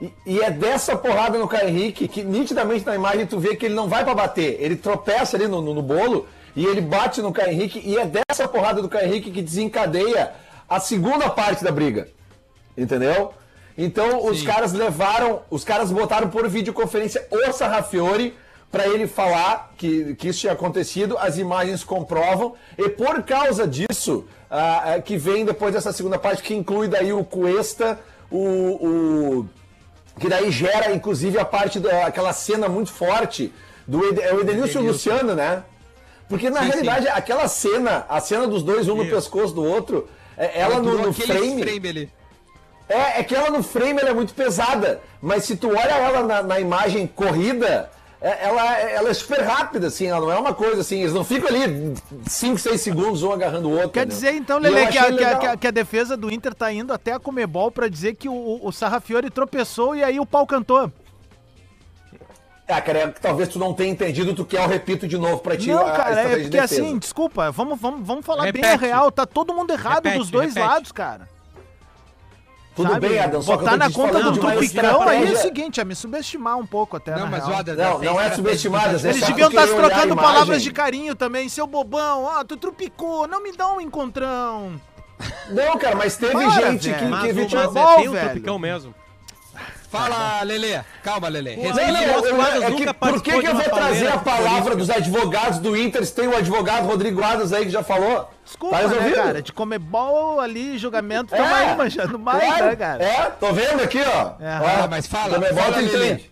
E, 0.00 0.12
e 0.26 0.40
é 0.40 0.50
dessa 0.50 0.94
porrada 0.96 1.38
no 1.38 1.48
Caio 1.48 1.68
Henrique 1.68 2.06
que 2.08 2.22
nitidamente 2.22 2.84
na 2.84 2.94
imagem 2.94 3.26
tu 3.26 3.38
vê 3.38 3.56
que 3.56 3.66
ele 3.66 3.74
não 3.74 3.88
vai 3.88 4.04
pra 4.04 4.14
bater. 4.14 4.56
Ele 4.60 4.76
tropeça 4.76 5.36
ali 5.36 5.48
no, 5.48 5.60
no- 5.62 5.72
no 5.74 5.82
bolo 5.82 6.26
e 6.54 6.64
ele 6.66 6.80
bate 6.80 7.20
no 7.22 7.32
Caio 7.32 7.52
Henrique 7.52 7.80
e 7.84 7.96
é 7.98 8.06
dessa 8.06 8.46
porrada 8.48 8.80
do 8.82 8.88
Caio 8.88 9.06
Henrique 9.06 9.30
que 9.30 9.42
desencadeia 9.42 10.32
a 10.68 10.78
segunda 10.80 11.28
parte 11.30 11.62
da 11.64 11.70
briga. 11.72 12.08
Entendeu? 12.76 13.32
Então 13.76 14.26
os 14.26 14.42
caras 14.42 14.72
levaram, 14.72 15.42
os 15.50 15.64
caras 15.64 15.90
botaram 15.90 16.28
por 16.28 16.48
videoconferência 16.48 17.26
o 17.30 17.52
Sarrafiore 17.52 18.34
para 18.70 18.86
ele 18.86 19.06
falar 19.06 19.72
que, 19.76 20.14
que 20.14 20.28
isso 20.28 20.40
tinha 20.40 20.52
acontecido, 20.54 21.18
as 21.18 21.36
imagens 21.36 21.84
comprovam, 21.84 22.54
e 22.78 22.88
por 22.88 23.22
causa 23.22 23.66
disso, 23.68 24.26
ah, 24.50 24.94
ah, 24.94 25.00
que 25.02 25.18
vem 25.18 25.44
depois 25.44 25.74
dessa 25.74 25.92
segunda 25.92 26.18
parte, 26.18 26.42
que 26.42 26.54
inclui 26.54 26.88
daí 26.88 27.12
o 27.12 27.22
Cuesta, 27.22 27.98
o, 28.30 28.38
o- 29.38 29.48
que 30.18 30.26
daí 30.28 30.50
gera 30.50 30.90
inclusive 30.94 31.38
a 31.38 31.44
parte 31.44 31.78
daquela 31.80 32.32
cena 32.32 32.66
muito 32.68 32.90
forte 32.90 33.52
do 33.86 34.06
Ede, 34.06 34.22
é 34.22 34.32
o 34.32 34.40
Edenilson 34.40 34.80
e 34.80 34.82
o 34.84 34.92
Luciano, 34.92 35.34
né? 35.34 35.62
Porque 36.32 36.50
na 36.50 36.60
Sim, 36.60 36.66
realidade 36.66 37.08
aquela 37.08 37.46
cena, 37.48 38.04
a 38.08 38.20
cena 38.20 38.46
dos 38.46 38.62
dois, 38.62 38.88
um 38.88 38.96
no 38.96 39.06
pescoço 39.06 39.54
do 39.54 39.64
outro, 39.64 40.08
é- 40.36 40.60
ela 40.60 40.80
no, 40.80 40.96
no 40.98 41.12
frame, 41.12 41.62
frame 41.62 41.88
ali. 41.88 42.10
é, 42.88 43.20
é 43.20 43.22
que 43.22 43.34
ela 43.34 43.50
no 43.50 43.62
frame 43.62 44.00
ela 44.00 44.10
é 44.10 44.14
muito 44.14 44.34
pesada, 44.34 45.00
mas 45.20 45.44
se 45.44 45.56
tu 45.56 45.68
olha 45.68 45.92
ela 45.92 46.22
na, 46.26 46.42
na 46.42 46.58
imagem 46.60 47.06
corrida, 47.06 47.90
é- 48.20 48.46
ela, 48.46 48.78
ela 48.78 49.10
é 49.10 49.14
super 49.14 49.40
rápida, 49.42 49.88
assim, 49.88 50.06
ela 50.06 50.20
não 50.20 50.32
é 50.32 50.38
uma 50.38 50.54
coisa 50.54 50.80
assim, 50.80 51.00
eles 51.00 51.12
não 51.12 51.24
ficam 51.24 51.48
ali 51.48 51.94
5, 52.26 52.58
6 52.58 52.80
segundos 52.80 53.22
um 53.22 53.32
agarrando 53.32 53.68
o 53.68 53.72
outro. 53.72 53.90
Quer 53.90 54.00
entendeu? 54.06 54.14
dizer, 54.16 54.34
então, 54.34 54.58
Lele, 54.58 54.86
que, 54.86 54.92
que 54.92 55.56
que 55.58 55.66
a- 55.66 55.70
defesa 55.72 56.16
do 56.16 56.32
Inter 56.32 56.54
tá 56.54 56.72
indo 56.72 56.92
até 56.92 57.12
a 57.12 57.18
Comebol 57.18 57.70
pra 57.70 57.88
dizer 57.88 58.14
que 58.14 58.28
o, 58.28 58.60
o 58.62 58.70
Sarrafiore 58.72 59.28
tropeçou 59.30 59.94
e 59.96 60.02
aí 60.04 60.18
o 60.20 60.26
pau 60.26 60.46
cantou. 60.46 60.90
Ah, 62.68 62.80
cara, 62.80 62.98
é 63.00 63.08
que 63.08 63.20
talvez 63.20 63.48
tu 63.48 63.58
não 63.58 63.74
tenha 63.74 63.90
entendido, 63.90 64.34
tu 64.34 64.44
quer 64.44 64.62
eu 64.62 64.68
repito 64.68 65.06
de 65.06 65.18
novo 65.18 65.38
pra 65.38 65.56
ti 65.56 65.68
Não, 65.70 65.84
cara, 65.84 66.20
é 66.20 66.22
de 66.36 66.42
porque 66.44 66.48
defesa. 66.60 66.82
assim, 66.82 66.98
desculpa, 66.98 67.50
vamos, 67.50 67.78
vamos, 67.78 68.06
vamos 68.06 68.24
falar 68.24 68.50
bem 68.52 68.62
a 68.64 68.68
Repete. 68.72 68.84
real, 68.84 69.10
tá 69.10 69.26
todo 69.26 69.52
mundo 69.52 69.72
errado 69.72 69.96
Repete, 70.04 70.18
dos 70.18 70.30
dois 70.30 70.54
repete. 70.54 70.66
lados, 70.72 70.92
cara. 70.92 71.28
Tudo 72.74 72.92
sabe? 72.92 73.06
bem, 73.08 73.18
Adam, 73.18 73.42
só 73.42 73.48
que 73.58 73.64
eu 73.64 73.64
Botar 73.66 73.70
tô 73.72 73.76
na 73.76 73.88
te 73.90 73.94
conta 73.94 74.12
do 74.22 74.32
de 74.32 74.40
uma 74.40 74.52
Trupicão 74.52 75.02
aí 75.02 75.28
é 75.28 75.32
o 75.32 75.36
seguinte, 75.36 75.78
é 75.80 75.84
me 75.84 75.94
subestimar 75.94 76.56
um 76.56 76.64
pouco 76.66 76.96
até, 76.96 77.14
Não, 77.14 77.26
mas 77.26 77.46
Adam, 77.46 77.74
Não, 77.76 77.98
não 77.98 78.20
é 78.20 78.30
subestimado, 78.30 78.96
é 78.96 79.10
Eles 79.10 79.20
deviam 79.20 79.50
tu 79.50 79.58
estar 79.60 79.64
a 79.64 79.66
trocando 79.76 80.06
imagem. 80.06 80.16
palavras 80.16 80.62
de 80.62 80.72
carinho 80.72 81.14
também, 81.14 81.50
seu 81.50 81.66
bobão, 81.66 82.24
ó, 82.24 82.42
tu 82.44 82.56
trupicou, 82.56 83.28
não 83.28 83.42
me 83.42 83.52
dá 83.54 83.70
um 83.70 83.80
encontrão. 83.80 84.80
Não, 85.50 85.76
cara, 85.78 85.94
mas 85.96 86.16
teve 86.16 86.32
Para, 86.32 86.48
gente 86.50 86.88
velho. 86.88 86.98
que, 86.98 87.04
Mas, 87.10 87.22
que 87.24 87.30
o- 87.30 87.34
vítima- 87.34 87.70
mas 87.70 87.76
é, 87.76 87.96
tem 87.96 88.08
o 88.08 88.12
tropicão 88.12 88.58
mesmo. 88.58 88.94
Fala, 89.92 90.42
Lelê. 90.42 90.80
Calma, 91.04 91.28
Lelê. 91.28 91.54
Não, 91.56 91.62
Respeita. 91.64 91.92
não, 91.92 92.00
Ele, 92.02 92.10
Oscar 92.12 92.30
eu- 92.30 92.36
Quadros 92.36 92.62
é 92.62 92.66
que, 92.66 92.72
nunca 92.80 92.94
por 92.94 93.22
que, 93.22 93.38
que 93.40 93.46
eu 93.46 93.54
vou 93.54 93.62
trazer 93.64 94.08
a 94.08 94.16
palavra 94.18 94.74
dos 94.74 94.88
advogados 94.88 95.58
do 95.58 95.76
Inter? 95.76 96.06
Se 96.06 96.14
tem 96.14 96.26
o 96.28 96.36
advogado 96.36 96.86
Rodrigo 96.86 97.22
Adas 97.22 97.52
aí 97.52 97.66
que 97.66 97.70
já 97.70 97.82
falou. 97.82 98.30
Desculpa, 98.42 98.78
tá 98.78 98.88
né, 98.88 99.10
cara, 99.12 99.42
de 99.42 99.52
Comebol 99.52 100.40
ali, 100.40 100.78
julgamento, 100.78 101.34
É, 101.34 101.38
tamo 101.38 101.54
aí 101.54 101.76
manjando 101.76 102.18
mais, 102.18 102.42
claro, 102.42 102.66
né, 102.66 102.76
cara? 102.76 103.04
É, 103.04 103.30
tô 103.38 103.52
vendo 103.52 103.82
aqui, 103.82 104.00
ó. 104.00 104.42
É, 104.42 104.60
Ó, 104.60 104.84
ah, 104.84 104.88
mas 104.90 105.06
fala, 105.06 105.40
fala, 105.40 105.82
entende. 105.82 106.30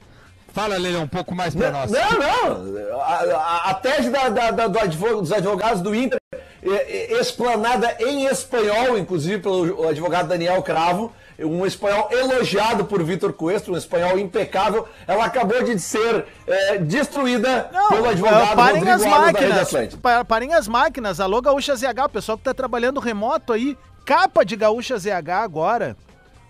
Fala, 0.53 0.77
Lele, 0.79 0.97
um 0.97 1.07
pouco 1.07 1.33
mais 1.35 1.55
pra 1.55 1.71
Não, 1.71 1.81
nós. 1.81 1.91
não, 1.91 2.65
não. 2.65 3.01
A, 3.01 3.05
a- 3.05 3.71
a 3.71 3.75
tese 3.75 4.11
da- 4.11 4.29
da- 4.31 4.51
da- 4.51 4.67
do 4.67 4.79
advo- 4.81 5.21
dos 5.21 5.31
advogados 5.33 5.81
do 5.81 5.95
Inter, 5.95 6.19
é, 6.63 7.13
é, 7.15 7.21
explanada 7.21 7.95
em 8.01 8.25
espanhol, 8.27 8.99
inclusive 8.99 9.39
pelo 9.41 9.87
advogado 9.89 10.27
Daniel 10.29 10.61
Cravo, 10.63 11.13
um 11.45 11.65
espanhol 11.67 12.09
elogiado 12.13 12.85
por 12.85 13.03
Vitor 13.03 13.33
Cuesta, 13.33 13.71
um 13.71 13.77
espanhol 13.77 14.19
impecável, 14.19 14.87
ela 15.07 15.25
acabou 15.25 15.63
de 15.63 15.79
ser 15.79 16.27
é, 16.47 16.79
destruída 16.79 17.71
pelo 17.89 18.09
advogado 18.09 18.53
eh, 18.53 18.57
parem 18.57 18.89
as 18.91 19.03
Rodrigo 19.03 19.11
da 19.21 19.27
Rede 19.27 19.33
máquinas. 19.67 19.95
Pa- 19.97 20.25
Parem 20.25 20.55
as 20.55 20.69
máquinas. 20.69 21.21
Alô, 21.21 21.41
Gaúcha 21.41 21.75
ZH, 21.77 22.05
o 22.05 22.09
pessoal 22.09 22.39
que 22.39 22.45
tá 22.45 22.53
trabalhando 22.55 23.01
remoto 23.01 23.53
aí. 23.53 23.77
Capa 24.05 24.45
de 24.45 24.57
Gaúcha 24.57 24.99
ZH 24.99 25.31
agora. 25.43 25.97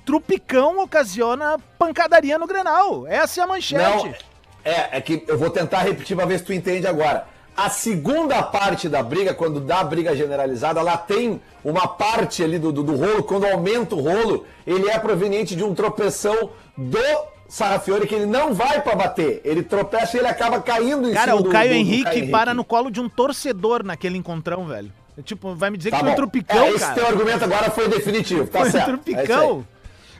Trupicão 0.04 0.78
ocasiona 0.82 1.56
pancadaria 1.78 2.38
no 2.38 2.46
Grenal. 2.46 3.06
Essa 3.06 3.40
é 3.40 3.44
a 3.44 3.46
manchete. 3.46 3.82
Não, 4.06 4.14
é, 4.64 4.96
é 4.96 5.00
que 5.00 5.24
eu 5.28 5.38
vou 5.38 5.50
tentar 5.50 5.80
repetir 5.80 6.16
pra 6.16 6.24
ver 6.26 6.38
se 6.38 6.44
tu 6.44 6.52
entende 6.52 6.86
agora. 6.86 7.26
A 7.56 7.68
segunda 7.68 8.42
parte 8.42 8.88
da 8.88 9.02
briga, 9.02 9.34
quando 9.34 9.60
dá 9.60 9.80
a 9.80 9.84
briga 9.84 10.14
generalizada, 10.16 10.80
ela 10.80 10.96
tem 10.96 11.40
uma 11.64 11.86
parte 11.86 12.42
ali 12.42 12.58
do, 12.58 12.72
do, 12.72 12.82
do 12.82 12.96
rolo, 12.96 13.22
quando 13.22 13.44
aumenta 13.46 13.94
o 13.94 14.00
rolo, 14.00 14.46
ele 14.66 14.88
é 14.88 14.98
proveniente 14.98 15.54
de 15.54 15.62
um 15.62 15.74
tropeção 15.74 16.50
do 16.76 16.98
Sarrafiore, 17.48 18.06
que 18.06 18.14
ele 18.14 18.26
não 18.26 18.54
vai 18.54 18.80
pra 18.80 18.94
bater. 18.94 19.40
Ele 19.44 19.62
tropeça 19.62 20.16
e 20.16 20.20
ele 20.20 20.28
acaba 20.28 20.60
caindo 20.62 21.08
em 21.08 21.12
Cara, 21.12 21.32
cima 21.32 21.40
o 21.40 21.44
do- 21.44 21.50
Caio 21.50 21.70
do- 21.70 21.74
do 21.74 21.80
Henrique 21.80 22.04
Caio 22.04 22.30
para 22.30 22.54
no 22.54 22.64
colo 22.64 22.90
de 22.90 23.00
um 23.00 23.08
torcedor 23.08 23.82
naquele 23.84 24.16
encontrão, 24.16 24.64
velho. 24.66 24.90
Tipo, 25.24 25.54
vai 25.54 25.68
me 25.68 25.76
dizer 25.76 25.90
Tá 25.90 25.96
que 25.98 26.02
foi 26.02 26.08
um 26.08 26.12
bom. 26.12 26.16
trupicão, 26.16 26.62
é, 26.64 26.70
esse 26.70 26.78
cara. 26.78 26.94
teu 26.94 27.06
argumento 27.06 27.44
agora 27.44 27.70
foi 27.70 27.88
definitivo, 27.88 28.46
tá 28.46 28.60
foi 28.60 28.68
um 28.68 28.70
certo. 28.72 28.90
É 28.90 28.94
isso 28.94 29.00
aí. 29.10 29.14
trupicão. 29.26 29.66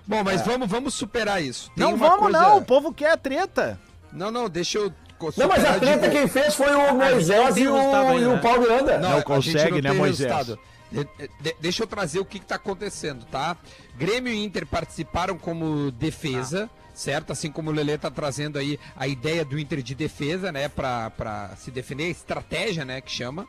Bom, 0.07 0.23
mas 0.25 0.43
vamos, 0.43 0.69
vamos 0.69 0.93
superar 0.95 1.43
isso. 1.43 1.71
Tem 1.75 1.85
não 1.87 1.95
uma 1.95 2.09
vamos, 2.09 2.23
coisa- 2.25 2.39
não. 2.41 2.59
O 2.59 2.63
povo 2.65 2.93
quer 2.93 3.17
treta. 3.17 3.79
Não, 4.13 4.31
não, 4.31 4.49
deixa 4.49 4.77
eu. 4.79 4.93
Não, 5.37 5.49
mas 5.49 5.65
a 5.65 5.73
de 5.73 5.81
treta 5.81 6.11
quem 6.11 6.27
fez 6.29 6.55
foi 6.55 6.71
o 6.71 6.79
não 6.89 6.97
Moisés 6.97 7.57
e 7.57 7.67
o, 7.67 7.77
ainda, 7.77 8.15
e 8.15 8.27
o 8.27 8.33
né? 8.35 8.41
Paulo 8.41 8.63
Miranda. 8.63 8.99
Não 8.99 9.09
a 9.11 9.15
gente 9.17 9.25
consegue, 9.25 9.83
né, 9.83 9.91
tem 9.91 9.99
Moisés? 9.99 10.31
resultado. 10.31 10.59
De- 10.93 11.07
de- 11.41 11.57
deixa 11.61 11.83
eu 11.85 11.87
trazer 11.87 12.19
o 12.19 12.25
que 12.25 12.39
está 12.39 12.57
acontecendo, 12.57 13.25
tá? 13.27 13.57
Grêmio 13.97 14.33
e 14.33 14.45
Inter 14.45 14.67
participaram 14.67 15.39
como 15.39 15.93
defesa, 15.93 16.69
certo? 16.93 17.33
Assim 17.33 17.49
como 17.51 17.71
o 17.71 17.73
Lelê 17.73 17.97
tá 17.97 18.11
trazendo 18.11 18.59
aí 18.59 18.77
a 18.97 19.07
ideia 19.07 19.45
do 19.45 19.57
Inter 19.57 19.83
de 19.83 19.95
defesa, 19.95 20.51
né? 20.51 20.69
Pra, 20.69 21.11
pra 21.11 21.51
se 21.57 21.71
defender, 21.71 22.11
estratégia, 22.11 22.85
né? 22.85 23.01
Que 23.01 23.11
chama. 23.13 23.47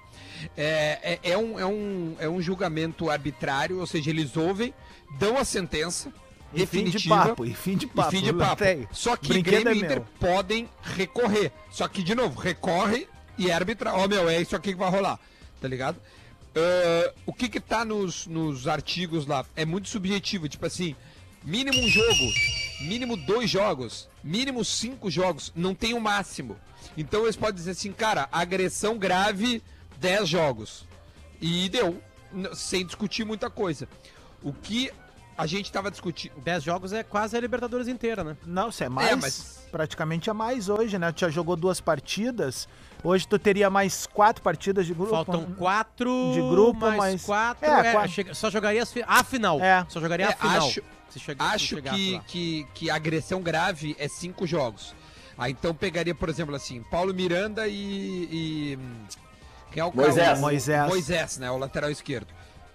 É, 0.56 1.18
é, 1.24 1.32
é 1.32 1.38
um, 1.38 1.60
é, 1.60 1.66
um, 1.66 2.16
é 2.20 2.30
um 2.30 2.40
julgamento 2.42 3.10
arbitrário, 3.10 3.80
ou 3.80 3.88
seja, 3.88 4.12
eles 4.12 4.38
ouvem, 4.38 4.72
dão 5.18 5.36
a 5.38 5.44
sentença. 5.44 6.12
E 6.54 6.66
fim 6.66 6.80
de 6.80 6.92
definitiva, 6.92 7.16
papo, 7.16 7.46
e 7.46 7.54
fim 7.54 7.78
de 7.78 7.88
papo. 7.88 8.12
fim 8.12 8.22
de 8.22 8.34
papo. 8.34 8.64
Tem. 8.64 8.88
Só 8.92 9.16
que 9.16 9.30
Brinquedo 9.30 9.64
Grêmio 9.64 9.74
e 9.74 9.84
é 9.84 9.86
Inter 9.86 10.02
podem 10.20 10.70
recorrer. 10.82 11.52
Só 11.70 11.88
que, 11.88 12.04
de 12.04 12.14
novo, 12.14 12.40
recorre 12.40 13.08
e 13.38 13.50
é 13.50 13.54
arbitrar. 13.54 13.96
Ó, 13.96 14.08
meu, 14.08 14.28
é 14.30 14.42
isso 14.42 14.56
aqui 14.56 14.74
que 14.74 14.78
vai 14.78 14.90
rolar. 14.90 15.20
Tá 15.62 15.68
ligado? 15.68 15.98
Ah, 16.56 17.14
o 17.26 17.34
que 17.34 17.50
que 17.50 17.60
tá 17.60 17.86
nos, 17.86 18.28
nos 18.28 18.68
artigos 18.68 19.26
lá? 19.26 19.46
É 19.56 19.66
muito 19.66 19.90
subjetivo. 19.90 20.50
Tipo 20.50 20.66
assim, 20.66 20.96
mínimo 21.44 21.80
um 21.80 21.88
jogo, 21.88 22.32
mínimo 22.82 23.16
dois 23.16 23.50
jogos, 23.50 24.10
mínimo 24.24 24.64
cinco 24.66 25.10
jogos. 25.10 25.52
Não 25.56 25.74
tem 25.74 25.94
o 25.94 26.02
máximo. 26.02 26.58
Então 26.98 27.24
eles 27.24 27.36
podem 27.36 27.56
dizer 27.56 27.72
assim, 27.72 27.92
cara, 27.92 28.28
agressão 28.32 28.98
grave, 28.98 29.64
10 30.00 30.28
jogos. 30.28 30.86
E 31.40 31.70
deu. 31.70 32.02
Sem 32.54 32.86
discutir 32.86 33.26
muita 33.26 33.50
coisa. 33.50 33.88
O 34.42 34.54
que 34.54 34.90
a 35.38 35.46
gente 35.48 35.72
tava 35.72 35.90
discutindo. 35.90 36.34
10 36.42 36.64
jogos 36.64 36.94
é 36.94 37.04
quase 37.04 37.36
a 37.36 37.40
Libertadores 37.40 37.88
inteira, 37.88 38.24
né? 38.24 38.38
Não, 38.46 38.70
isso 38.70 38.84
é 38.84 38.90
mais. 38.90 39.10
É, 39.10 39.16
mas- 39.16 39.62
Praticamente 39.72 40.30
é 40.30 40.34
mais 40.34 40.68
hoje, 40.68 41.00
né? 41.00 41.12
Tu 41.14 41.22
já 41.22 41.30
jogou 41.30 41.56
duas 41.56 41.80
partidas. 41.80 42.68
Hoje 43.04 43.26
tu 43.26 43.40
teria 43.40 43.70
mais 43.70 44.06
quatro 44.06 44.44
partidas 44.44 44.86
de 44.86 44.94
grupo. 44.94 45.12
Faltam 45.12 45.46
quatro 45.54 46.12
De 46.34 46.42
grupo, 46.42 46.80
mais 46.82 46.98
mas- 46.98 47.24
quatro. 47.26 47.66
É, 47.70 47.88
é, 47.88 47.92
quatro. 47.94 48.36
só 48.36 48.50
jogaria 48.50 48.84
as 48.84 48.92
fi- 48.92 49.04
a 49.08 49.24
final. 49.24 49.60
É. 49.62 49.86
Só 49.88 50.02
jogaria 50.02 50.26
É, 50.26 50.30
a 50.30 50.36
final. 50.36 50.68
acho- 50.68 50.82
se 51.10 51.20
chega- 51.20 51.44
se 51.44 51.56
Acho 51.56 51.82
que, 51.82 52.20
que, 52.28 52.68
que 52.74 52.90
agressão 52.92 53.42
grave 53.42 53.96
é 53.98 54.08
cinco 54.10 54.46
jogos. 54.46 54.94
Aí 55.38 55.54
então 55.54 55.74
pegaria, 55.74 56.14
por 56.14 56.28
exemplo, 56.30 56.54
assim, 56.54 56.84
Paulo 56.92 57.14
Miranda 57.14 57.68
e. 57.68 58.28
e, 58.32 58.80
quem 59.72 59.82
é 59.82 59.86
o 59.86 59.92
cara? 59.92 60.08
Moisés. 60.08 60.40
Moisés. 60.40 60.88
Moisés, 60.88 61.38
né? 61.38 61.50
O 61.50 61.58
lateral 61.58 61.90
esquerdo. 61.90 62.28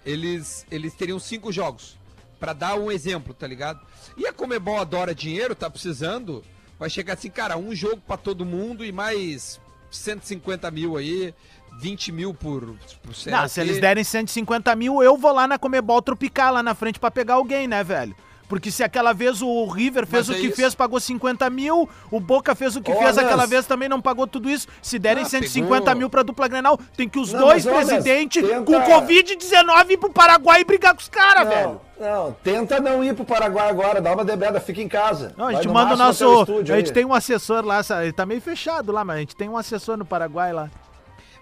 Eles, 0.05 0.65
eles 0.71 0.93
teriam 0.95 1.19
cinco 1.19 1.51
jogos. 1.51 1.96
Pra 2.39 2.53
dar 2.53 2.75
um 2.75 2.91
exemplo, 2.91 3.33
tá 3.33 3.47
ligado? 3.47 3.79
E 4.15 4.27
a 4.27 4.33
Comebol 4.33 4.79
adora 4.79 5.13
dinheiro, 5.13 5.55
tá 5.55 5.69
precisando. 5.69 6.43
Vai 6.79 6.89
chegar 6.89 7.13
assim, 7.13 7.29
cara, 7.29 7.57
um 7.57 7.73
jogo 7.73 8.01
pra 8.05 8.17
todo 8.17 8.45
mundo 8.45 8.85
e 8.85 8.91
mais 8.91 9.59
150 9.89 10.69
mil 10.69 10.95
aí, 10.95 11.33
20 11.79 12.11
mil 12.11 12.33
por, 12.33 12.75
por 13.01 13.15
lá 13.25 13.41
Não, 13.41 13.47
se 13.47 13.61
eles 13.61 13.79
derem 13.79 14.03
150 14.03 14.75
mil, 14.75 15.01
eu 15.01 15.17
vou 15.17 15.31
lá 15.31 15.47
na 15.47 15.57
Comebol 15.57 16.01
tropicar 16.01 16.51
lá 16.53 16.61
na 16.61 16.75
frente 16.75 16.99
pra 16.99 17.09
pegar 17.09 17.35
alguém, 17.35 17.67
né, 17.67 17.83
velho? 17.83 18.15
Porque 18.49 18.71
se 18.71 18.81
aquela 18.81 19.11
vez 19.13 19.41
o 19.41 19.65
River 19.67 20.07
fez 20.07 20.27
Mas 20.29 20.35
o 20.35 20.39
é 20.39 20.41
que 20.41 20.47
isso. 20.47 20.55
fez, 20.55 20.73
pagou 20.73 20.99
50 21.01 21.49
mil, 21.49 21.89
o 22.09 22.19
Boca 22.19 22.55
fez 22.55 22.77
o 22.77 22.81
que 22.81 22.89
Ô, 22.91 22.95
fez 22.95 23.17
Anas. 23.17 23.25
aquela 23.25 23.45
vez, 23.45 23.65
também 23.65 23.89
não 23.89 24.01
pagou 24.01 24.25
tudo 24.25 24.49
isso. 24.49 24.67
Se 24.81 24.97
derem 24.97 25.23
Ah, 25.23 25.27
150 25.27 25.81
pegou. 25.83 25.95
mil 25.99 26.09
pra 26.09 26.23
dupla 26.23 26.47
Grenal, 26.47 26.79
tem 26.95 27.09
que 27.09 27.19
os 27.19 27.33
Não, 27.33 27.41
dois 27.41 27.65
presidentes 27.65 28.41
tenta- 28.41 28.63
com 28.63 28.71
Covid-19 28.81 29.91
ir 29.91 29.97
pro 29.97 30.09
Paraguai 30.13 30.61
e 30.61 30.63
brigar 30.63 30.93
com 30.93 31.01
os 31.01 31.09
caras, 31.09 31.47
velho. 31.47 31.81
Não, 31.99 32.25
não, 32.25 32.31
tenta 32.41 32.79
não 32.79 33.03
ir 33.03 33.13
pro 33.15 33.25
Paraguai 33.25 33.69
agora, 33.69 33.99
dá 34.01 34.13
uma 34.13 34.23
debeda, 34.23 34.61
fica 34.61 34.81
em 34.81 34.87
casa. 34.87 35.33
Não, 35.35 35.47
a 35.47 35.53
gente 35.53 35.67
no 35.67 35.73
manda 35.73 35.93
o 35.95 35.97
nosso. 35.97 36.43
a 36.43 36.45
gente 36.63 36.71
aí. 36.71 36.91
tem 36.93 37.03
um 37.03 37.13
assessor 37.13 37.65
lá, 37.65 37.81
ele 38.01 38.13
tá 38.13 38.25
meio 38.25 38.39
fechado 38.39 38.93
lá, 38.93 39.03
mas 39.03 39.17
a 39.17 39.19
gente 39.19 39.35
tem 39.35 39.49
um 39.49 39.57
assessor 39.57 39.97
no 39.97 40.05
Paraguai 40.05 40.53
lá. 40.53 40.69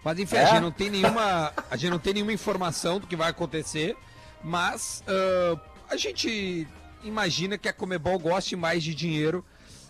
Mas 0.03 0.17
enfim, 0.19 0.37
É? 0.37 0.43
a 0.43 0.45
gente 0.45 0.61
não 0.61 0.71
tem 0.71 0.89
nenhuma, 0.89 1.51
a 1.69 1.75
gente 1.75 1.91
não 1.91 1.99
tem 1.99 2.13
nenhuma 2.15 2.33
informação 2.33 2.99
do 2.99 3.05
que 3.05 3.15
vai 3.15 3.29
acontecer, 3.29 3.95
mas 4.43 5.03
ah, 5.07 5.55
a 5.89 5.97
gente 5.97 6.67
imagina 7.05 7.57
que 7.57 7.67
a 7.69 7.73
Comebol 7.73 8.19
goste 8.19 8.55
mais 8.55 8.83
de 8.83 8.93
dinheiro 8.93 9.45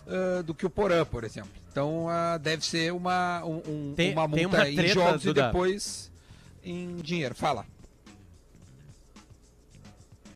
ah, 0.06 0.42
do 0.42 0.54
que 0.54 0.64
o 0.66 0.70
Porã, 0.70 1.04
por 1.04 1.24
exemplo. 1.24 1.50
Então 1.70 2.08
ah, 2.08 2.38
deve 2.38 2.64
ser 2.64 2.92
uma, 2.92 3.44
um- 3.44 3.94
Tem- 3.94 4.12
uma 4.12 4.28
multa 4.28 4.46
uma 4.48 4.68
em 4.68 4.74
treta, 4.76 4.94
jogos 4.94 5.22
Duda. 5.22 5.40
e 5.40 5.44
depois 5.46 6.10
em 6.64 6.96
dinheiro. 6.96 7.34
Fala. 7.34 7.64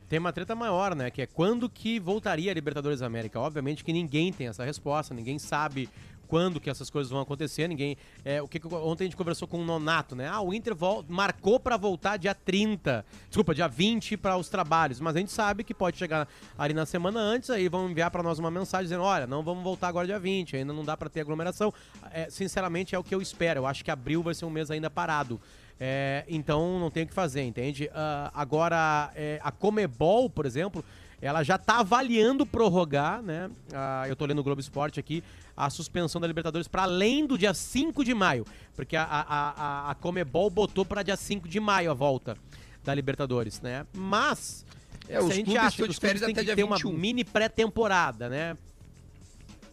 Tem 0.09 0.19
uma 0.19 0.33
treta 0.33 0.57
maior, 0.57 0.95
né? 0.97 1.09
Que 1.09 1.23
é 1.23 1.27
quando 1.27 1.69
que 1.71 2.01
voltaria 2.01 2.51
a 2.51 2.55
Libertadores 2.55 2.99
da 2.99 3.07
América. 3.07 3.39
Obviamente 3.39 3.85
que 3.85 3.93
ninguém 3.93 4.33
tem 4.33 4.49
essa 4.49 4.65
resposta, 4.65 5.15
ninguém 5.15 5.39
sabe 5.39 5.89
quando 6.31 6.61
que 6.61 6.71
essas 6.71 6.89
coisas 6.89 7.11
vão 7.11 7.21
acontecer, 7.21 7.67
ninguém... 7.67 7.97
É, 8.25 8.41
o 8.41 8.47
que 8.47 8.61
ontem 8.73 9.05
a 9.05 9.07
gente 9.09 9.17
conversou 9.17 9.49
com 9.49 9.59
o 9.59 9.65
Nonato, 9.65 10.15
né? 10.15 10.29
Ah, 10.29 10.41
o 10.41 10.55
Inter 10.55 10.77
marcou 11.09 11.59
pra 11.59 11.77
voltar 11.77 12.17
dia 12.17 12.35
30, 12.35 13.05
desculpa, 13.27 13.53
dia 13.53 13.67
20 13.67 14.17
para 14.17 14.37
os 14.37 14.49
trabalhos, 14.49 15.01
mas 15.01 15.17
a 15.17 15.19
gente 15.19 15.33
sabe 15.33 15.65
que 15.65 15.75
pode 15.75 15.99
chegar 15.99 16.29
ali 16.57 16.73
na 16.73 16.87
semana 16.87 17.19
antes, 17.19 17.51
aí 17.51 17.69
vão 17.69 17.91
enviar 17.91 18.13
pra 18.13 18.23
nós 18.23 18.39
uma 18.39 18.51
mensagem 18.51 18.85
dizendo, 18.85 19.03
olha, 19.03 19.27
não 19.27 19.43
vamos 19.43 19.65
voltar 19.65 19.89
agora 19.89 20.07
dia 20.07 20.21
20, 20.21 20.57
ainda 20.57 20.73
não 20.73 20.85
dá 20.85 20.97
pra 20.97 21.09
ter 21.09 21.21
aglomeração. 21.21 21.75
É, 22.13 22.31
sinceramente, 22.31 22.95
é 22.95 22.99
o 22.99 23.03
que 23.03 23.15
eu 23.15 23.21
espero. 23.21 23.61
Eu 23.61 23.67
acho 23.67 23.85
que 23.85 23.91
abril 23.91 24.23
vai 24.23 24.35
ser 24.35 24.45
um 24.45 24.51
mês 24.51 24.71
ainda 24.71 24.89
parado. 24.89 25.41
É, 25.83 26.25
então 26.29 26.79
não 26.79 26.91
tem 26.91 27.05
o 27.05 27.07
que 27.07 27.15
fazer, 27.15 27.43
entende? 27.43 27.91
Ah, 27.95 28.31
agora, 28.35 29.11
é, 29.15 29.41
a 29.43 29.51
Comebol, 29.51 30.29
por 30.29 30.45
exemplo, 30.45 30.85
ela 31.21 31.43
já 31.43 31.59
tá 31.59 31.81
avaliando 31.81 32.47
prorrogar, 32.47 33.23
né? 33.23 33.51
Ah, 33.73 34.05
eu 34.09 34.17
tô 34.17 34.25
lendo 34.25 34.39
o 34.39 34.43
Globo 34.43 34.61
Esporte 34.61 34.99
aqui, 34.99 35.23
a 35.57 35.69
suspensão 35.69 36.21
da 36.21 36.27
Libertadores 36.27 36.67
para 36.67 36.85
além 36.85 37.27
do 37.27 37.37
dia 37.37 37.53
5 37.53 38.05
de 38.05 38.15
maio. 38.15 38.47
Porque 38.75 38.97
a, 38.97 39.05
a, 39.05 39.51
a, 39.89 39.91
a 39.91 39.95
Comebol 39.97 40.49
botou 40.49 40.85
para 40.85 41.03
dia 41.03 41.17
5 41.17 41.47
de 41.49 41.61
maio 41.61 41.91
a 41.91 41.95
volta 41.95 42.37
da 42.83 42.95
Libertadores, 42.95 43.61
né? 43.61 43.87
Mas. 43.93 44.65
É, 45.09 45.21
se 45.21 45.31
a 45.31 45.35
gente 45.35 45.57
acha 45.57 45.83
que 45.83 45.91
os 45.91 45.99
clubes 45.99 46.21
têm 46.21 46.35
que 46.35 46.55
ter 46.55 46.65
uma 46.65 46.77
21. 46.77 46.93
mini 46.93 47.25
pré-temporada, 47.25 48.29
né? 48.29 48.57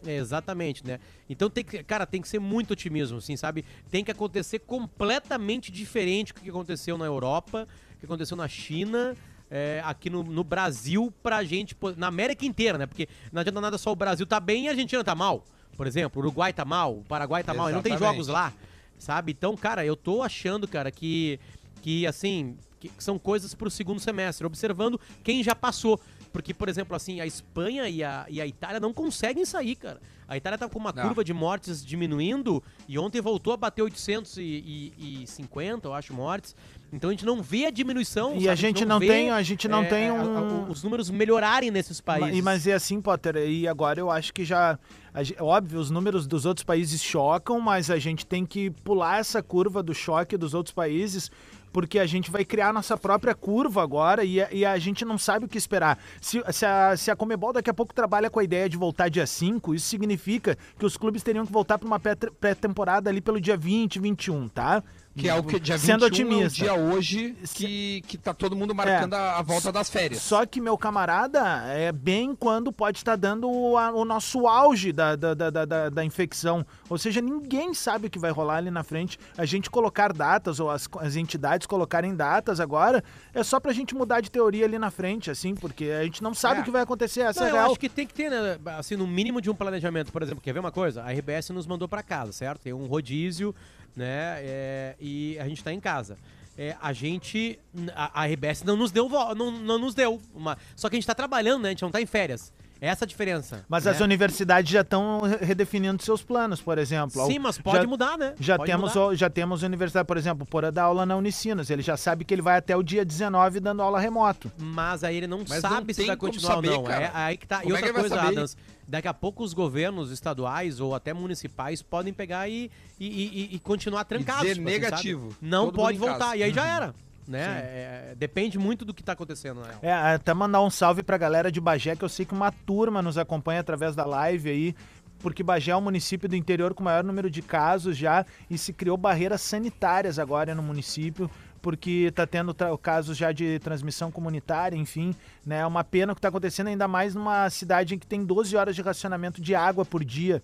É, 0.06 0.16
exatamente, 0.16 0.86
né? 0.86 1.00
Então 1.28 1.50
tem 1.50 1.64
que, 1.64 1.82
cara, 1.82 2.06
tem 2.06 2.20
que 2.20 2.28
ser 2.28 2.38
muito 2.38 2.72
otimismo, 2.72 3.18
assim, 3.18 3.36
sabe? 3.36 3.64
Tem 3.90 4.04
que 4.04 4.10
acontecer 4.10 4.60
completamente 4.60 5.72
diferente 5.72 6.32
do 6.32 6.40
que 6.40 6.50
aconteceu 6.50 6.96
na 6.96 7.04
Europa, 7.04 7.66
que 7.98 8.06
aconteceu 8.06 8.36
na 8.36 8.46
China, 8.46 9.16
é, 9.50 9.80
aqui 9.84 10.10
no, 10.10 10.22
no 10.22 10.44
Brasil, 10.44 11.12
pra 11.22 11.42
gente, 11.44 11.76
na 11.96 12.08
América 12.08 12.44
inteira, 12.44 12.78
né? 12.78 12.86
Porque 12.86 13.08
não 13.32 13.40
adianta 13.40 13.60
nada 13.60 13.78
só 13.78 13.92
o 13.92 13.96
Brasil 13.96 14.26
tá 14.26 14.40
bem 14.40 14.64
e 14.64 14.68
a 14.68 14.70
Argentina 14.70 15.02
tá 15.02 15.14
mal. 15.14 15.44
Por 15.76 15.86
exemplo, 15.86 16.20
o 16.20 16.24
Uruguai 16.24 16.52
tá 16.52 16.64
mal, 16.64 16.98
o 16.98 17.04
Paraguai 17.04 17.44
tá 17.44 17.54
mal, 17.54 17.70
e 17.70 17.72
não 17.72 17.82
tem 17.82 17.96
jogos 17.96 18.26
lá, 18.26 18.52
sabe? 18.98 19.32
Então, 19.32 19.56
cara, 19.56 19.84
eu 19.84 19.94
tô 19.94 20.22
achando, 20.22 20.66
cara, 20.66 20.90
que, 20.90 21.38
que 21.80 22.06
assim, 22.06 22.56
que 22.80 22.90
são 22.98 23.18
coisas 23.18 23.54
pro 23.54 23.70
segundo 23.70 24.00
semestre, 24.00 24.46
observando 24.46 25.00
quem 25.22 25.42
já 25.42 25.54
passou. 25.54 26.00
Porque, 26.32 26.52
por 26.52 26.68
exemplo, 26.68 26.94
assim, 26.94 27.20
a 27.20 27.26
Espanha 27.26 27.88
e 27.88 28.04
a, 28.04 28.26
e 28.28 28.40
a 28.40 28.46
Itália 28.46 28.78
não 28.78 28.92
conseguem 28.92 29.44
sair, 29.44 29.76
cara. 29.76 30.00
A 30.26 30.36
Itália 30.36 30.58
tá 30.58 30.68
com 30.68 30.78
uma 30.78 30.92
Não. 30.92 31.02
curva 31.02 31.24
de 31.24 31.32
mortes 31.32 31.84
diminuindo 31.84 32.62
e 32.86 32.98
ontem 32.98 33.20
voltou 33.20 33.54
a 33.54 33.56
bater 33.56 33.82
850, 33.82 35.88
eu 35.88 35.94
acho, 35.94 36.12
mortes. 36.12 36.54
Então 36.92 37.10
a 37.10 37.12
gente 37.12 37.26
não 37.26 37.42
vê 37.42 37.66
a 37.66 37.70
diminuição. 37.70 38.32
E 38.32 38.40
sabe? 38.40 38.48
a 38.48 38.54
gente 38.54 38.84
não 38.84 38.98
vê, 38.98 39.06
tem- 39.08 39.30
a 39.30 39.42
gente 39.42 39.68
não 39.68 39.84
tem 39.84 40.08
a- 40.08 40.14
um- 40.14 40.38
a- 40.38 40.70
os 40.70 40.82
números 40.82 41.10
melhorarem 41.10 41.70
nesses 41.70 42.00
países. 42.00 42.36
Ma- 42.36 42.52
Mas 42.52 42.66
é 42.66 42.72
assim, 42.72 43.00
Potter, 43.00 43.36
e 43.36 43.68
agora 43.68 44.00
eu 44.00 44.10
acho 44.10 44.32
que 44.32 44.44
já. 44.44 44.78
a 45.14 45.44
Óbvio, 45.44 45.78
os 45.80 45.90
números 45.90 46.26
dos 46.26 46.46
outros 46.46 46.64
países 46.64 47.02
chocam, 47.02 47.60
mas 47.60 47.90
a 47.90 47.98
gente 47.98 48.24
tem 48.24 48.46
que 48.46 48.70
pular 48.70 49.18
essa 49.18 49.42
curva 49.42 49.82
do 49.82 49.92
choque 49.94 50.36
dos 50.36 50.54
outros 50.54 50.72
países, 50.74 51.30
porque 51.72 51.98
a 51.98 52.06
gente 52.06 52.30
vai 52.30 52.44
criar 52.44 52.72
nossa 52.72 52.96
própria 52.96 53.34
curva 53.34 53.82
agora 53.82 54.24
e 54.24 54.40
a, 54.40 54.48
e 54.52 54.64
a 54.64 54.78
gente 54.78 55.04
não 55.04 55.18
sabe 55.18 55.44
o 55.44 55.48
que 55.48 55.58
esperar. 55.58 55.98
Se, 56.20 56.42
se, 56.52 56.64
a, 56.64 56.96
se 56.96 57.10
a 57.10 57.16
Comebol 57.16 57.52
daqui 57.52 57.68
a 57.68 57.74
pouco 57.74 57.92
trabalha 57.92 58.30
com 58.30 58.38
a 58.40 58.44
ideia 58.44 58.68
de 58.68 58.76
voltar 58.78 59.08
dia 59.10 59.26
5, 59.26 59.74
isso 59.74 59.86
significa 59.88 60.56
que 60.78 60.86
os 60.86 60.96
clubes 60.96 61.22
teriam 61.22 61.44
que 61.44 61.52
voltar 61.52 61.78
para 61.78 61.86
uma 61.86 61.98
pré- 62.00 62.14
pré-temporada 62.16 63.10
ali 63.10 63.20
pelo 63.20 63.38
dia 63.40 63.56
20, 63.56 63.98
21, 63.98 64.48
tá? 64.48 64.82
Que 65.18 65.28
é 65.28 65.34
o 65.34 65.42
que 65.42 65.58
dia 65.58 65.76
21 65.76 65.86
Sendo 65.86 66.04
é 66.04 66.06
o 66.06 66.08
otimista. 66.08 66.62
dia 66.62 66.74
hoje 66.74 67.36
que, 67.54 68.02
que 68.06 68.16
tá 68.16 68.32
todo 68.32 68.54
mundo 68.54 68.74
marcando 68.74 69.14
a, 69.14 69.38
a 69.38 69.42
volta 69.42 69.72
das 69.72 69.90
férias. 69.90 70.22
Só 70.22 70.46
que, 70.46 70.60
meu 70.60 70.78
camarada, 70.78 71.40
é 71.68 71.90
bem 71.92 72.34
quando 72.34 72.72
pode 72.72 72.98
estar 72.98 73.16
dando 73.16 73.50
o, 73.50 73.76
a- 73.76 73.90
o 73.92 74.04
nosso 74.04 74.46
auge 74.46 74.92
da, 74.92 75.16
da, 75.16 75.34
da, 75.34 75.50
da- 75.64 75.88
da- 75.90 76.04
infecção. 76.04 76.64
Ou 76.88 76.96
seja, 76.98 77.20
ninguém 77.20 77.74
sabe 77.74 78.06
o 78.06 78.10
que 78.10 78.18
vai 78.18 78.30
rolar 78.30 78.56
ali 78.56 78.70
na 78.70 78.82
frente. 78.82 79.18
A 79.36 79.44
gente 79.44 79.68
colocar 79.70 80.12
datas, 80.12 80.60
ou 80.60 80.70
as, 80.70 80.88
as 81.00 81.16
entidades 81.16 81.66
colocarem 81.66 82.14
datas 82.14 82.60
agora, 82.60 83.02
é 83.34 83.42
só 83.42 83.58
pra 83.60 83.72
gente 83.72 83.94
mudar 83.94 84.20
de 84.20 84.30
teoria 84.30 84.64
ali 84.64 84.78
na 84.78 84.90
frente, 84.90 85.30
assim, 85.30 85.54
porque 85.54 85.86
a 85.86 86.04
gente 86.04 86.22
não 86.22 86.32
sabe 86.34 86.58
É. 86.58 86.62
o 86.62 86.64
que 86.64 86.70
vai 86.70 86.82
acontecer. 86.82 87.20
Essa 87.22 87.40
Não, 87.40 87.48
é 87.48 87.52
real. 87.52 87.66
acho 87.70 87.80
que 87.80 87.88
tem 87.88 88.06
que 88.06 88.14
ter, 88.14 88.30
né, 88.30 88.58
assim, 88.78 88.96
no 88.96 89.06
mínimo 89.06 89.40
de 89.40 89.50
um 89.50 89.54
planejamento. 89.54 90.12
Por 90.12 90.22
exemplo, 90.22 90.40
quer 90.40 90.52
ver 90.52 90.60
uma 90.60 90.72
coisa? 90.72 91.02
A 91.02 91.10
RBS 91.12 91.50
nos 91.50 91.66
mandou 91.66 91.88
pra 91.88 92.02
casa, 92.02 92.32
certo? 92.32 92.62
Tem 92.62 92.72
um 92.72 92.86
rodízio, 92.86 93.54
né? 93.96 94.38
é, 94.40 94.96
e 95.00 95.38
a 95.38 95.48
gente 95.48 95.62
tá 95.62 95.72
em 95.72 95.80
casa. 95.80 96.16
É, 96.56 96.76
a 96.82 96.92
gente. 96.92 97.56
A, 97.94 98.22
a 98.22 98.26
RBS 98.26 98.64
não 98.64 98.76
nos 98.76 98.90
deu. 98.90 99.08
Não, 99.08 99.50
não 99.52 99.78
nos 99.78 99.94
deu. 99.94 100.20
Uma, 100.34 100.58
só 100.74 100.88
que 100.88 100.96
a 100.96 100.98
gente 100.98 101.06
tá 101.06 101.14
trabalhando, 101.14 101.62
né? 101.62 101.68
A 101.68 101.70
gente 101.70 101.82
não 101.82 101.90
tá 101.90 102.00
em 102.00 102.06
férias. 102.06 102.52
Essa 102.80 103.04
é 103.04 103.06
a 103.06 103.08
diferença. 103.08 103.64
Mas 103.68 103.84
né? 103.84 103.90
as 103.90 104.00
universidades 104.00 104.70
já 104.70 104.82
estão 104.82 105.20
redefinindo 105.40 106.02
seus 106.02 106.22
planos, 106.22 106.60
por 106.60 106.78
exemplo. 106.78 107.26
Sim, 107.26 107.38
mas 107.40 107.58
pode 107.58 107.82
Já- 107.82 107.86
mudar, 107.86 108.16
né? 108.16 108.34
Já 108.38 108.56
Pode 108.56 108.70
temos, 108.70 108.94
mudar. 108.94 109.14
já 109.16 109.28
temos 109.30 109.62
universidade, 109.62 110.06
por 110.06 110.16
exemplo, 110.16 110.46
Porã 110.46 110.72
dá 110.72 110.84
aula 110.84 111.04
na 111.04 111.16
Unicinos. 111.16 111.70
Ele 111.70 111.82
já 111.82 111.96
sabe 111.96 112.24
que 112.24 112.32
ele 112.32 112.42
vai 112.42 112.56
até 112.58 112.76
o 112.76 112.82
dia 112.82 113.04
19 113.04 113.60
dando 113.60 113.82
aula 113.82 113.98
remoto. 113.98 114.50
Mas 114.58 115.02
aí 115.02 115.16
ele 115.16 115.26
não 115.26 115.38
Mas 115.48 115.62
não 115.62 115.70
sabe 115.70 115.92
se 115.92 115.98
tem 116.00 116.06
vai 116.06 116.16
continuar 116.16 116.54
saber, 116.54 116.68
ou 116.70 116.76
não. 116.76 116.82
cara. 116.84 117.04
É 117.06 117.10
aí 117.14 117.36
que 117.36 117.46
tá. 117.46 117.60
Como 117.62 117.72
e 117.72 117.76
é 117.76 117.78
que 117.80 117.84
outra 117.88 117.92
vai 117.92 118.00
coisa, 118.02 118.14
saber? 118.16 118.36
Adams, 118.38 118.56
daqui 118.86 119.08
a 119.08 119.14
pouco 119.14 119.42
os 119.42 119.52
governos 119.52 120.10
estaduais 120.12 120.78
ou 120.80 120.94
até 120.94 121.12
municipais 121.12 121.82
podem 121.82 122.12
pegar 122.12 122.48
e, 122.48 122.70
e, 123.00 123.06
e- 123.06 123.54
e 123.56 123.58
continuar 123.58 124.04
trancados. 124.04 124.42
dizer 124.42 124.54
tipo 124.54 124.68
assim, 124.68 124.78
negativo. 124.80 125.22
sabe? 125.30 125.36
Não 125.42 125.66
Todo 125.66 125.74
pode 125.76 125.98
voltar. 125.98 126.36
E 126.36 126.42
aí 126.44 126.52
já 126.54 126.64
era. 126.66 126.94
Né? 127.28 127.44
É, 127.44 128.14
depende 128.16 128.58
muito 128.58 128.86
do 128.86 128.94
que 128.94 129.02
tá 129.02 129.12
acontecendo, 129.12 129.60
real. 129.60 129.78
É, 129.82 130.14
até 130.14 130.32
mandar 130.32 130.62
um 130.62 130.70
salve 130.70 131.02
pra 131.02 131.18
galera 131.18 131.52
de 131.52 131.60
Bagé, 131.60 131.94
que 131.94 132.02
eu 132.02 132.08
sei 132.08 132.24
que 132.24 132.32
uma 132.32 132.50
turma 132.50 133.02
nos 133.02 133.18
acompanha 133.18 133.60
através 133.60 133.94
da 133.94 134.06
live 134.06 134.48
aí, 134.48 134.74
porque 135.18 135.42
Bagé 135.42 135.72
é 135.72 135.76
o 135.76 135.80
município 135.80 136.26
do 136.26 136.34
interior 136.34 136.72
com 136.72 136.80
o 136.80 136.84
maior 136.84 137.04
número 137.04 137.30
de 137.30 137.42
casos 137.42 137.98
já 137.98 138.24
e 138.48 138.56
se 138.56 138.72
criou 138.72 138.96
barreiras 138.96 139.42
sanitárias 139.42 140.18
agora 140.18 140.54
no 140.54 140.62
município. 140.62 141.30
Porque 141.60 142.12
tá 142.14 142.24
tendo 142.24 142.54
casos 142.80 143.16
já 143.16 143.32
de 143.32 143.58
transmissão 143.58 144.12
comunitária, 144.12 144.76
enfim, 144.76 145.12
né? 145.44 145.58
É 145.58 145.66
uma 145.66 145.82
pena 145.82 146.12
o 146.12 146.14
que 146.14 146.20
tá 146.20 146.28
acontecendo, 146.28 146.68
ainda 146.68 146.86
mais 146.86 147.16
numa 147.16 147.50
cidade 147.50 147.96
em 147.96 147.98
que 147.98 148.06
tem 148.06 148.24
12 148.24 148.56
horas 148.56 148.76
de 148.76 148.80
racionamento 148.80 149.42
de 149.42 149.56
água 149.56 149.84
por 149.84 150.04
dia. 150.04 150.40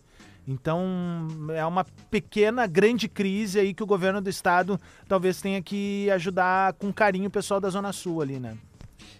Então, 0.46 1.26
é 1.54 1.64
uma 1.64 1.84
pequena, 2.10 2.66
grande 2.66 3.08
crise 3.08 3.58
aí 3.58 3.72
que 3.72 3.82
o 3.82 3.86
governo 3.86 4.20
do 4.20 4.28
estado 4.28 4.80
talvez 5.08 5.40
tenha 5.40 5.62
que 5.62 6.10
ajudar 6.10 6.74
com 6.74 6.92
carinho 6.92 7.28
o 7.28 7.30
pessoal 7.30 7.60
da 7.60 7.70
Zona 7.70 7.92
Sul 7.92 8.20
ali, 8.20 8.38
né? 8.38 8.56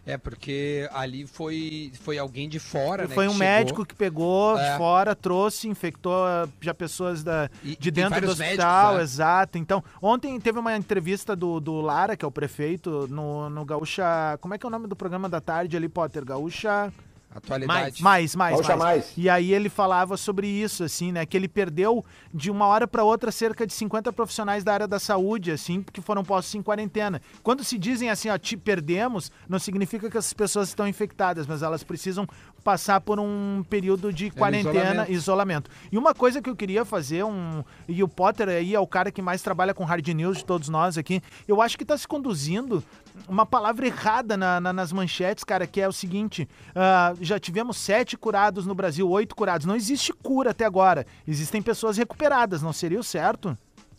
É, 0.06 0.18
porque 0.18 0.86
ali 0.92 1.26
foi, 1.26 1.90
foi 2.02 2.18
alguém 2.18 2.46
de 2.46 2.58
fora, 2.58 3.06
né? 3.08 3.14
Foi 3.14 3.24
que 3.24 3.30
um 3.30 3.32
chegou. 3.32 3.48
médico 3.48 3.86
que 3.86 3.94
pegou 3.94 4.58
É. 4.58 4.72
de 4.72 4.76
fora, 4.76 5.14
trouxe, 5.16 5.66
infectou 5.66 6.14
já 6.60 6.74
pessoas 6.74 7.22
da, 7.24 7.48
E- 7.62 7.74
de 7.74 7.90
dentro 7.90 8.20
do 8.20 8.32
hospital, 8.32 8.92
médicos, 8.92 8.96
né? 8.98 9.02
exato. 9.02 9.56
Então, 9.56 9.82
ontem 10.02 10.38
teve 10.38 10.58
uma 10.58 10.76
entrevista 10.76 11.34
do, 11.34 11.58
do 11.58 11.80
Lara, 11.80 12.18
que 12.18 12.24
é 12.24 12.28
o 12.28 12.30
prefeito, 12.30 13.08
no, 13.08 13.48
no 13.48 13.64
Gaúcha. 13.64 14.04
Como 14.42 14.52
é 14.52 14.58
que 14.58 14.66
é 14.66 14.68
o 14.68 14.70
nome 14.70 14.86
do 14.86 14.94
programa 14.94 15.26
da 15.26 15.40
tarde 15.40 15.74
ali, 15.74 15.88
Potter? 15.88 16.22
Gaúcha. 16.22 16.92
Atualidade. 17.34 18.00
Mais, 18.00 18.36
mais, 18.36 18.54
Gaúcha 18.54 18.76
mais. 18.76 19.04
Mais. 19.04 19.12
E 19.16 19.28
aí 19.28 19.52
ele 19.52 19.68
falava 19.68 20.16
sobre 20.16 20.46
isso, 20.46 20.84
assim, 20.84 21.10
né? 21.10 21.26
Que 21.26 21.36
ele 21.36 21.48
perdeu 21.48 22.04
de 22.32 22.48
uma 22.50 22.66
hora 22.66 22.86
para 22.86 23.02
outra 23.02 23.32
cerca 23.32 23.66
de 23.66 23.72
50 23.72 24.12
profissionais 24.12 24.62
da 24.62 24.72
área 24.72 24.86
da 24.86 25.00
saúde, 25.00 25.50
assim, 25.50 25.82
que 25.92 26.00
foram 26.00 26.22
postos 26.22 26.54
em 26.54 26.62
quarentena. 26.62 27.20
Quando 27.42 27.64
se 27.64 27.76
dizem 27.76 28.08
assim, 28.08 28.28
ó, 28.28 28.38
te 28.38 28.56
perdemos, 28.56 29.32
não 29.48 29.58
significa 29.58 30.08
que 30.08 30.16
essas 30.16 30.32
pessoas 30.32 30.68
estão 30.68 30.86
infectadas, 30.86 31.46
mas 31.46 31.62
elas 31.62 31.82
precisam 31.82 32.24
passar 32.62 33.00
por 33.00 33.18
um 33.18 33.64
período 33.68 34.12
de 34.12 34.30
quarentena, 34.30 34.78
isolamento. 35.08 35.12
isolamento. 35.12 35.70
E 35.90 35.98
uma 35.98 36.14
coisa 36.14 36.40
que 36.40 36.48
eu 36.48 36.54
queria 36.56 36.84
fazer, 36.84 37.24
um 37.24 37.64
e 37.88 38.02
o 38.02 38.08
Potter 38.08 38.48
aí 38.48 38.74
é 38.74 38.80
o 38.80 38.86
cara 38.86 39.10
que 39.10 39.20
mais 39.20 39.42
trabalha 39.42 39.74
com 39.74 39.84
hard 39.84 40.06
news 40.08 40.38
de 40.38 40.44
todos 40.44 40.68
nós 40.68 40.96
aqui, 40.96 41.20
eu 41.48 41.60
acho 41.60 41.76
que 41.76 41.84
tá 41.84 41.98
se 41.98 42.06
conduzindo 42.06 42.82
uma 43.28 43.46
palavra 43.46 43.86
errada 43.86 44.36
na- 44.36 44.60
na- 44.60 44.72
nas 44.72 44.92
manchetes, 44.92 45.44
cara, 45.44 45.66
que 45.66 45.80
é 45.80 45.88
o 45.88 45.92
seguinte: 45.92 46.48
ah, 46.74 47.14
já 47.20 47.38
tivemos 47.38 47.76
sete 47.76 48.16
curados 48.16 48.66
no 48.66 48.74
Brasil, 48.74 49.08
oito 49.08 49.34
curados. 49.36 49.66
Não 49.66 49.76
existe 49.76 50.12
cura 50.12 50.50
até 50.50 50.64
agora. 50.64 51.06
Existem 51.26 51.62
pessoas 51.62 51.96
recuperadas, 51.96 52.62
não 52.62 52.72
seria 52.72 52.98
o 53.00 53.04
certo? 53.04 53.56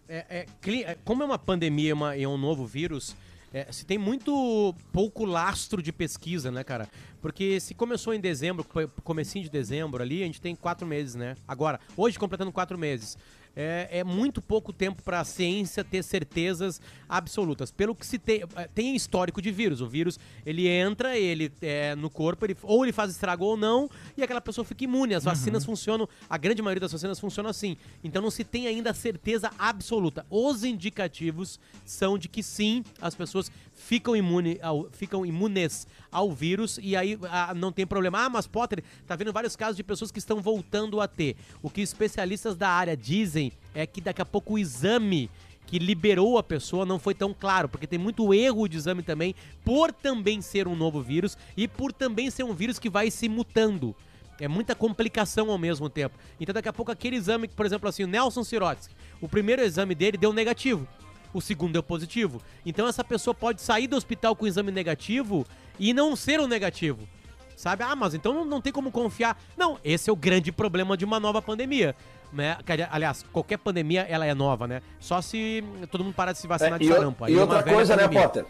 É, 0.07 0.45
é, 0.65 0.81
é, 0.81 0.97
como 1.03 1.23
é 1.23 1.25
uma 1.25 1.39
pandemia 1.39 1.89
e 1.89 1.93
uma- 1.93 2.17
e 2.17 2.23
é 2.23 2.27
um 2.27 2.37
novo 2.37 2.65
vírus, 2.65 3.15
é, 3.53 3.71
se 3.71 3.85
tem 3.85 3.97
muito 3.97 4.75
pouco 4.91 5.25
lastro 5.25 5.81
de 5.81 5.91
pesquisa, 5.91 6.51
né, 6.51 6.63
cara? 6.63 6.87
Porque 7.21 7.59
se 7.59 7.73
começou 7.73 8.13
em 8.13 8.19
dezembro, 8.19 8.63
co- 8.63 8.87
comecinho 9.03 9.43
de 9.45 9.49
dezembro 9.49 10.03
ali, 10.03 10.21
a 10.21 10.25
gente 10.27 10.39
tem 10.41 10.55
quatro 10.55 10.85
meses, 10.85 11.15
né? 11.15 11.35
Agora, 11.47 11.79
hoje 11.97 12.19
completando 12.19 12.51
quatro 12.51 12.77
meses. 12.77 13.17
É, 13.55 13.99
é 13.99 14.03
muito 14.03 14.41
pouco 14.41 14.73
tempo 14.73 15.01
para 15.01 15.21
a 15.21 15.23
ciência 15.23 15.83
ter 15.83 16.03
certezas 16.03 16.81
absolutas. 17.07 17.71
Pelo 17.71 17.95
que 17.95 18.05
se 18.05 18.19
tem, 18.19 18.43
é, 18.55 18.67
tem 18.67 18.95
histórico 18.95 19.41
de 19.41 19.51
vírus. 19.51 19.81
O 19.81 19.87
vírus, 19.87 20.19
ele 20.45 20.67
entra, 20.67 21.17
ele 21.17 21.51
é, 21.61 21.95
no 21.95 22.09
corpo, 22.09 22.45
ele, 22.45 22.57
ou 22.63 22.83
ele 22.83 22.91
faz 22.91 23.11
estrago 23.11 23.45
ou 23.45 23.55
não, 23.55 23.89
e 24.17 24.23
aquela 24.23 24.41
pessoa 24.41 24.65
fica 24.65 24.83
imune. 24.83 25.15
As 25.15 25.23
vacinas 25.23 25.63
funcionam, 25.63 26.07
a 26.29 26.37
grande 26.37 26.61
maioria 26.61 26.81
das 26.81 26.91
vacinas 26.91 27.19
funcionam 27.19 27.49
assim. 27.49 27.77
Então 28.03 28.21
não 28.21 28.31
se 28.31 28.43
tem 28.43 28.67
ainda 28.67 28.93
certeza 28.93 29.51
absoluta. 29.57 30.25
Os 30.29 30.63
indicativos 30.63 31.59
são 31.85 32.17
de 32.17 32.27
que 32.27 32.43
sim, 32.43 32.83
as 33.01 33.15
pessoas 33.15 33.51
ficam, 33.73 34.15
imune 34.15 34.57
ao, 34.61 34.89
ficam 34.91 35.25
imunes 35.25 35.87
ao 36.11 36.31
vírus 36.31 36.79
e 36.81 36.95
aí 36.95 37.17
ah, 37.23 37.53
não 37.53 37.71
tem 37.71 37.85
problema. 37.85 38.25
Ah, 38.25 38.29
mas 38.29 38.47
Potter, 38.47 38.83
tá 39.05 39.15
vendo 39.15 39.33
vários 39.33 39.55
casos 39.55 39.75
de 39.75 39.83
pessoas 39.83 40.11
que 40.11 40.19
estão 40.19 40.41
voltando 40.41 40.99
a 41.01 41.07
ter. 41.07 41.35
O 41.61 41.69
que 41.69 41.81
especialistas 41.81 42.55
da 42.55 42.69
área 42.69 42.95
dizem 42.95 43.44
é 43.73 43.85
que 43.85 44.01
daqui 44.01 44.21
a 44.21 44.25
pouco 44.25 44.53
o 44.53 44.59
exame 44.59 45.29
que 45.65 45.79
liberou 45.79 46.37
a 46.37 46.43
pessoa 46.43 46.85
não 46.85 46.99
foi 46.99 47.13
tão 47.13 47.33
claro, 47.33 47.67
porque 47.67 47.87
tem 47.87 47.99
muito 47.99 48.33
erro 48.33 48.67
de 48.67 48.77
exame 48.77 49.01
também, 49.01 49.33
por 49.63 49.91
também 49.91 50.41
ser 50.41 50.67
um 50.67 50.75
novo 50.75 51.01
vírus 51.01 51.37
e 51.57 51.67
por 51.67 51.91
também 51.91 52.29
ser 52.29 52.43
um 52.43 52.53
vírus 52.53 52.77
que 52.77 52.89
vai 52.89 53.09
se 53.09 53.27
mutando. 53.27 53.95
É 54.39 54.47
muita 54.47 54.75
complicação 54.75 55.49
ao 55.49 55.57
mesmo 55.57 55.89
tempo. 55.89 56.17
Então 56.39 56.53
daqui 56.53 56.69
a 56.69 56.73
pouco 56.73 56.91
aquele 56.91 57.15
exame, 57.15 57.47
por 57.47 57.65
exemplo, 57.65 57.87
assim, 57.87 58.03
o 58.03 58.07
Nelson 58.07 58.43
Sirotsky, 58.43 58.93
o 59.21 59.27
primeiro 59.27 59.61
exame 59.61 59.95
dele 59.95 60.17
deu 60.17 60.33
negativo, 60.33 60.87
o 61.33 61.41
segundo 61.41 61.73
deu 61.73 61.83
positivo. 61.83 62.41
Então 62.65 62.87
essa 62.87 63.03
pessoa 63.03 63.33
pode 63.33 63.61
sair 63.61 63.87
do 63.87 63.95
hospital 63.95 64.35
com 64.35 64.45
o 64.45 64.47
exame 64.47 64.71
negativo 64.71 65.45
e 65.79 65.93
não 65.93 66.15
ser 66.15 66.39
um 66.39 66.47
negativo. 66.47 67.07
Sabe? 67.55 67.83
Ah, 67.83 67.95
mas 67.95 68.13
então 68.13 68.43
não 68.43 68.59
tem 68.59 68.73
como 68.73 68.91
confiar. 68.91 69.41
Não, 69.55 69.79
esse 69.83 70.09
é 70.09 70.13
o 70.13 70.15
grande 70.15 70.51
problema 70.51 70.97
de 70.97 71.05
uma 71.05 71.19
nova 71.21 71.41
pandemia. 71.41 71.95
Né? 72.31 72.57
Aliás, 72.91 73.25
qualquer 73.31 73.57
pandemia 73.57 74.05
ela 74.09 74.25
é 74.25 74.33
nova, 74.33 74.67
né? 74.67 74.81
Só 74.99 75.21
se 75.21 75.63
todo 75.89 76.03
mundo 76.03 76.13
parar 76.13 76.31
de 76.31 76.39
se 76.39 76.47
vacinar 76.47 76.75
É, 76.75 76.79
de 76.79 76.85
e, 76.85 76.93
sarampo. 76.93 77.23
Aí 77.23 77.33
e 77.33 77.37
é 77.37 77.41
outra 77.41 77.61
velha 77.61 77.75
coisa, 77.75 77.95
né, 77.95 78.03
pandemia. 78.03 78.23
Potter? 78.23 78.45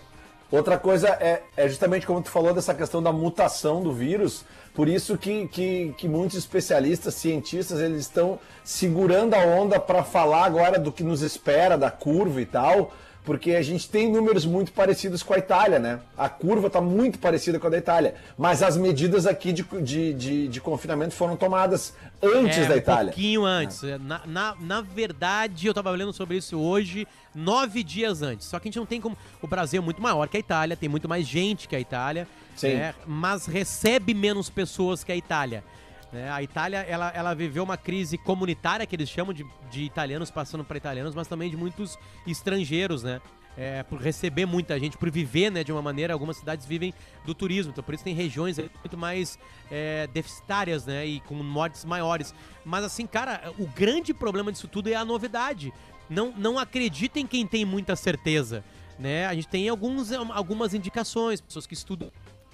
Outra 0.52 0.78
coisa 0.78 1.10
é, 1.10 1.42
é 1.58 1.68
justamente 1.68 2.06
como 2.06 2.22
tu 2.22 2.30
falou 2.30 2.54
dessa 2.54 2.74
questão 2.74 3.02
da 3.02 3.12
mutação 3.12 3.82
do 3.82 3.92
vírus. 3.92 4.46
Por 4.74 4.88
isso 4.88 5.18
que, 5.18 5.48
que, 5.48 5.94
que 5.98 6.08
muitos 6.08 6.38
especialistas, 6.38 7.16
cientistas, 7.16 7.80
eles 7.80 8.02
estão 8.02 8.40
segurando 8.64 9.34
a 9.34 9.40
onda 9.40 9.80
para 9.80 10.04
falar 10.04 10.46
agora 10.46 10.78
do 10.78 10.92
que 10.92 11.04
nos 11.04 11.22
espera, 11.22 11.78
da 11.78 11.90
curva 11.90 12.42
e 12.42 12.46
tal. 12.46 12.94
Porque 13.26 13.54
a 13.54 13.62
gente 13.64 13.90
tem 13.90 14.12
números 14.12 14.46
muito 14.46 14.72
parecidos 14.72 15.24
com 15.24 15.34
a 15.34 15.38
Itália, 15.40 15.80
né? 15.80 16.00
A 16.16 16.30
curva 16.30 16.68
está 16.68 16.80
muito 16.80 17.18
parecida 17.18 17.60
com 17.60 17.66
a 17.66 17.70
da 17.72 17.78
Itália. 17.78 18.14
Mas 18.38 18.62
as 18.62 18.78
medidas 18.78 19.26
aqui 19.26 19.52
de, 19.52 19.64
de, 19.82 20.14
de, 20.14 20.48
de 20.48 20.62
confinamento 20.62 21.16
foram 21.16 21.36
tomadas 21.36 21.94
antes 22.22 22.60
É, 22.60 22.68
da 22.68 22.76
um 22.76 22.78
Itália. 22.78 23.12
pouquinho 23.12 23.44
antes. 23.44 23.82
Na, 24.02 24.22
na, 24.26 24.56
na 24.60 24.82
verdade, 24.82 25.66
eu 25.66 25.74
tava 25.74 25.90
lendo 25.90 26.14
sobre 26.14 26.38
isso 26.38 26.58
hoje, 26.60 27.08
nove 27.34 27.84
dias 27.84 28.22
antes. 28.22 28.46
Só 28.48 28.60
que 28.60 28.68
a 28.68 28.70
gente 28.70 28.78
não 28.80 28.86
tem 28.86 29.02
como. 29.02 29.18
O 29.42 29.48
Brasil 29.48 29.82
é 29.82 29.84
muito 29.84 30.02
maior 30.02 30.28
que 30.28 30.38
a 30.38 30.40
Itália, 30.40 30.78
tem 30.78 30.88
muito 30.88 31.10
mais 31.10 31.26
gente 31.26 31.68
que 31.68 31.76
a 31.76 31.80
Itália, 31.80 32.28
Sim. 32.56 32.76
né, 32.76 32.94
mas 33.08 33.48
recebe 33.48 34.14
menos 34.14 34.52
pessoas 34.52 35.04
que 35.04 35.12
a 35.12 35.16
Itália. 35.16 35.64
Né? 36.12 36.32
A 36.32 36.42
Itália, 36.42 36.80
ela, 36.80 37.10
ela 37.10 37.34
viveu 37.34 37.64
uma 37.64 37.78
crise 37.78 38.18
comunitária, 38.18 38.86
que 38.86 38.96
eles 38.96 39.10
chamam 39.10 39.34
de, 39.34 39.46
de 39.70 39.84
italianos 39.84 40.32
passando 40.32 40.64
para 40.64 40.78
italianos, 40.78 41.14
mas 41.14 41.28
também 41.28 41.50
de 41.50 41.58
muitos 41.58 41.98
estrangeiros, 42.26 43.04
né? 43.04 43.22
é, 43.58 43.84
por 43.84 44.00
receber 44.02 44.46
muita 44.46 44.78
gente, 44.80 44.98
por 44.98 45.10
viver, 45.10 45.50
né, 45.50 45.64
de 45.64 45.72
uma 45.72 45.82
maneira, 45.82 46.14
algumas 46.14 46.38
cidades 46.38 46.66
vivem 46.66 46.94
do 47.26 47.34
turismo, 47.34 47.72
então 47.72 47.84
por 47.84 47.94
isso 47.94 48.04
tem 48.04 48.14
regiões 48.14 48.58
muito 48.58 48.98
mais 48.98 49.40
é, 49.72 50.08
deficitárias, 50.08 50.86
né, 50.86 51.06
e 51.06 51.20
com 51.22 51.36
mortes 51.36 51.86
maiores. 51.86 52.34
Mas 52.64 52.84
assim, 52.84 53.08
cara, 53.08 53.54
o 53.58 53.66
grande 53.68 54.14
problema 54.14 54.52
disso 54.52 54.68
tudo 54.68 54.90
é 54.90 54.96
a 54.96 55.06
novidade. 55.06 55.74
Não, 56.10 56.34
não 56.38 56.60
acredita 56.60 57.20
em 57.20 57.26
quem 57.26 57.48
tem 57.48 57.66
muita 57.66 57.96
certeza, 57.96 58.64
né? 59.00 59.26
A 59.26 59.34
gente 59.34 59.48
tem 59.48 59.68
alguns, 59.68 60.12
algumas 60.12 60.76
indicações, 60.76 61.42
pessoas 61.42 61.66
que 61.66 61.74
estudam 61.74 62.12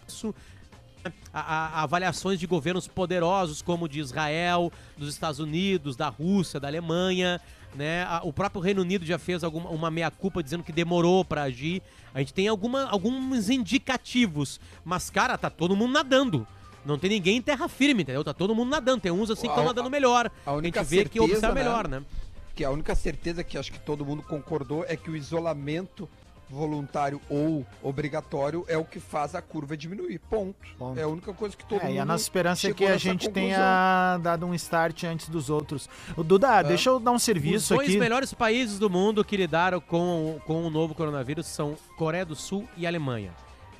isso, 0.08 0.34
a, 1.34 1.40
a- 1.40 1.68
a 1.80 1.84
avaliações 1.84 2.40
de 2.40 2.48
governos 2.48 2.88
poderosos 2.88 3.62
como 3.62 3.86
o 3.86 3.90
de 3.90 4.00
Israel, 4.00 4.72
dos 4.98 5.10
Estados 5.10 5.40
Unidos, 5.40 5.96
da 5.96 6.10
Rússia, 6.10 6.60
da 6.60 6.68
Alemanha, 6.68 7.40
né? 7.76 8.04
A- 8.04 8.22
o 8.24 8.34
próprio 8.34 8.62
Reino 8.62 8.82
Unido 8.82 9.06
já 9.06 9.18
fez 9.18 9.44
alguma, 9.44 9.70
uma 9.70 9.90
meia-culpa 9.92 10.44
dizendo 10.44 10.64
que 10.64 10.72
demorou 10.72 11.24
pra 11.26 11.44
agir. 11.44 11.82
A 12.14 12.20
gente 12.20 12.34
tem 12.34 12.48
alguma, 12.48 12.84
alguns 12.90 13.50
indicativos, 13.50 14.60
mas, 14.84 15.10
cara, 15.10 15.38
tá 15.38 15.50
todo 15.50 15.76
mundo 15.76 15.92
nadando. 15.94 16.46
Não 16.86 16.98
tem 16.98 17.10
ninguém 17.12 17.38
em 17.38 17.42
terra 17.42 17.68
firme, 17.68 18.02
entendeu? 18.04 18.24
Tá 18.24 18.34
todo 18.34 18.56
mundo 18.56 18.70
nadando. 18.70 19.02
Tem 19.02 19.12
uns 19.12 19.30
assim 19.30 19.44
que 19.44 19.48
estão 19.50 19.64
A- 19.64 19.68
nadando 19.68 19.90
melhor. 19.90 20.32
a 20.46 20.50
A, 20.50 20.54
única 20.54 20.80
gente 20.84 20.90
vê 20.90 20.96
que 21.06 21.20
certeza, 21.20 21.24
observa 21.26 21.56
né? 21.56 21.64
melhor, 21.64 21.88
né? 21.88 22.02
Que 22.56 22.64
a 22.66 22.72
única 22.72 22.96
certeza 22.96 23.44
que 23.44 23.58
acho 23.58 23.72
que 23.72 23.80
todo 23.80 24.04
mundo 24.06 24.24
concordou 24.24 24.84
é 24.88 24.96
que 24.98 25.10
o 25.10 25.16
isolamento 25.16 26.10
voluntário 26.52 27.22
ou 27.30 27.66
obrigatório 27.82 28.66
é 28.68 28.78
o 28.78 28.84
que 28.86 29.00
faz 29.00 29.34
a 29.36 29.42
curva 29.42 29.76
diminuir. 29.78 30.20
Ponto. 30.20 30.56
Ponto. 30.78 31.00
É 31.00 31.04
a 31.04 31.08
única 31.08 31.34
coisa 31.34 31.56
que 31.56 31.66
todo 31.66 31.82
É, 31.82 31.86
mundo 31.86 31.96
e 31.96 32.00
a 32.00 32.06
nossa 32.06 32.24
esperança 32.24 32.68
é 32.70 32.74
que 32.74 32.86
a 32.86 32.98
gente 32.98 33.26
conclusão. 33.28 33.34
tenha 33.34 34.18
dado 34.22 34.46
um 34.46 34.54
start 34.54 35.04
antes 35.06 35.30
dos 35.30 35.50
outros. 35.50 35.90
O 36.18 36.24
Duda, 36.24 36.62
deixa 36.62 36.90
eu 36.90 37.00
dar 37.00 37.12
um 37.12 37.16
Os 37.16 37.24
serviço 37.24 37.74
dois 37.76 37.90
aqui. 37.90 37.98
melhores 37.98 38.34
países 38.34 38.78
do 38.78 38.90
mundo 38.90 39.24
que 39.24 39.38
lidaram 39.38 39.80
com, 39.80 40.40
com 40.46 40.64
o 40.64 40.70
novo 40.70 40.94
coronavírus 40.94 41.46
são 41.48 41.76
Coreia 41.98 42.26
do 42.26 42.36
Sul 42.36 42.68
e 42.78 42.86
Alemanha. 42.86 43.32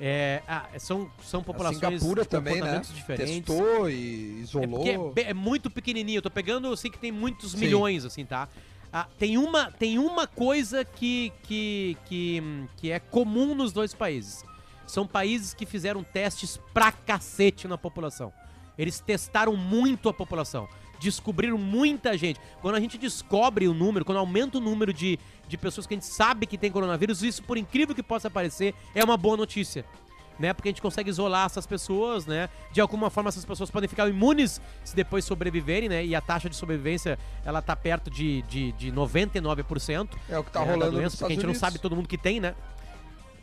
É, 0.04 0.42
ah, 0.48 0.66
são, 0.78 1.08
são 1.22 1.40
A 1.40 1.44
populações 1.44 1.78
Singapura 2.00 2.22
de 2.22 2.28
também, 2.28 2.60
né? 2.60 2.82
diferentes. 2.92 3.44
Testou 3.44 3.88
e 3.88 4.38
É 4.38 4.42
isolou. 4.42 4.84
é, 4.84 4.98
be- 5.12 5.22
é 5.28 5.34
muito 5.34 5.70
pequenininho. 5.70 6.18
Eu 6.18 6.22
tô 6.22 6.30
pegando, 6.30 6.72
assim, 6.72 6.90
que 6.90 6.98
tem 6.98 7.12
muitos 7.12 7.52
Sim. 7.52 7.58
milhões, 7.58 8.04
assim, 8.04 8.24
tá? 8.24 8.48
Ah, 8.92 9.06
tem, 9.18 9.38
uma, 9.38 9.70
tem 9.70 9.98
uma 9.98 10.26
coisa 10.26 10.84
que, 10.84 11.32
que, 11.44 11.96
que, 12.04 12.42
que 12.76 12.90
é 12.90 13.00
comum 13.00 13.54
nos 13.54 13.72
dois 13.72 13.94
países. 13.94 14.44
São 14.86 15.06
países 15.06 15.54
que 15.54 15.64
fizeram 15.64 16.04
testes 16.04 16.60
pra 16.74 16.92
cacete 16.92 17.66
na 17.66 17.78
população. 17.78 18.32
Eles 18.76 19.00
testaram 19.00 19.56
muito 19.56 20.08
a 20.08 20.12
população. 20.12 20.68
Descobriram 21.00 21.56
muita 21.56 22.16
gente. 22.18 22.38
Quando 22.60 22.74
a 22.74 22.80
gente 22.80 22.98
descobre 22.98 23.66
o 23.66 23.74
número, 23.74 24.04
quando 24.04 24.18
aumenta 24.18 24.58
o 24.58 24.60
número 24.60 24.92
de, 24.92 25.18
de 25.48 25.56
pessoas 25.56 25.86
que 25.86 25.94
a 25.94 25.96
gente 25.96 26.06
sabe 26.06 26.46
que 26.46 26.58
tem 26.58 26.70
coronavírus, 26.70 27.22
isso, 27.22 27.42
por 27.42 27.56
incrível 27.56 27.94
que 27.94 28.02
possa 28.02 28.28
parecer, 28.28 28.74
é 28.94 29.02
uma 29.02 29.16
boa 29.16 29.36
notícia 29.36 29.84
né? 30.42 30.52
Porque 30.52 30.68
a 30.68 30.72
gente 30.72 30.82
consegue 30.82 31.08
isolar 31.08 31.46
essas 31.46 31.66
pessoas, 31.66 32.26
né? 32.26 32.48
De 32.72 32.80
alguma 32.80 33.08
forma 33.08 33.28
essas 33.28 33.44
pessoas 33.44 33.70
podem 33.70 33.88
ficar 33.88 34.08
imunes 34.08 34.60
se 34.84 34.94
depois 34.96 35.24
sobreviverem, 35.24 35.88
né? 35.88 36.04
E 36.04 36.16
a 36.16 36.20
taxa 36.20 36.50
de 36.50 36.56
sobrevivência, 36.56 37.16
ela 37.44 37.62
tá 37.62 37.76
perto 37.76 38.10
de, 38.10 38.42
de, 38.42 38.72
de 38.72 38.90
99%. 38.90 40.08
É 40.28 40.36
o 40.36 40.42
que 40.42 40.50
tá 40.50 40.64
da 40.64 40.70
rolando 40.70 40.96
doença, 40.96 41.16
porque 41.16 41.32
a 41.32 41.36
gente 41.36 41.46
não 41.46 41.54
sabe 41.54 41.78
todo 41.78 41.94
mundo 41.94 42.08
que 42.08 42.18
tem, 42.18 42.40
né? 42.40 42.56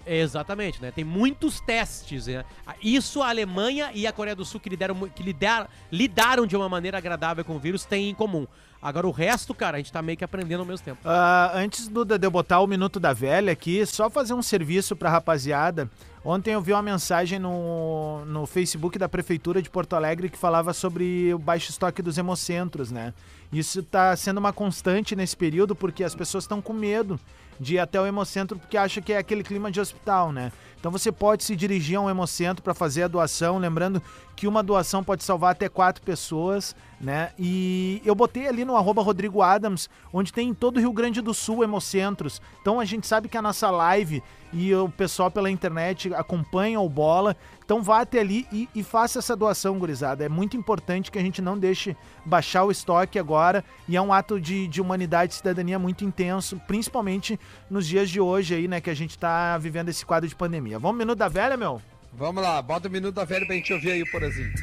Exatamente, 0.06 0.82
né? 0.82 0.92
Tem 0.92 1.06
muitos 1.06 1.62
testes, 1.62 2.28
né? 2.28 2.44
Isso 2.82 3.22
a 3.22 3.30
Alemanha 3.30 3.92
e 3.94 4.06
a 4.06 4.12
Coreia 4.12 4.36
do 4.36 4.44
Sul 4.44 4.60
que, 4.60 4.70
lideram, 4.70 5.08
que 5.08 5.24
lidar, 5.24 5.70
lidaram 5.90 6.46
de 6.46 6.56
uma 6.58 6.68
maneira 6.68 6.98
agradável 6.98 7.46
com 7.46 7.56
o 7.56 7.60
vírus 7.60 7.86
têm 7.86 8.10
em 8.10 8.16
comum. 8.16 8.46
Agora 8.82 9.06
o 9.06 9.12
resto, 9.12 9.54
cara, 9.54 9.76
a 9.76 9.80
gente 9.80 9.92
tá 9.92 10.02
meio 10.02 10.18
que 10.18 10.24
aprendendo 10.24 10.62
ao 10.62 10.66
mesmo 10.66 10.86
tempo. 10.86 11.00
Ah, 11.04 11.52
antes 11.54 11.88
do, 11.88 12.06
de 12.06 12.26
eu 12.26 12.32
botar 12.32 12.62
o 12.62 12.68
Minuto 12.68 13.00
da 13.00 13.12
Velha 13.12 13.52
aqui, 13.52 13.86
só 13.86 14.10
fazer 14.10 14.34
um 14.34 14.42
serviço 14.42 14.96
pra 14.96 15.10
rapaziada. 15.10 15.90
Ontem 16.24 16.54
eu 16.54 16.62
vi 16.62 16.74
uma 16.74 16.82
mensagem 16.82 17.40
no, 17.40 18.24
no 18.26 18.46
Facebook 18.46 18.98
da 18.98 19.10
Prefeitura 19.10 19.62
de 19.62 19.70
Porto 19.70 19.96
Alegre 19.96 20.30
que 20.30 20.38
falava 20.38 20.74
sobre 20.74 21.34
o 21.34 21.40
baixo 21.40 21.72
estoque 21.72 22.02
dos 22.02 22.18
hemocentros, 22.18 22.92
né? 22.92 23.14
Isso 23.52 23.82
tá 23.84 24.16
sendo 24.16 24.38
uma 24.38 24.54
constante 24.54 25.16
nesse 25.16 25.36
período 25.36 25.76
porque 25.76 26.04
as 26.04 26.16
pessoas 26.16 26.44
estão 26.44 26.62
com 26.62 26.74
medo 26.74 27.20
de 27.60 27.76
ir 27.76 27.80
até 27.80 28.00
o 28.00 28.06
hemocentro 28.06 28.58
porque 28.58 28.78
acha 28.78 29.02
que 29.02 29.12
é 29.12 29.18
aquele 29.18 29.44
clima 29.44 29.72
de 29.72 29.80
hospital, 29.80 30.32
né? 30.32 30.52
Então 30.80 30.92
você 30.92 31.12
pode 31.12 31.44
se 31.44 31.56
dirigir 31.56 31.98
a 31.98 32.02
um 32.02 32.10
hemocentro 32.10 32.64
para 32.64 32.74
fazer 32.74 33.04
a 33.04 33.08
doação, 33.08 33.58
lembrando 33.58 34.02
que 34.36 34.48
uma 34.48 34.64
doação 34.64 35.04
pode 35.04 35.24
salvar 35.26 35.52
até 35.52 35.68
quatro 35.68 36.02
pessoas, 36.02 36.74
né? 37.02 37.32
E 37.38 38.02
eu 38.06 38.16
botei 38.16 38.48
ali 38.48 38.64
no 38.64 38.78
arroba 38.78 39.02
Rodrigo 39.02 39.42
Adams, 39.42 39.90
onde 40.14 40.32
tem 40.32 40.48
em 40.50 40.54
todo 40.54 40.78
o 40.78 40.80
Rio 40.80 40.94
Grande 40.94 41.20
do 41.20 41.34
Sul 41.34 41.64
hemocentros. 41.66 42.42
Então 42.62 42.80
a 42.80 42.86
gente 42.86 43.06
sabe 43.06 43.28
que 43.28 43.38
a 43.38 43.42
nossa 43.42 43.70
live 43.70 44.24
e 44.54 44.74
o 44.74 44.88
pessoal 44.88 45.30
pela 45.30 45.52
internet 45.52 46.14
acompanha 46.14 46.80
o 46.80 46.88
Bola. 46.88 47.36
Então 47.70 47.84
vá 47.84 48.02
até 48.02 48.20
ali 48.20 48.48
e, 48.52 48.68
e 48.74 48.82
faça 48.82 49.20
essa 49.20 49.36
doação, 49.36 49.78
gurizada. 49.78 50.26
É 50.26 50.28
muito 50.28 50.58
importante 50.58 51.12
que 51.12 51.20
a 51.20 51.22
gente 51.22 51.40
não 51.40 51.56
deixe 51.56 51.96
baixar 52.26 52.64
o 52.64 52.72
estoque 52.72 53.20
agora. 53.20 53.64
E 53.88 53.96
é 53.96 54.02
um 54.02 54.12
ato 54.12 54.42
de, 54.42 54.68
de 54.68 54.82
humanidade 54.82 55.34
e 55.34 55.36
cidadania 55.36 55.78
muito 55.78 56.04
intenso, 56.04 56.60
principalmente 56.66 57.40
nos 57.70 57.86
dias 57.86 58.10
de 58.10 58.20
hoje 58.20 58.56
aí, 58.56 58.68
né? 58.68 58.82
Que 58.82 58.90
a 58.90 58.96
gente 58.96 59.16
tá 59.20 59.56
vivendo 59.60 59.90
esse 59.90 60.04
quadro 60.04 60.28
de 60.28 60.36
pandemia. 60.36 60.80
Vamos 60.80 60.98
minuto 60.98 61.20
da 61.20 61.28
velha, 61.28 61.56
meu? 61.56 61.80
Vamos 62.12 62.42
lá, 62.42 62.60
bota 62.60 62.88
o 62.88 62.92
minuto 62.92 63.14
da 63.14 63.24
velha 63.24 63.46
pra 63.46 63.54
gente 63.54 63.72
ouvir 63.72 63.92
aí, 63.92 64.04
por 64.10 64.24
exemplo. 64.24 64.60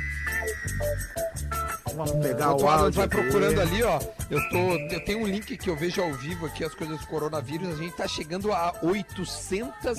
Vamos 1.94 2.26
pegar 2.26 2.56
o 2.56 2.60
o 2.64 2.68
áudio 2.68 2.98
vai 2.98 3.06
procurando 3.08 3.60
ali, 3.60 3.84
ó. 3.84 4.00
Eu 4.28 4.48
tô. 4.48 4.56
Eu 4.92 5.04
tenho 5.04 5.20
um 5.20 5.28
link 5.28 5.56
que 5.56 5.70
eu 5.70 5.76
vejo 5.76 6.02
ao 6.02 6.12
vivo 6.12 6.46
aqui, 6.46 6.64
as 6.64 6.74
coisas 6.74 6.98
do 6.98 7.06
coronavírus. 7.06 7.68
A 7.68 7.76
gente 7.76 7.94
tá 7.94 8.08
chegando 8.08 8.52
a 8.52 8.74
800 8.82 9.96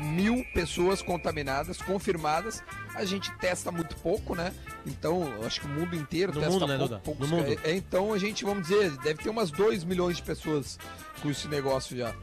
mil 0.00 0.44
pessoas 0.54 1.02
contaminadas, 1.02 1.80
confirmadas. 1.80 2.62
A 2.94 3.04
gente 3.04 3.30
testa 3.38 3.70
muito 3.70 3.94
pouco, 3.96 4.34
né? 4.34 4.52
Então, 4.86 5.22
acho 5.44 5.60
que 5.60 5.66
o 5.66 5.68
mundo 5.68 5.94
inteiro 5.94 6.32
No 6.32 6.40
testa 6.40 6.52
mundo, 6.52 6.66
né, 6.66 6.78
pouco, 6.78 6.88
Duda? 6.88 7.02
poucos 7.04 7.30
No 7.30 7.36
mundo. 7.36 7.60
É, 7.62 7.74
então 7.74 8.12
a 8.12 8.18
gente, 8.18 8.44
vamos 8.44 8.68
dizer, 8.68 8.90
deve 8.98 9.22
ter 9.22 9.28
umas 9.28 9.50
2 9.50 9.84
milhões 9.84 10.16
de 10.16 10.22
pessoas 10.22 10.78
com 11.22 11.30
esse 11.30 11.46
negócio 11.48 11.96
já. 11.96 12.14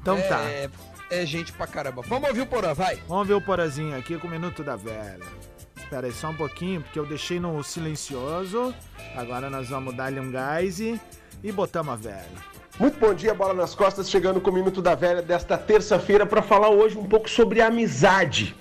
Então 0.00 0.16
é, 0.16 0.22
tá. 0.22 0.40
É 1.10 1.26
gente 1.26 1.52
pra 1.52 1.66
caramba. 1.66 2.02
Vamos 2.02 2.28
ouvir 2.28 2.40
o 2.40 2.46
Porã, 2.46 2.72
vai. 2.72 2.96
Vamos 3.06 3.28
ver 3.28 3.34
o 3.34 3.40
Porazinho 3.40 3.96
aqui 3.96 4.16
com 4.18 4.26
o 4.26 4.30
Minuto 4.30 4.64
da 4.64 4.76
Velha. 4.76 5.26
Espera 5.76 6.06
aí 6.06 6.12
só 6.12 6.30
um 6.30 6.34
pouquinho, 6.34 6.80
porque 6.80 6.98
eu 6.98 7.04
deixei 7.04 7.38
no 7.38 7.62
silencioso. 7.62 8.74
Agora 9.14 9.50
nós 9.50 9.68
vamos 9.68 9.94
dar-lhe 9.94 10.18
um 10.18 10.30
gás 10.30 10.80
e, 10.80 10.98
e 11.42 11.52
botamos 11.52 11.92
a 11.92 11.96
velha. 11.96 12.52
Muito 12.78 12.98
bom 12.98 13.12
dia, 13.12 13.34
Bola 13.34 13.52
nas 13.52 13.74
Costas, 13.74 14.08
chegando 14.08 14.40
com 14.40 14.50
o 14.50 14.52
Minuto 14.52 14.80
da 14.80 14.94
Velha 14.94 15.20
desta 15.20 15.58
terça-feira 15.58 16.24
para 16.24 16.40
falar 16.40 16.70
hoje 16.70 16.96
um 16.96 17.04
pouco 17.04 17.28
sobre 17.28 17.60
amizade. 17.60 18.56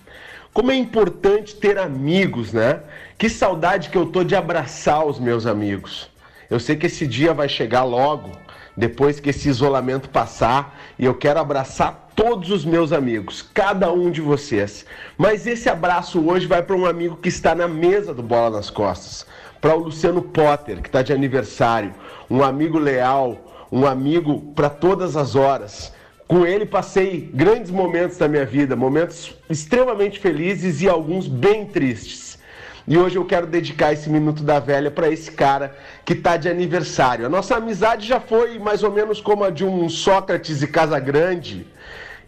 Como 0.54 0.70
é 0.70 0.76
importante 0.76 1.56
ter 1.56 1.78
amigos, 1.78 2.52
né? 2.52 2.82
Que 3.18 3.30
saudade 3.30 3.90
que 3.90 3.98
eu 3.98 4.06
tô 4.06 4.22
de 4.26 4.36
abraçar 4.36 5.06
os 5.06 5.18
meus 5.18 5.46
amigos. 5.46 6.10
Eu 6.50 6.60
sei 6.60 6.76
que 6.76 6.88
esse 6.88 7.08
dia 7.08 7.34
vai 7.34 7.48
chegar 7.48 7.84
logo, 7.84 8.32
depois 8.76 9.22
que 9.22 9.30
esse 9.30 9.48
isolamento 9.48 10.10
passar, 10.10 10.78
e 11.00 11.06
eu 11.06 11.14
quero 11.16 11.40
abraçar 11.40 12.10
todos 12.14 12.52
os 12.52 12.66
meus 12.66 12.92
amigos, 12.92 13.42
cada 13.54 13.94
um 13.94 14.12
de 14.12 14.20
vocês. 14.20 14.86
Mas 15.18 15.48
esse 15.48 15.70
abraço 15.70 16.20
hoje 16.28 16.48
vai 16.48 16.62
para 16.62 16.76
um 16.76 16.86
amigo 16.86 17.16
que 17.16 17.30
está 17.30 17.56
na 17.56 17.68
mesa 17.68 18.14
do 18.14 18.22
Bola 18.22 18.58
nas 18.58 18.70
Costas, 18.70 19.26
para 19.62 19.74
o 19.74 19.84
Luciano 19.84 20.22
Potter, 20.22 20.82
que 20.82 20.90
está 20.90 21.02
de 21.02 21.14
aniversário, 21.14 21.94
um 22.30 22.44
amigo 22.44 22.78
leal, 22.78 23.51
um 23.72 23.86
amigo 23.86 24.52
para 24.54 24.70
todas 24.70 25.16
as 25.16 25.36
horas. 25.36 25.94
Com 26.28 26.46
ele 26.46 26.66
passei 26.66 27.30
grandes 27.34 27.72
momentos 27.72 28.18
da 28.18 28.28
minha 28.28 28.46
vida, 28.46 28.76
momentos 28.76 29.36
extremamente 29.50 30.20
felizes 30.20 30.82
e 30.82 30.90
alguns 30.90 31.28
bem 31.28 31.66
tristes. 31.66 32.40
E 32.88 32.98
hoje 32.98 33.18
eu 33.18 33.26
quero 33.26 33.48
dedicar 33.48 33.94
esse 33.94 34.10
minuto 34.10 34.44
da 34.44 34.60
velha 34.60 34.90
para 34.90 35.10
esse 35.10 35.32
cara 35.32 35.76
que 36.04 36.16
tá 36.16 36.36
de 36.36 36.50
aniversário. 36.50 37.26
A 37.26 37.30
nossa 37.30 37.56
amizade 37.56 38.08
já 38.08 38.20
foi 38.20 38.58
mais 38.60 38.82
ou 38.82 38.92
menos 38.92 39.22
como 39.22 39.44
a 39.44 39.50
de 39.50 39.64
um 39.64 39.88
Sócrates 39.88 40.62
e 40.62 40.68
Casagrande. 40.68 41.68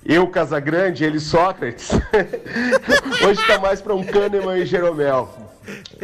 Eu, 0.06 0.28
Casagrande, 0.28 1.04
ele 1.04 1.20
Sócrates. 1.20 1.91
hoje 3.26 3.41
está 3.41 3.58
mais 3.58 3.82
para 3.82 3.96
um 3.96 4.04
Kahneman 4.04 4.58
e 4.58 4.66
Jeromel. 4.66 5.30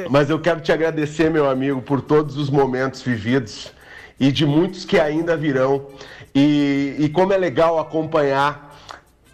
Mas 0.09 0.29
eu 0.29 0.39
quero 0.39 0.61
te 0.61 0.71
agradecer, 0.71 1.29
meu 1.29 1.49
amigo, 1.49 1.81
por 1.81 2.01
todos 2.01 2.37
os 2.37 2.49
momentos 2.49 3.01
vividos 3.01 3.73
e 4.19 4.31
de 4.31 4.45
muitos 4.45 4.85
que 4.85 4.99
ainda 4.99 5.35
virão. 5.37 5.87
E, 6.35 6.95
e 6.99 7.09
como 7.09 7.33
é 7.33 7.37
legal 7.37 7.79
acompanhar 7.79 8.77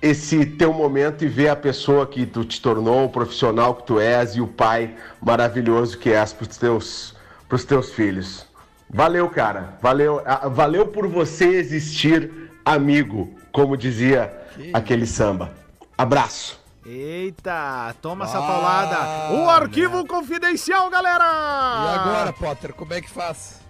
esse 0.02 0.46
teu 0.46 0.72
momento 0.72 1.26
e 1.26 1.28
ver 1.28 1.50
a 1.50 1.56
pessoa 1.56 2.06
que 2.06 2.26
tu 2.26 2.46
te 2.46 2.62
tornou, 2.62 3.06
o 3.06 3.10
profissional 3.10 3.74
que 3.76 3.84
tu 3.84 4.00
és 4.00 4.36
e 4.36 4.42
o 4.42 4.48
pai 4.48 4.96
maravilhoso 5.22 5.98
que 5.98 6.12
és 6.12 6.32
para 6.32 6.48
os 6.48 6.58
teus, 6.58 7.16
pros 7.50 7.66
teus 7.66 7.92
filhos. 7.92 8.46
Valeu, 8.90 9.28
cara. 9.30 9.78
Valeu, 9.82 10.22
valeu 10.52 10.88
por 10.88 11.08
você 11.08 11.46
existir, 11.48 12.52
amigo, 12.64 13.34
como 13.52 13.76
dizia 13.76 14.32
aquele 14.74 15.08
samba. 15.08 15.52
Abraço. 15.98 16.60
Eita, 16.86 17.96
toma 18.00 18.26
essa 18.26 18.38
Ah, 18.38 18.42
paulada. 18.42 19.34
O 19.34 19.50
arquivo 19.50 20.06
confidencial, 20.06 20.88
galera! 20.92 21.24
E 21.24 21.98
agora, 21.98 22.32
Potter, 22.34 22.74
como 22.74 22.94
é 22.94 23.02
que 23.02 23.10
faz? 23.10 23.65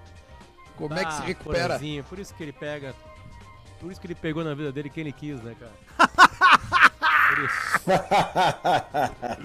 Como 0.78 0.94
é 0.94 1.06
que 1.06 1.14
se 1.14 1.22
Ah, 1.22 1.26
recupera? 1.26 1.64
Porazinho, 1.68 2.04
por 2.04 2.20
isso 2.20 2.34
que 2.34 2.44
ele 2.44 2.52
pega 2.54 2.94
Por 3.80 3.92
isso 3.92 4.00
que 4.02 4.08
ele 4.08 4.16
pegou 4.16 4.44
na 4.44 4.54
vida 4.54 4.72
dele 4.72 4.90
quem 4.90 5.02
ele 5.02 5.12
quis, 5.14 5.40
né, 5.42 5.56
cara? 5.60 6.10
Por 7.36 7.44
isso. 7.44 7.56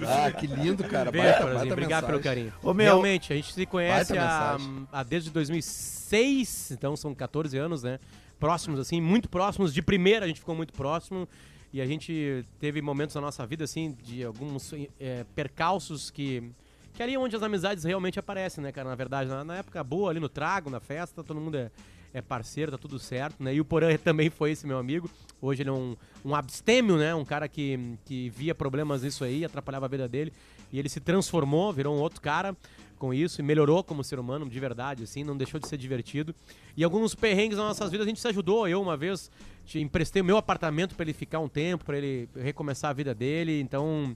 Ah, 0.07 0.31
que 0.31 0.47
lindo, 0.47 0.83
cara. 0.83 1.11
Beijo, 1.11 1.27
Baita- 1.27 1.53
baita 1.53 1.73
Obrigado 1.73 2.05
pelo 2.05 2.19
carinho. 2.19 2.53
Ô, 2.63 2.73
meu- 2.73 2.85
Realmente, 2.85 3.31
a 3.33 3.35
gente 3.35 3.53
se 3.53 3.65
conhece 3.65 4.13
mensagem. 4.13 4.87
há 4.91 5.03
desde 5.03 5.29
2006, 5.29 6.71
então 6.71 6.95
são 6.95 7.13
14 7.13 7.57
anos, 7.57 7.83
né? 7.83 7.99
Próximos, 8.39 8.79
assim, 8.79 8.99
muito 9.01 9.29
próximos. 9.29 9.73
De 9.73 9.81
primeira 9.81 10.25
a 10.25 10.27
gente 10.27 10.39
ficou 10.39 10.55
muito 10.55 10.73
próximo. 10.73 11.27
E 11.73 11.79
a 11.81 11.85
gente 11.85 12.45
teve 12.59 12.81
momentos 12.81 13.15
na 13.15 13.21
nossa 13.21 13.45
vida, 13.45 13.63
assim, 13.63 13.95
de 14.03 14.23
alguns 14.23 14.73
é, 14.99 15.23
percalços 15.35 16.09
que. 16.11 16.51
Que 16.93 17.01
ali 17.01 17.13
é 17.13 17.19
onde 17.19 17.35
as 17.35 17.43
amizades 17.43 17.83
realmente 17.83 18.19
aparecem, 18.19 18.63
né, 18.63 18.71
cara? 18.71 18.89
Na 18.89 18.95
verdade, 18.95 19.29
na, 19.29 19.43
na 19.43 19.57
época 19.57 19.83
boa, 19.83 20.09
ali 20.09 20.19
no 20.19 20.29
trago, 20.29 20.69
na 20.69 20.79
festa, 20.79 21.23
todo 21.23 21.39
mundo 21.39 21.55
é, 21.55 21.71
é 22.13 22.21
parceiro, 22.21 22.71
tá 22.71 22.77
tudo 22.77 22.99
certo, 22.99 23.41
né? 23.41 23.53
E 23.53 23.61
o 23.61 23.65
Porã 23.65 23.95
também 23.97 24.29
foi 24.29 24.51
esse 24.51 24.67
meu 24.67 24.77
amigo. 24.77 25.09
Hoje 25.41 25.63
ele 25.63 25.69
é 25.69 25.73
um, 25.73 25.95
um 26.23 26.35
abstêmio, 26.35 26.97
né? 26.97 27.15
Um 27.15 27.25
cara 27.25 27.47
que, 27.47 27.97
que 28.05 28.29
via 28.29 28.53
problemas 28.53 29.03
nisso 29.03 29.23
aí, 29.23 29.45
atrapalhava 29.45 29.85
a 29.85 29.89
vida 29.89 30.07
dele. 30.07 30.33
E 30.71 30.79
ele 30.79 30.89
se 30.89 30.99
transformou, 30.99 31.71
virou 31.73 31.95
um 31.95 31.99
outro 31.99 32.21
cara 32.21 32.55
com 33.01 33.11
isso 33.11 33.41
e 33.41 33.43
melhorou 33.43 33.83
como 33.83 34.03
ser 34.03 34.19
humano, 34.19 34.47
de 34.47 34.59
verdade, 34.59 35.05
assim, 35.05 35.23
não 35.23 35.35
deixou 35.35 35.59
de 35.59 35.67
ser 35.67 35.75
divertido. 35.75 36.35
E 36.77 36.83
alguns 36.83 37.15
perrengues 37.15 37.57
nas 37.57 37.65
nossas 37.65 37.89
vidas 37.89 38.05
a 38.05 38.09
gente 38.09 38.21
se 38.21 38.27
ajudou. 38.27 38.67
Eu, 38.67 38.79
uma 38.79 38.95
vez, 38.95 39.31
te 39.65 39.79
emprestei 39.79 40.21
o 40.21 40.25
meu 40.25 40.37
apartamento 40.37 40.93
pra 40.93 41.03
ele 41.03 41.13
ficar 41.13 41.39
um 41.39 41.49
tempo, 41.49 41.83
pra 41.83 41.97
ele 41.97 42.29
recomeçar 42.35 42.91
a 42.91 42.93
vida 42.93 43.15
dele. 43.15 43.59
Então, 43.59 44.15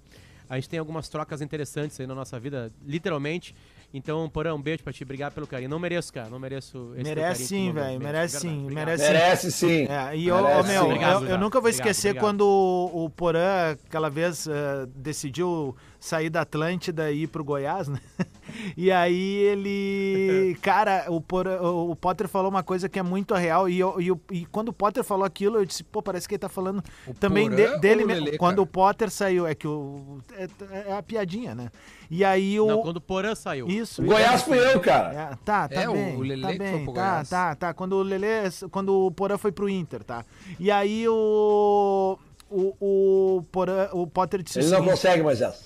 a 0.49 0.55
gente 0.55 0.69
tem 0.69 0.79
algumas 0.79 1.09
trocas 1.09 1.41
interessantes 1.41 1.99
aí 1.99 2.07
na 2.07 2.15
nossa 2.15 2.39
vida, 2.39 2.71
literalmente. 2.85 3.55
Então, 3.93 4.29
Porã, 4.29 4.53
um 4.53 4.61
beijo 4.61 4.83
pra 4.83 4.91
ti, 4.91 5.03
obrigado 5.03 5.33
pelo 5.33 5.47
carinho. 5.47 5.69
Não 5.69 5.79
mereço, 5.79 6.11
cara, 6.11 6.29
não 6.29 6.37
mereço 6.37 6.93
esse 6.95 7.03
Merece 7.03 7.43
carinho 7.43 7.47
sim, 7.47 7.73
velho. 7.73 7.99
Merece 7.99 8.39
sim, 8.39 8.67
merece 8.69 9.05
sim. 9.05 9.13
Merece 9.13 9.51
sim. 9.51 9.87
É, 9.87 10.17
e, 10.17 10.25
meu, 10.25 10.63
sim. 10.65 10.77
Obrigado, 10.79 11.23
eu, 11.23 11.29
eu 11.29 11.37
nunca 11.37 11.61
vou 11.61 11.69
Obrigado, 11.69 11.87
esquecer 11.87 12.09
obrigado. 12.09 12.25
quando 12.25 12.41
o, 12.41 13.05
o 13.05 13.09
Porã, 13.09 13.71
aquela 13.71 14.09
vez, 14.09 14.47
eh, 14.47 14.85
decidiu 14.95 15.75
sair 15.97 16.29
da 16.29 16.41
Atlântida 16.41 17.09
e 17.09 17.23
ir 17.23 17.27
pro 17.27 17.43
Goiás, 17.43 17.87
né? 17.87 17.99
E 18.77 18.91
aí 18.91 19.35
ele. 19.37 20.57
Cara, 20.61 21.05
o, 21.09 21.17
o 21.17 21.91
o 21.91 21.95
Potter 21.95 22.27
falou 22.27 22.49
uma 22.49 22.63
coisa 22.63 22.87
que 22.89 22.99
é 22.99 23.03
muito 23.03 23.33
real. 23.33 23.69
E, 23.69 23.79
eu- 23.79 23.99
e 24.01 24.07
eu- 24.07 24.19
e 24.31 24.45
quando 24.45 24.69
o 24.69 24.73
Potter 24.73 25.03
falou 25.03 25.25
aquilo, 25.25 25.57
eu 25.57 25.65
disse, 25.65 25.83
pô, 25.83 26.01
parece 26.01 26.27
que 26.27 26.35
ele 26.35 26.39
tá 26.39 26.49
falando 26.49 26.83
também 27.19 27.49
Porã 27.49 27.73
de- 27.73 27.79
dele 27.79 28.03
o 28.03 28.07
mesmo. 28.07 28.37
Quando 28.37 28.55
cara? 28.57 28.61
o 28.61 28.67
Potter 28.67 29.09
saiu, 29.09 29.45
é 29.47 29.55
que 29.55 29.67
o. 29.67 30.19
É, 30.33 30.47
é 30.89 30.93
a 30.93 31.01
piadinha, 31.03 31.53
né? 31.55 31.69
E 32.09 32.23
aí 32.23 32.59
o. 32.59 32.67
Não, 32.67 32.81
quando 32.81 32.97
o 32.97 33.01
Porã 33.01 33.33
saiu. 33.35 33.67
Isso. 33.67 34.01
O 34.01 34.05
Goiás 34.05 34.43
fui 34.43 34.57
eu, 34.59 34.79
cara. 34.79 35.13
É, 35.13 35.35
tá, 35.43 35.67
tá 35.67 35.81
É, 35.81 35.89
o- 35.89 35.93
bem. 35.93 36.15
o 36.17 36.21
Lelê 36.21 36.41
tá 36.41 36.51
que 36.51 36.57
foi 36.57 36.65
bem, 36.71 36.83
pro 36.85 36.93
tá, 36.93 37.01
Goiás. 37.11 37.29
tá, 37.29 37.55
tá. 37.55 37.73
Quando 37.73 37.93
o 37.93 38.03
Lelê, 38.03 38.27
quando 38.71 39.05
o 39.07 39.11
Porã 39.11 39.37
foi 39.37 39.51
pro 39.51 39.69
Inter, 39.69 40.03
tá? 40.03 40.23
E 40.59 40.69
aí 40.71 41.07
o 41.07 42.17
o, 42.49 42.75
o, 42.79 43.43
Porã, 43.51 43.89
o 43.91 44.05
Potter 44.05 44.41
disse 44.43 44.59
Ele 44.59 44.67
o 44.67 44.71
não 44.71 44.85
consegue 44.85 45.23
mais 45.23 45.41
essa. 45.41 45.63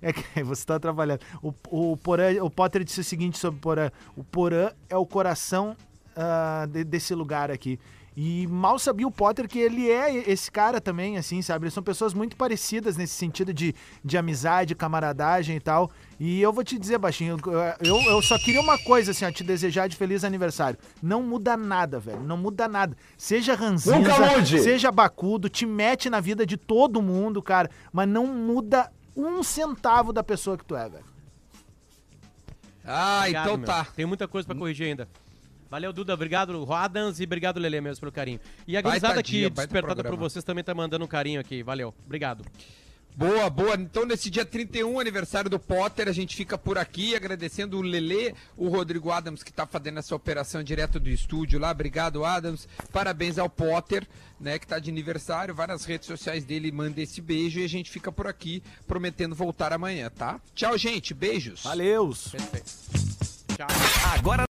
É 0.00 0.12
que 0.12 0.22
você 0.42 0.64
tá 0.64 0.78
trabalhando. 0.78 1.20
O, 1.42 1.52
o, 1.70 1.96
Porã, 1.96 2.42
o 2.42 2.50
Potter 2.50 2.84
disse 2.84 3.00
o 3.00 3.04
seguinte 3.04 3.38
sobre 3.38 3.58
o 3.58 3.60
Porã. 3.60 3.90
O 4.16 4.24
Porã 4.24 4.70
é 4.88 4.96
o 4.96 5.06
coração 5.06 5.76
ah, 6.16 6.66
de- 6.68 6.84
desse 6.84 7.14
lugar 7.14 7.50
aqui. 7.50 7.78
E 8.16 8.46
mal 8.46 8.78
sabia 8.78 9.06
o 9.06 9.10
Potter 9.10 9.46
que 9.46 9.58
ele 9.58 9.90
é 9.90 10.30
esse 10.30 10.50
cara 10.50 10.80
também, 10.80 11.18
assim, 11.18 11.42
sabe? 11.42 11.64
Eles 11.64 11.74
são 11.74 11.82
pessoas 11.82 12.14
muito 12.14 12.34
parecidas 12.34 12.96
nesse 12.96 13.12
sentido 13.12 13.52
de, 13.52 13.74
de 14.02 14.16
amizade, 14.16 14.74
camaradagem 14.74 15.56
e 15.56 15.60
tal. 15.60 15.90
E 16.18 16.40
eu 16.40 16.50
vou 16.50 16.64
te 16.64 16.78
dizer, 16.78 16.96
baixinho, 16.96 17.36
eu, 17.84 17.96
eu 18.10 18.22
só 18.22 18.38
queria 18.38 18.62
uma 18.62 18.78
coisa, 18.78 19.10
assim, 19.10 19.26
ó, 19.26 19.30
te 19.30 19.44
desejar 19.44 19.86
de 19.86 19.96
feliz 19.96 20.24
aniversário. 20.24 20.78
Não 21.02 21.22
muda 21.22 21.58
nada, 21.58 22.00
velho. 22.00 22.20
Não 22.22 22.38
muda 22.38 22.66
nada. 22.66 22.96
Seja 23.18 23.54
ranzinza, 23.54 24.00
seja 24.62 24.90
bacudo, 24.90 25.50
te 25.50 25.66
mete 25.66 26.08
na 26.08 26.18
vida 26.18 26.46
de 26.46 26.56
todo 26.56 27.02
mundo, 27.02 27.42
cara. 27.42 27.70
Mas 27.92 28.08
não 28.08 28.26
muda 28.26 28.90
um 29.16 29.42
centavo 29.42 30.12
da 30.12 30.22
pessoa 30.22 30.56
que 30.58 30.64
tu 30.64 30.76
é, 30.76 30.88
velho. 30.88 31.04
Ah, 32.84 33.20
Obrigado, 33.20 33.44
então 33.44 33.56
meu. 33.56 33.66
tá. 33.66 33.84
Tem 33.84 34.06
muita 34.06 34.28
coisa 34.28 34.46
pra 34.46 34.56
corrigir 34.56 34.86
ainda. 34.86 35.08
Valeu, 35.68 35.92
Duda. 35.92 36.14
Obrigado, 36.14 36.64
Rodans. 36.64 37.18
E 37.18 37.24
obrigado, 37.24 37.58
Lele, 37.58 37.80
mesmo, 37.80 38.00
pelo 38.00 38.12
carinho. 38.12 38.38
E 38.66 38.76
a 38.76 38.82
gurizada 38.82 39.18
aqui, 39.18 39.42
baita 39.42 39.62
despertada 39.62 39.96
por 39.96 40.02
programa. 40.02 40.28
vocês, 40.28 40.44
também 40.44 40.62
tá 40.62 40.72
mandando 40.74 41.04
um 41.04 41.08
carinho 41.08 41.40
aqui. 41.40 41.62
Valeu. 41.62 41.92
Obrigado. 42.04 42.44
Boa, 43.16 43.48
boa. 43.48 43.76
Então, 43.76 44.04
nesse 44.04 44.28
dia 44.28 44.44
31, 44.44 45.00
aniversário 45.00 45.48
do 45.48 45.58
Potter, 45.58 46.06
a 46.06 46.12
gente 46.12 46.36
fica 46.36 46.58
por 46.58 46.76
aqui 46.76 47.16
agradecendo 47.16 47.78
o 47.78 47.80
Lelê, 47.80 48.34
o 48.58 48.68
Rodrigo 48.68 49.10
Adams, 49.10 49.42
que 49.42 49.50
tá 49.50 49.66
fazendo 49.66 49.98
essa 49.98 50.14
operação 50.14 50.62
direto 50.62 51.00
do 51.00 51.08
estúdio 51.08 51.58
lá. 51.58 51.70
Obrigado, 51.70 52.26
Adams. 52.26 52.68
Parabéns 52.92 53.38
ao 53.38 53.48
Potter, 53.48 54.06
né, 54.38 54.58
que 54.58 54.66
tá 54.66 54.78
de 54.78 54.90
aniversário. 54.90 55.54
Vai 55.54 55.66
nas 55.66 55.86
redes 55.86 56.06
sociais 56.06 56.44
dele, 56.44 56.70
manda 56.70 57.00
esse 57.00 57.22
beijo 57.22 57.58
e 57.58 57.64
a 57.64 57.68
gente 57.68 57.90
fica 57.90 58.12
por 58.12 58.26
aqui, 58.26 58.62
prometendo 58.86 59.34
voltar 59.34 59.72
amanhã, 59.72 60.10
tá? 60.10 60.38
Tchau, 60.54 60.76
gente. 60.76 61.14
Beijos. 61.14 61.62
Valeus! 61.62 62.28
Perfeito. 62.28 62.70
Tchau. 63.56 63.66
Agora 64.12 64.44